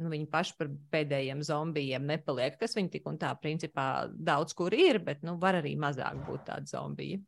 [0.00, 2.56] nu, viņi paši par pēdējiem zombijiem nepaliek.
[2.56, 6.46] Kas viņi tik un tā, principā, daudz kur ir, bet nu, var arī mazāk būt
[6.48, 7.24] tādi zombiji.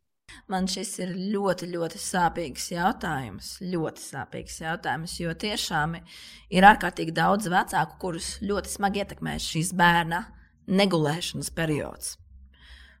[0.49, 3.55] Man šis ir ļoti, ļoti sāpīgs jautājums.
[3.65, 10.23] Ļoti sāpīgs jautājums, jo tiešām ir ārkārtīgi daudz vecāku, kurus ļoti smagi ietekmē šīs bērna
[10.69, 12.18] negulēšanas periods.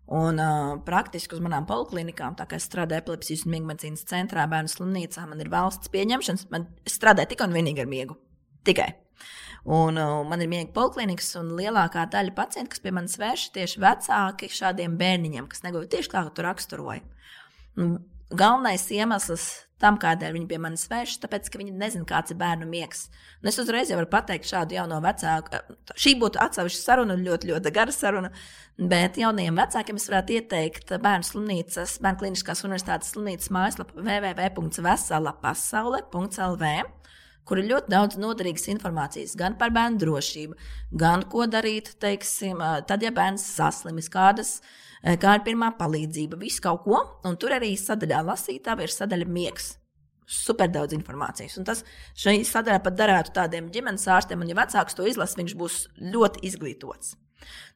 [0.09, 4.47] Un uh, praktiski uz manām poliklinikām, tā kā es strādāju epilepsijas un miega medicīnas centrā,
[4.49, 6.47] bērnu slimnīcā, man ir valsts pieņemšanas.
[6.49, 8.17] Man strādāju tikai un vienīgi ar miegu.
[8.65, 8.87] Tikai.
[9.69, 13.83] Un uh, man ir miega poliklinikas, un lielākā daļa pacientu, kas pie manis vēršas, tieši
[13.85, 17.05] vecāki šādiem bērniņiem, kas neguva tieši kā tu raksturoji.
[17.77, 19.49] Galvenais iemesls
[19.81, 22.99] tam, kādēļ viņi pie manis vēršas, tāpēc, ka viņi nezina, kāds ir bērnu miegs.
[23.41, 25.47] Un es uzreiz varu pateikt šādu jauno vecāku.
[25.95, 28.29] Šī būtu atsevišķa saruna, ļoti, ļoti gara saruna.
[28.79, 36.65] Bet jaunajiem vecākiem es varētu ieteikt bērnu slimnīcas, bērnu kliniskās universitātes slimnīcas mājaslapu www.veselapasaule.lv
[37.49, 40.53] kur ir ļoti daudz noderīgas informācijas gan par bērnu drošību,
[41.01, 46.63] gan ko darīt, teiksim, tad, ja bērns saslimis, kādas Eh, kā ir pirmā palīdzība, visu
[46.65, 47.03] kaut ko.
[47.27, 49.73] Un tur arī sadaļā lasītājā ir sadaļa miegs.
[50.29, 51.57] Super daudz informācijas.
[51.57, 51.81] Un tas
[52.19, 55.79] šai sadaļā pat derētu tādiem ģimenes ārstiem, un, ja vecāks to izlasa, viņš būs
[56.13, 57.15] ļoti izglītots.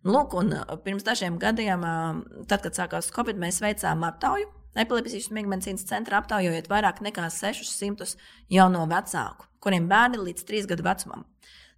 [0.05, 4.51] Lūk, un eh, pirms dažiem gadiem, eh, tad, kad sākās Covid, mēs veicām aptauju.
[4.83, 8.15] Epilepsijas un miegmedicīnas centra aptaujājot vairāk nekā 600
[8.53, 11.27] jauno vecāku, kuriem bērni līdz 3 gadu vecumam.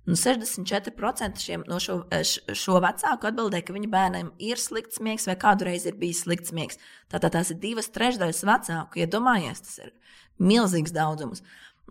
[0.06, 2.22] Un 64% šiem, no šo, eh,
[2.54, 6.78] šo vecāku atbildēja, ka viņu bērnam ir slikts miegs vai kādreiz ir bijis slikts miegs.
[7.10, 9.02] Tātad tās ir divas trešdaļas vecāku.
[9.02, 9.94] Iedomājies, ja tas ir
[10.40, 11.42] milzīgs daudzums.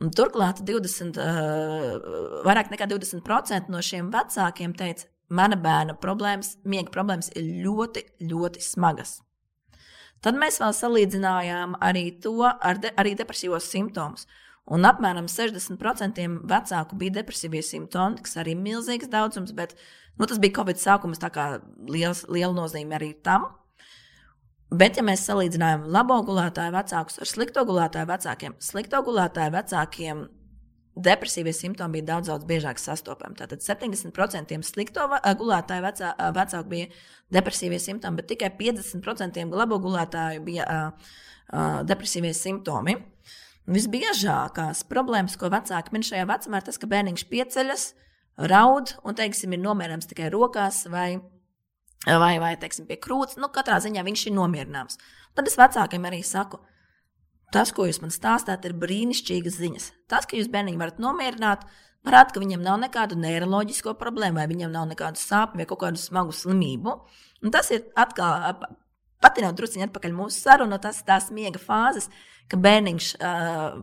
[0.00, 1.98] Un turklāt 20, uh, eh,
[2.46, 8.62] vairāk nekā 20% no šiem vecākiem teica, mana bērna problēmas, miega problēmas ir ļoti, ļoti
[8.62, 9.20] smagas.
[10.24, 14.26] Tad mēs vēl salīdzinājām arī to ar de, arī depresīvos simptomus.
[14.72, 19.74] Un apmēram 60% vecāku bija depresīvie simptomi, kas arī ir milzīgs daudzums, bet
[20.16, 21.48] nu, tas bija Covid sākums, tā kā
[21.90, 23.50] liels, liela nozīme arī tam.
[24.74, 30.24] Bet, ja mēs salīdzinām labo gulētāju vecākus ar slikto gulētāju vecākiem, slikto gulētāju vecākiem
[30.94, 33.36] depresīvie simptomi bija daudz, daudz biežāk sastopami.
[33.38, 36.90] Tātad 70% slikto gulētāju vecā, vecāku bija
[37.34, 41.08] depresīvie simptomi, bet tikai 50% labo gulētāju bija uh,
[41.52, 42.96] uh, depresīvie simptomi.
[43.64, 47.84] Visbiežākās problēmas, ko vecāki min šajā vecumā, ir tas, ka bērniņš pieceļas,
[48.50, 51.16] raud un, teiksim, ir nomierināms tikai rokās vai,
[52.04, 53.38] vai, vai teiksim, pie krūts.
[53.40, 55.00] Nu, katrā ziņā viņš ir nomierināms.
[55.34, 56.60] Tad es vecākiem arī saku,
[57.56, 59.90] tas, ko jūs man stāstāt, ir brīnišķīgas ziņas.
[60.12, 61.64] Tas, ka jūs bērniņu varat nomierināt,
[62.04, 66.36] parāda, ka viņam nav nekādu neiroloģisko problēmu, vai viņam nav nekādu sāpju vai kādu smagu
[66.36, 66.98] slimību.
[67.40, 68.60] Un tas ir atkal
[69.24, 72.10] patinot druskuļi atpakaļ mūsu sarunu, tas ir tās miega fāzes,
[72.52, 73.78] ka bērniņš uh,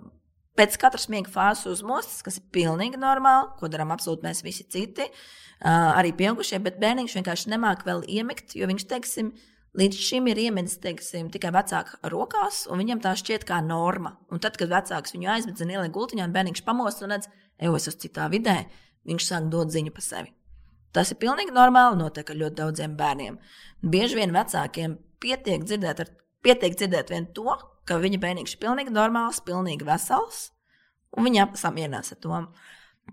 [0.59, 5.07] pēc katras miega fāzes uzmostas, kas ir pilnīgi normāli, ko darām absolūti mēs visi citi,
[5.09, 9.31] uh, arī pieaugušie, bet bērniņš vienkārši nemāk vēl iemigt, jo viņš, teiksim,
[9.77, 14.17] līdz šim ir iemedis teiksim, tikai vecāka rokās, un viņam tā šķiet kā norma.
[14.31, 17.71] Un tad, kad vecāks viņu aizvedz un ieliek gultiņā, un bērniņš pamostas un redz, ej,
[17.71, 18.57] es esmu citā vidē,
[19.07, 20.33] viņš sāk dot ziņu par sevi.
[20.91, 23.37] Tas ir pilnīgi normāli, notiek ar ļoti daudziem bērniem.
[23.93, 26.11] Bieži vien vecākiem pietiek dzirdēt, ar,
[26.45, 27.55] pietiek dzirdēt vien to,
[27.87, 30.49] ka viņa bērniņš ir pilnīgi normāls, pilnīgi vesels,
[31.17, 32.41] un viņa samierinās ar to.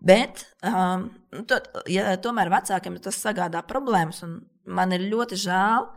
[0.04, 1.08] Bet, um,
[1.48, 1.58] to,
[1.90, 5.88] ja tomēr vecākiem tas sagādā problēmas, un man ir ļoti žēl,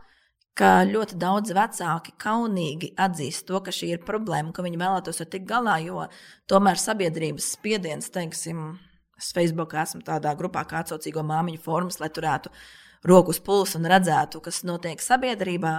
[0.58, 5.28] ka ļoti daudz vecāki kaunīgi atzīst to, ka šī ir problēma, ka viņi vēlētos ar
[5.32, 6.06] tikt galā, jo
[6.50, 8.74] tomēr sabiedrības spiediens, teiksim,
[9.20, 12.81] es Facebookā esmu tādā grupā kā atsaucīgo māmiņu formas, lai turētu roku
[13.32, 15.76] uz pulsu un redzētu, kas notiek sabiedrībā.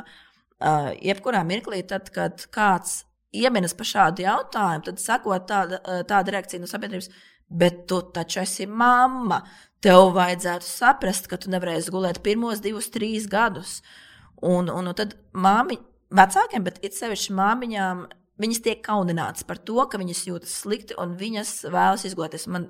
[0.63, 3.03] Uh, jebkurā mirklī, tad, kad kāds
[3.35, 7.09] iemenas par šādu jautājumu, tad sakot tāda, tāda reakcija no sabiedrības,
[7.49, 9.41] bet tu taču esi mamma.
[9.83, 13.81] Tev vajadzētu saprast, ka tu nevarēsi gulēt pirmos divus, trīs gadus.
[13.81, 14.13] Uh,
[14.43, 15.83] Un, un, un tad māmiņa,
[16.19, 18.01] vecākiem, bet it sevišķi māmiņām,
[18.43, 22.49] viņas tiek kauninātas par to, ka viņas jūtas slikti un viņas vēlas izgloties.
[22.51, 22.67] Man,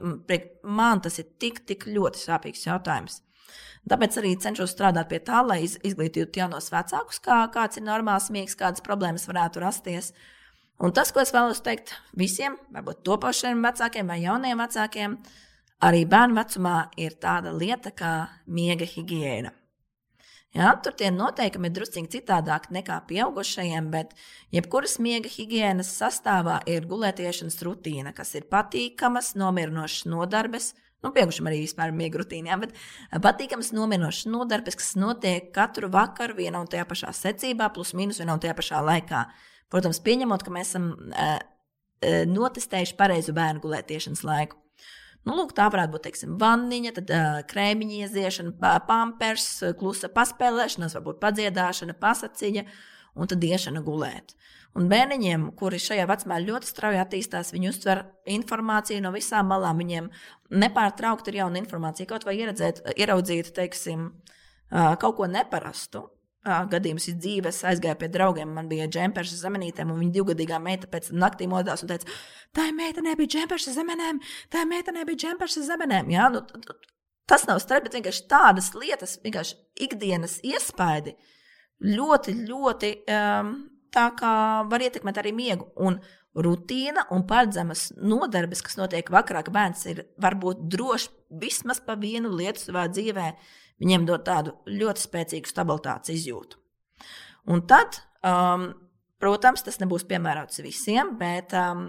[0.63, 3.23] man tas ir tik, tik ļoti sāpīgs jautājums.
[3.91, 8.55] Tāpēc arī cenšos strādāt pie tā, lai izglītītu jaunos vecākus, kā, kāds ir normāls miegs,
[8.59, 10.13] kādas problēmas varētu rasties.
[10.83, 15.17] Un tas, ko es vēlos teikt visiem, varbūt topošiem vecākiem vai jauniem vecākiem,
[15.83, 18.13] arī bērnu vecumā ir tāda lieta kā
[18.47, 19.51] miega higiēna.
[20.53, 24.11] Ja, tur tie noteikumi ir drusku citādāki nekā pieaugušajiem, bet
[24.53, 30.75] jebkuras miega higiēnas sastāvā ir gulētiešanas rutīna, kas ir patīkamas, nomierinošas nodarbes.
[31.03, 32.75] Nu, pieaugušam arī vispār miega rutīna, ja, bet
[33.23, 38.37] patīkamas, nomierinošas nodarbes, kas notiek katru vakaru vienā un tajā pašā secībā, plus mīnus vienā
[38.37, 39.25] un tajā pašā laikā.
[39.73, 41.35] Protams, pieņemot, ka mēs esam uh,
[42.31, 44.59] notestējuši pareizu bērnu gulētiešanas laiku.
[45.27, 49.49] Nu, lūk, tā varētu būt teiksim, vanniņa, tad uh, krēmiņa ieziešana, pampers,
[49.79, 52.63] klusa paspēlēšanās, varbūt padziedāšana, pasaciņa
[53.19, 54.37] un tad iešana gulēt.
[54.73, 57.99] Un bērniņiem, kuri šajā vecumā ļoti strauji attīstās, viņi uztver
[58.33, 59.77] informāciju no visām malām.
[59.83, 60.07] Viņiem
[60.63, 64.07] nepārtraukti ir jauna informācija, kaut vai ieredzēt, ieraudzīt, teiksim,
[64.71, 66.07] kaut ko neparastu
[66.43, 67.61] gadījums ir dzīves.
[67.69, 71.85] Aizgāju pie draugiem, man bija džempers ar zemenītēm, un viņa divgadīgā meita pēc naktī modās
[71.85, 72.17] un teica,
[72.55, 74.19] tā meita nebija džempers ar zemenēm,
[74.51, 76.09] tā meita nebija džempers ar zemenēm.
[76.11, 76.41] Jā, nu,
[77.29, 81.15] tas nav starp, bet vienkārši tādas lietas, vienkārši ikdienas iespaidi
[81.83, 83.53] ļoti, ļoti um,
[83.93, 84.33] tā kā
[84.69, 85.69] var ietekmēt arī miegu.
[85.77, 85.99] Un
[86.33, 91.11] rutīna un paredzamas nodarbes, kas notiek vakarā, ka bērns ir varbūt drošs
[91.41, 93.37] vismaz pa vienu lietu savā dzīvēm
[93.81, 96.59] Viņiem dod tādu ļoti spēcīgu stabilitātes izjūtu.
[97.51, 98.69] Un tad, um,
[99.21, 101.87] protams, tas nebūs piemērots visiem, bet um,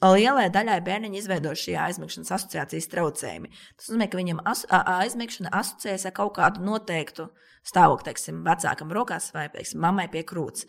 [0.00, 3.50] lielai daļai bērniņu izveido šie aizmigšanas asociācijas traucējumi.
[3.76, 7.28] Tas nozīmē, ka viņam as, aizmigšana asociējas ar kaut kādu noteiktu
[7.66, 10.64] stāvokli, teiksim, vecākam rokās vai teiksim, mammai pie krūts.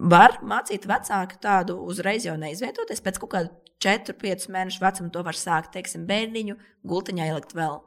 [0.00, 3.02] Var mācīt vecāku tādu uzreiz jau neizvietoties.
[3.04, 3.50] Pēc kaut kāda
[3.84, 6.56] 4, 5 mēnešu vecuma to var sākt, teiksim, bērniņu
[6.88, 7.82] gultiņā ielikt vēl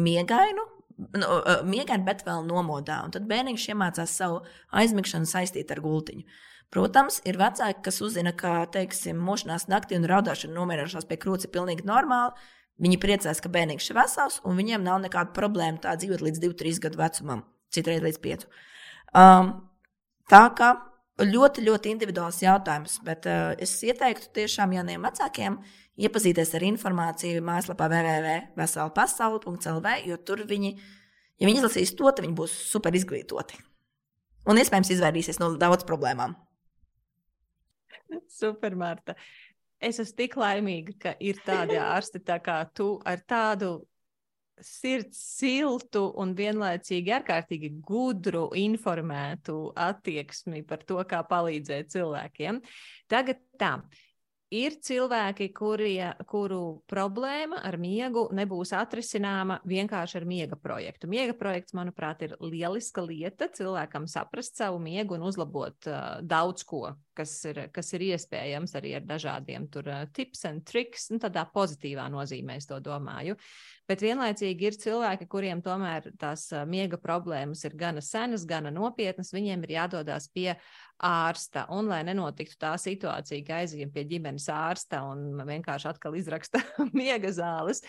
[0.00, 0.64] miegainu,
[1.18, 1.28] nu,
[1.68, 3.02] miegaini, bet vēl nomodā.
[3.04, 4.40] Un tad bērniņš iemācās savu
[4.80, 6.24] aizmigšanu saistīt ar gultiņu.
[6.72, 11.52] Protams, ir vecāki, kas uzzina, ka, teiksim, mošanās naktī un raudāšana nomierināšanās pie krūts ir
[11.52, 12.32] pilnīgi normāli.
[12.80, 16.80] Viņi priecājas, ka bērniņš ir vesels, un viņiem nav nekāda problēma tā dzīvot līdz 2-3
[16.86, 17.44] gadu vecumam,
[17.76, 18.46] citreiz līdz 5.
[19.20, 19.52] Um,
[20.32, 20.70] tā kā
[21.20, 25.58] ļoti, ļoti individuāls jautājums, bet uh, es ieteiktu tiešām jauniem vecākiem
[26.00, 30.70] iepazīties ar informāciju mājaslapā www.veselpasauli.lv, jo tur viņi,
[31.42, 33.54] ja viņi izlasīs to, tad viņi būs super izglītoti.
[34.48, 36.34] Un iespējams izvairīsies no daudz problēmām.
[38.32, 39.14] Super, Marta.
[39.82, 43.82] Es esmu tik laimīga, ka ir tādi ārsti tā kā tu ar tādu
[44.60, 52.60] sirds siltu un vienlaicīgi ārkārtīgi gudru, informētu attieksmi par to, kā palīdzēt cilvēkiem.
[53.10, 53.74] Tagad tā,
[54.52, 61.08] ir cilvēki, kurie, kuru problēma ar miegu nebūs atrisināma vienkārši ar miega projektu.
[61.10, 66.92] Miega projekts, manuprāt, ir lieliska lieta cilvēkam saprast savu miegu un uzlabot uh, daudz ko,
[67.16, 71.44] kas ir, kas ir iespējams arī ar dažādiem tur, uh, tips un triks, un tādā
[71.54, 73.36] pozitīvā nozīmē es to domāju.
[73.88, 79.34] Bet vienlaicīgi ir cilvēki, kuriem tomēr tās uh, miega problēmas ir gana senas, gana nopietnas,
[79.34, 80.52] viņiem ir jādodas pie
[81.02, 81.66] ārsta.
[81.74, 86.62] Un, lai nenotiktu tā situācija, ka aizjām pie ģimenes ārsta un vienkārši atkal izraksta
[86.98, 87.82] miega zāles,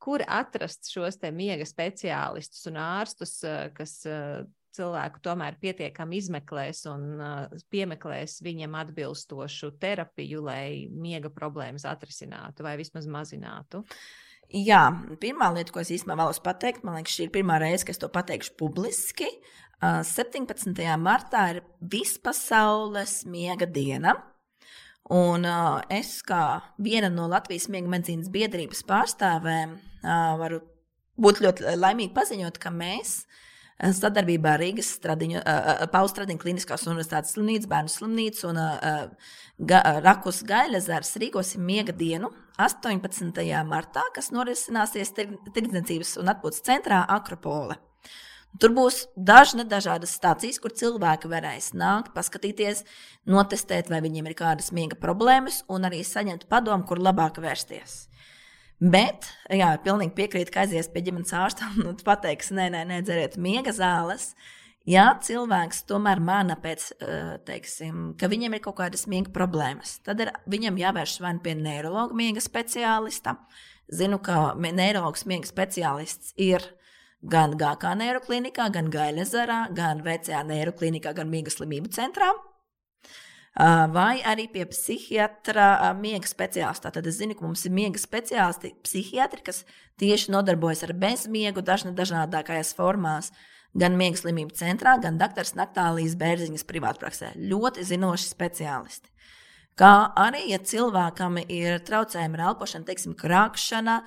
[0.00, 4.40] kur atrast šos miega speciālistus un ārstus, eh, kas eh,
[4.76, 12.76] cilvēku tomēr pietiekami izmeklēs un uh, piemeklēs viņam atbilstošu terapiju, lai miega problēmas atrisinātu vai
[12.80, 13.84] vismaz mazinātu.
[14.50, 14.82] Jā,
[15.22, 18.02] pirmā lieta, ko es īstenībā vēlos pateikt, man liekas, šī ir pirmā reize, kad es
[18.02, 19.28] to pateikšu publiski.
[19.80, 20.74] 17.
[21.00, 24.16] martā ir vispasaules miega diena.
[25.10, 30.60] Un uh, es, kā viena no Latvijas miega medicīnas biedrības pārstāvēm, uh, varu
[31.18, 33.24] būt ļoti laimīga paziņot, ka mēs
[33.80, 39.82] sadarbībā ar Rīgas stradiņu, uh, Pauls Stradiņu Kliniskās universitātes slimnīcu, bērnu slimnīcu un uh, ga,
[40.04, 43.44] Rakus Gaļazars rīkosim miega dienu 18.
[43.68, 47.78] martā, kas norisināsies Tirdzniecības un atpūtas centrā Akropole.
[48.58, 52.82] Tur būs dažna dažādas stācijas, kur cilvēki varēs nākt, paskatīties,
[53.30, 58.09] notestēt, vai viņiem ir kādas miega problēmas, un arī saņemt padomu, kur labāk vērsties.
[58.80, 63.36] Bet, jā, pilnīgi piekrītu, ka aizies pie ģimenes ārsta un pateiks, nē, nē, nē, dzeriet
[63.36, 64.32] miega zāles.
[64.88, 70.24] Ja cilvēks tomēr mana pēc, eh, teiksim, ka viņam ir kaut kādas miega problēmas, tad
[70.24, 73.36] ir, viņam jāvēršas vai nu pie neiroloģa miega speciālista.
[73.92, 76.64] Zinu, ka neiroloģis miega speciālists ir
[77.20, 82.32] gan GK neiroklinikā, gan Gailezerā, gan VCA neiroklinikā, gan miega slimību centrā.
[83.58, 86.92] Vai arī pie psihiatra miega speciālista.
[86.94, 89.64] Tad es zinu, ka mums ir miega speciālisti, psihiatri, kas
[89.98, 93.32] tieši nodarbojas ar bezmiegu dažādākajās formās.
[93.74, 95.46] Gan miega slimību centrā, gan dr.
[95.54, 97.34] Naktālijas Bērziņas privātpraksē.
[97.50, 99.10] Ļoti zinoši speciālisti.
[99.78, 104.00] Kā arī, ja cilvēkam ir traucējumi ar elpošanu, teiksim, krāpšana,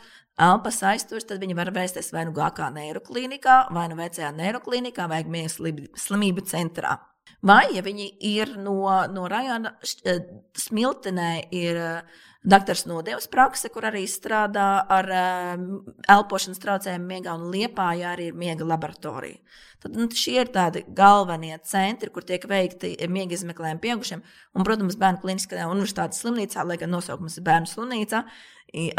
[0.43, 5.23] elpas aizturs, tad viņi var vērsties vai nu GK neiroklinikā, vai nu VCA neiroklinikā, vai
[5.23, 5.57] miegas
[6.03, 6.97] slimību centrā.
[7.43, 8.77] Vai, ja viņi ir no,
[9.11, 9.73] no rajona,
[10.07, 10.21] eh,
[10.55, 15.67] smiltenē ir uh, Doktors Nodevs prakse, kur arī strādā ar um,
[16.11, 19.39] elpošanas traucējumiem, miegā un liepājā arī ir miega laboratorija.
[19.83, 24.25] Tad, nu, šie ir tādi galvenie centri, kur tiek veikti miega izmeklējumi pieaugušiem.
[24.55, 28.25] Un, protams, Bērnu kliniskajā universitātes slimnīcā, lai gan nosaukums ir bērnu slimnīca,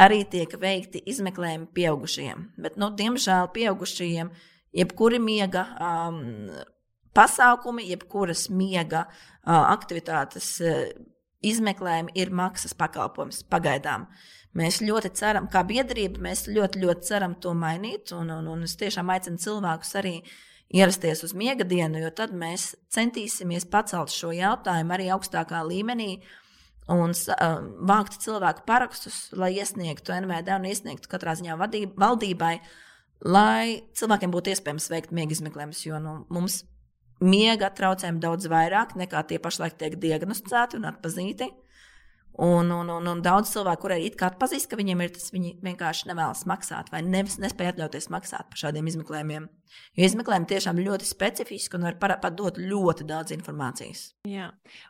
[0.01, 2.49] arī tiek veikti izmeklējumi pieaugušiem.
[2.65, 4.33] Bet, nu, diemžēl, pieaugušajiem
[4.81, 6.49] jebkuri miega um,
[7.17, 9.07] pasākumi, jebkuras miega
[9.45, 10.57] aktivitātes.
[11.45, 14.07] Izmeklējumi ir maksas pakalpojums pagaidām.
[14.57, 18.15] Mēs ļoti ceram, kā biedrība, mēs ļoti, ļoti ceram to mainīt.
[18.17, 20.15] Un, un, un es tiešām aicinu cilvēkus arī
[20.75, 26.17] ierasties uz miega dienu, jo tad mēs centīsimies pacelt šo jautājumu arī augstākā līmenī
[26.91, 27.45] un uh,
[27.89, 32.55] vākt cilvēku parakstus, lai iesniegtu NVD un iesniegtu katrā ziņā vadība, valdībai,
[33.25, 35.85] lai cilvēkiem būtu iespējams veikt miega izmeklējumus.
[35.87, 36.63] Jo nu, mums
[37.25, 41.51] miega traucējumi daudz vairāk nekā tie pašlaik tiek diagnosticēti un atpazīti.
[42.35, 46.09] Un, un, un, un daudz cilvēku, kuriem ir atpazīst, ka viņiem ir tas, viņi vienkārši
[46.11, 49.47] nevēlas maksāt vai nevis, nespēj atļauties maksāt par šādiem izmeklējumiem.
[49.95, 54.03] Jo izmeklējumi tiešām ļoti specifiski un var padot ļoti daudz informācijas.
[54.29, 54.49] Jā,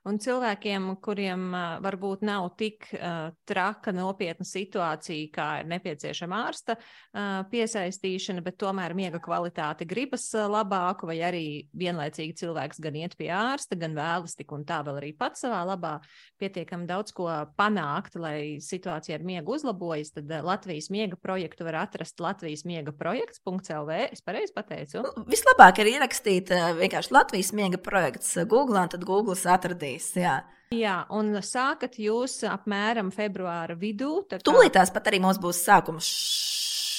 [0.09, 1.47] un cilvēkiem, kuriem
[1.85, 8.97] varbūt nav tik uh, traka, nopietna situācija, kā ir nepieciešama ārsta uh, piesaistīšana, bet tomēr
[8.97, 11.47] miega kvalitāte gribas labāku, vai arī
[11.77, 15.63] vienlaicīgi cilvēks gan iet pie ārsta, gan vēlas tik un tā vēl arī pats savā
[15.69, 15.97] labā
[16.41, 21.81] pietiekami daudz ko panākt, lai situācija ar miegu uzlabojas, tad uh, Latvijas miega projektu var
[21.85, 23.99] atrast Latvijas miega projekts.lv.
[24.15, 25.03] Es pareizi pateicu.
[25.05, 30.13] Nu, vislabāk ir ierakstīt eh, vienkārši Latvijas miega projekts eh, Google, un tad Google atradīs.
[30.19, 30.39] Jā.
[30.75, 34.25] Jā, un sākat jūs apmēram februāra vidū.
[34.31, 34.41] Kā...
[34.45, 36.09] Tūlītās pat arī mums būs sākums.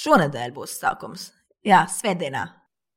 [0.06, 1.32] Šonadēļ būs sākums.
[1.66, 2.46] Jā, svētdienā.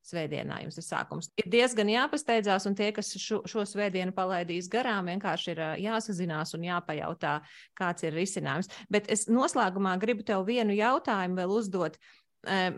[0.08, 1.28] Svētdienā jums ir sākums.
[1.36, 6.64] Ir diezgan jāpasteidzās, un tie, kas šo, šo svētdienu palaidīs garām, vienkārši ir jāsazinās un
[6.64, 7.34] jāpajautā,
[7.76, 8.70] kāds ir risinājums.
[8.88, 12.00] Bet es noslēgumā gribu tev vienu jautājumu vēl uzdot.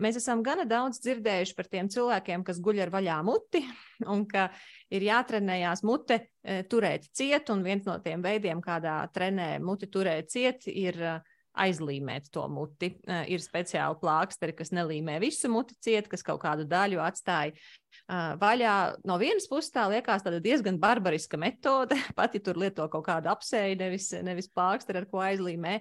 [0.01, 3.61] Mēs esam gana daudz dzirdējuši par tiem cilvēkiem, kas guļ ar vaļā muti,
[4.13, 4.49] un ka
[4.91, 6.23] ir jātrenējās mute
[6.67, 10.97] turēt ciet, un viens no tiem veidiem, kādā trenē muti turēt ciet, ir
[11.59, 12.93] aizlīmēt to muti.
[13.07, 17.55] Ir speciāli plāksteri, kas nelīmē visu muti ciet, kas kaut kādu daļu atstāja
[18.41, 18.75] vaļā.
[19.07, 23.77] No vienas puses tā liekas diezgan barbariska metode, pat ja tur lieto kaut kādu apseju,
[23.79, 25.79] nevis, nevis plāksteri, ar ko aizlīmē.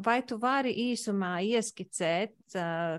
[0.00, 2.54] Vai tu vari īsumā ieskicēt,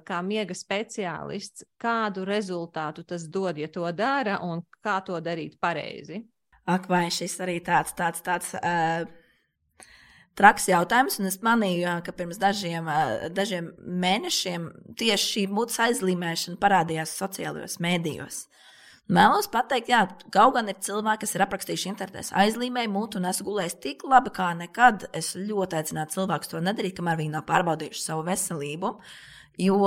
[0.05, 6.21] kā miega speciālists, kādu rezultātu tas dod, ja to dara, un kā to darīt pareizi?
[6.69, 9.09] Ak, vai šis arī tāds, tāds, tāds uh,
[10.39, 12.87] traks jautājums, un es manīju, ka pirms dažiem,
[13.35, 18.45] dažiem mēnešiem tieši šī mūtas aizlīmēšana parādījās sociālajos mēdījos.
[19.11, 23.49] Mēlos pateikt, jā, kaut gan ir cilvēki, kas ir aprakstījuši internetā, aizlīmēju mūtu un esmu
[23.49, 25.09] gulējis tik labi kā nekad.
[25.17, 28.93] Es ļoti aicinātu cilvēkus to nedarīt, kamēr viņi nav pārbaudījuši savu veselību.
[29.59, 29.81] Jo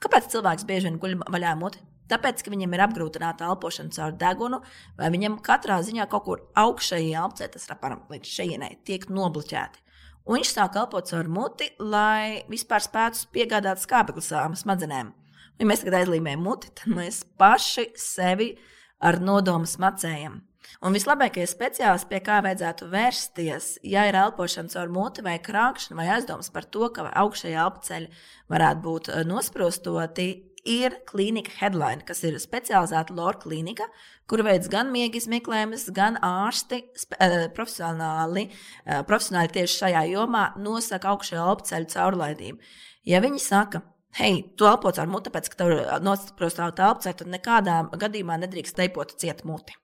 [0.00, 1.84] kāpēc cilvēks bieži vien guļ vaļā muti?
[2.10, 4.60] Tāpēc, ka viņam ir apgrūtināta elpošana caur degunu,
[4.98, 9.82] vai viņam katrā ziņā kaut kur augšējā elpcē, tas ir apmēram līdz šejienai, tiek nobloķēti.
[10.26, 15.12] Un viņš sāk elpot caur muti, lai vispār spētu piegādāt skābekli savām smadzenēm.
[15.56, 18.52] Ja mēs tagad aizlīmējam muti, tad mēs paši sevi
[19.00, 20.40] ar nodomu smacējam.
[20.84, 26.08] Un vislabākais speciālists, pie kā vajadzētu vērsties, ja ir elpošana caur muti vai krāpšana, vai
[26.16, 30.28] aizdomas par to, ka augšējā elpoceļa varētu būt eh, nosprostoti,
[30.66, 33.86] ir klīnika Headline, kas ir specializēta LOR klīnika,
[34.28, 36.82] kur veids gan miega izmeklējumus, gan ārsti
[37.18, 38.48] eh, profesionāli,
[38.84, 42.72] eh, profesionāli tieši šajā jomā nosaka augšējā elpoceļa caurlaidību.
[43.06, 43.82] Ja viņi saka,
[44.18, 48.78] hei, tu elpo caur muti, tāpēc, ka tev ir nosprostota elpoceļa, tad nekādā gadījumā nedrīkst
[48.78, 49.78] teipot ciet muti.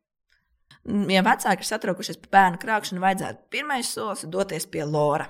[1.13, 5.29] Ja vecāki ir satraukušies par bērnu krāpšanu, vajadzētu pirmais solis doties pie Lora.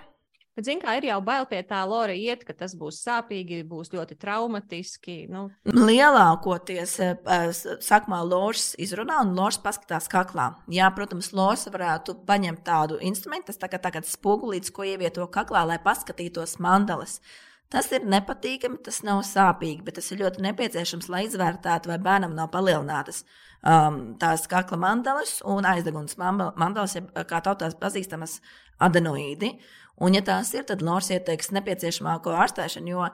[0.53, 3.89] Bet, zin, kā ir jau bail pie tā lora iet, ka tas būs sāpīgi, būs
[3.95, 5.15] ļoti traumatiski.
[5.33, 5.47] Nu.
[5.65, 10.51] Lielākoties eh, sākumā Lors izrunā un Lors paskatās kaklā.
[10.73, 15.81] Jā, protams, Lors varētu paņemt tādu instrumentu, tas tagad, tagad spogulīts, ko ievieto kaklā, lai
[15.81, 17.23] paskatītos mandalas.
[17.73, 22.35] Tas ir nepatīkami, tas nav sāpīgi, bet tas ir ļoti nepieciešams, lai izvērtētu, vai bērnam
[22.37, 23.23] nav palielinātas
[23.65, 26.99] um, tās kakla mandalas un aizdegunas mandalas,
[27.31, 28.43] kā tautās pazīstamas
[28.83, 29.55] adenoīdi.
[30.03, 33.07] Un, ja tās ir, tad Lors ieteiks nepieciešamāko ārstēšanu, jo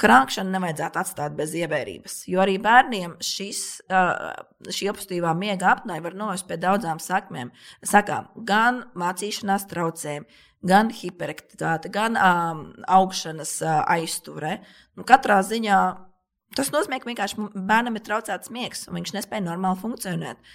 [0.00, 2.16] krāpšanu nevajadzētu atstāt bez ievērības.
[2.30, 3.60] Jo arī bērniem šis,
[3.92, 4.32] uh,
[4.66, 7.52] šī opustīvā miega apnē var novest pie daudzām sakmēm.
[7.86, 10.26] Sakām, gan mācīšanās traucējumiem,
[10.64, 14.58] gan hiperaktivitāte, gan um, augšanas uh, aizture.
[14.96, 15.84] Nu, katrā ziņā
[16.54, 20.54] Tas nozīmē, ka vienkārši bērnam ir traucēts miegs, un viņš nespēja normāli funkcionēt.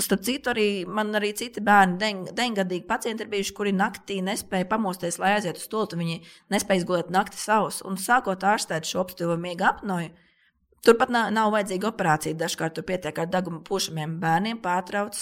[0.00, 1.98] Starp citu, arī man arī citi bērni,
[2.32, 5.98] deviņgadīgi pacienti ir bijuši, kuri naktī nespēja pamosties, lai aizietu uz stultu.
[6.00, 6.22] Viņi
[6.54, 7.82] nespēja izgulēt nakti savus.
[7.84, 10.08] Un sākot ārstēt šo obstīvo miega apnoju,
[10.86, 12.38] turpat nav, nav vajadzīga operācija.
[12.40, 15.18] Dažkārt tur pietiek ar deguna pušamiem bērniem, pārtrauc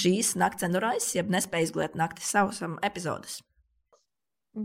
[0.00, 3.38] šīs nakts enuraises, jeb nespēja izgulēt nakti savus um, epizodus.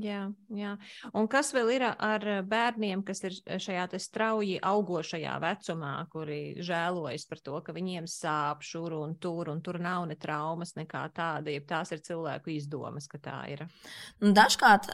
[0.03, 0.21] Jā,
[0.53, 0.73] jā.
[1.15, 7.41] Un kas vēl ir ar bērniem, kas ir šajā strauji augošajā vecumā, kuri žēlojas par
[7.45, 11.63] to, ka viņiem sāp šur un tur, un tur nav ne traumas, nekā tāda, ja
[11.65, 13.65] tās ir cilvēku izdomas, ka tā ir?
[14.23, 14.89] Nu, dažkārt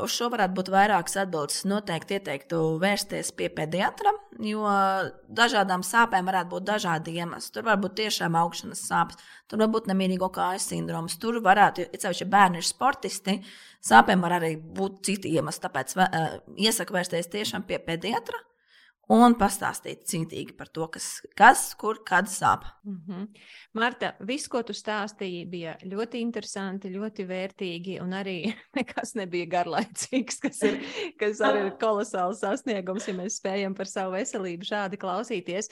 [0.00, 1.64] uz šo varētu būt vairākas atbildes.
[1.68, 4.64] Noteikti ieteiktu vērsties pie pediatra, jo
[5.28, 7.52] dažādām sāpēm varētu būt dažādi iemesli.
[7.54, 9.20] Tur var būt tiešām augšanas sāpes,
[9.50, 13.38] tur var būt nemierīgo kājas sindroms, tur varētu, ja ceļš, bērni ir sportisti,
[13.84, 18.38] Sāpēm var arī būt citi iemesli, tāpēc uh, iesaku vērsties tiešām pie pediatra
[19.12, 22.64] un pastāstīt cītīgi par to, kas, kas kur, kad sāp.
[22.84, 23.26] Mm -hmm.
[23.74, 30.40] Marta, viss, ko tu stāstīji, bija ļoti interesanti, ļoti vērtīgi, un arī nekas nebija garlaicīgs,
[30.40, 30.80] kas, ir,
[31.18, 35.68] kas arī ir kolosāls sasniegums, ja mēs spējam par savu veselību šādi klausīties.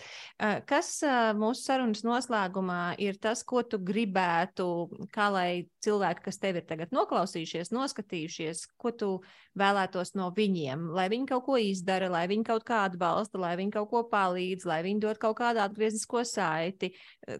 [0.67, 1.03] Kas
[1.35, 6.93] mūsu sarunas noslēgumā ir tas, ko tu gribētu, kā lai cilvēki, kas tevi ir tagad
[6.95, 9.11] noklausījušies, noskatījušies, ko tu
[9.59, 13.75] vēlētos no viņiem, lai viņi kaut ko izdara, lai viņi kaut kā atbalsta, lai viņi
[13.77, 16.93] kaut ko palīdz, lai viņi dod kaut kādu atgrieznisko saiti.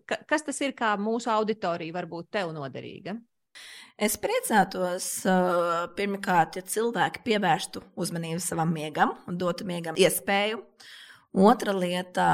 [0.07, 3.17] Ka, kas tas ir, kā mūsu auditorija var būt tev noderīga?
[4.03, 5.07] Es priecātos,
[5.99, 10.63] pirmkārt, ja cilvēki pievērstu uzmanību savam miegam un dotu miegam iespēju.
[11.33, 12.27] Otra lieta,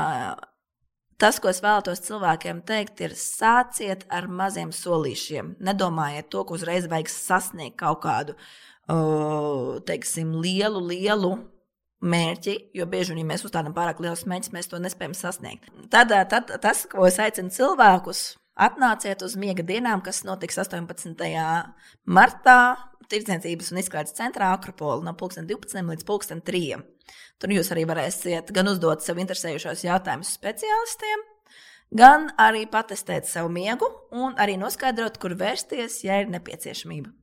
[1.20, 5.57] tas, ko es vēlētos cilvēkiem teikt, ir sāciet ar maziem solīšiem.
[5.65, 11.36] Nedomājiet to, ka uzreiz vajag sasniegt kaut kādu uh, teiksim, lielu, lielu
[11.99, 15.70] mērķi, jo bieži vien, ja mēs uzstādām pārāk lielus mērķus, mēs to nespējam sasniegt.
[15.90, 21.19] Tad, tad tas, ko es aicinu cilvēkus, atnāciet uz miega dienām, kas notiks 18.
[22.07, 22.61] martā
[23.09, 26.05] Tirdzniecības un izklaides centrā Akropola no 12 līdz
[26.45, 26.81] 3.
[27.39, 31.23] Tur jūs arī varēsiet gan uzdot sev interesējušos jautājumus speciālistiem,
[31.95, 37.15] gan arī patestēt savu miegu un arī noskaidrot, kur vērsties, ja ir nepieciešamība.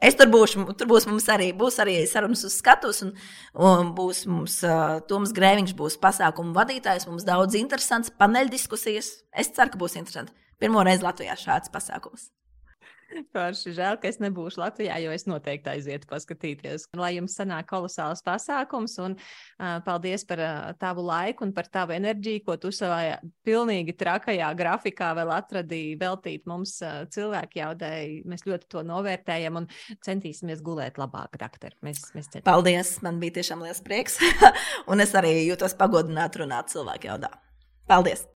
[0.00, 3.12] Es tur būšu, tur būs mums arī, būs arī sarunas uz skatuves, un,
[3.52, 9.12] un būs mums uh, Toms Grēviņš, būs pasākumu vadītājs, mums daudz interesants paneļdiskusijas.
[9.36, 10.32] Es ceru, ka būs interesanti.
[10.60, 12.30] Pirmo reizi Latvijā šāds pasākums.
[13.34, 16.86] Forši žēl, ka es nebūšu Latvijā, jo es noteikti aizietu paskatīties.
[16.98, 21.94] Lai jums sanāk kolosāls pasākums, un uh, paldies par uh, tavu laiku un par tavu
[21.96, 28.22] enerģiju, ko tu savā pilnīgi trakajā grafikā vēl atradīji veltīt mums uh, cilvēku jaudēji.
[28.30, 29.70] Mēs ļoti to novērtējam un
[30.06, 31.76] centīsimies gulēt labāk, doktor.
[31.86, 32.48] Mēs, mēs centīsimies.
[32.50, 34.20] Paldies, man bija tiešām liels prieks,
[34.90, 37.34] un es arī jūtos pagodināti runāt cilvēku jaudā.
[37.90, 38.28] Paldies!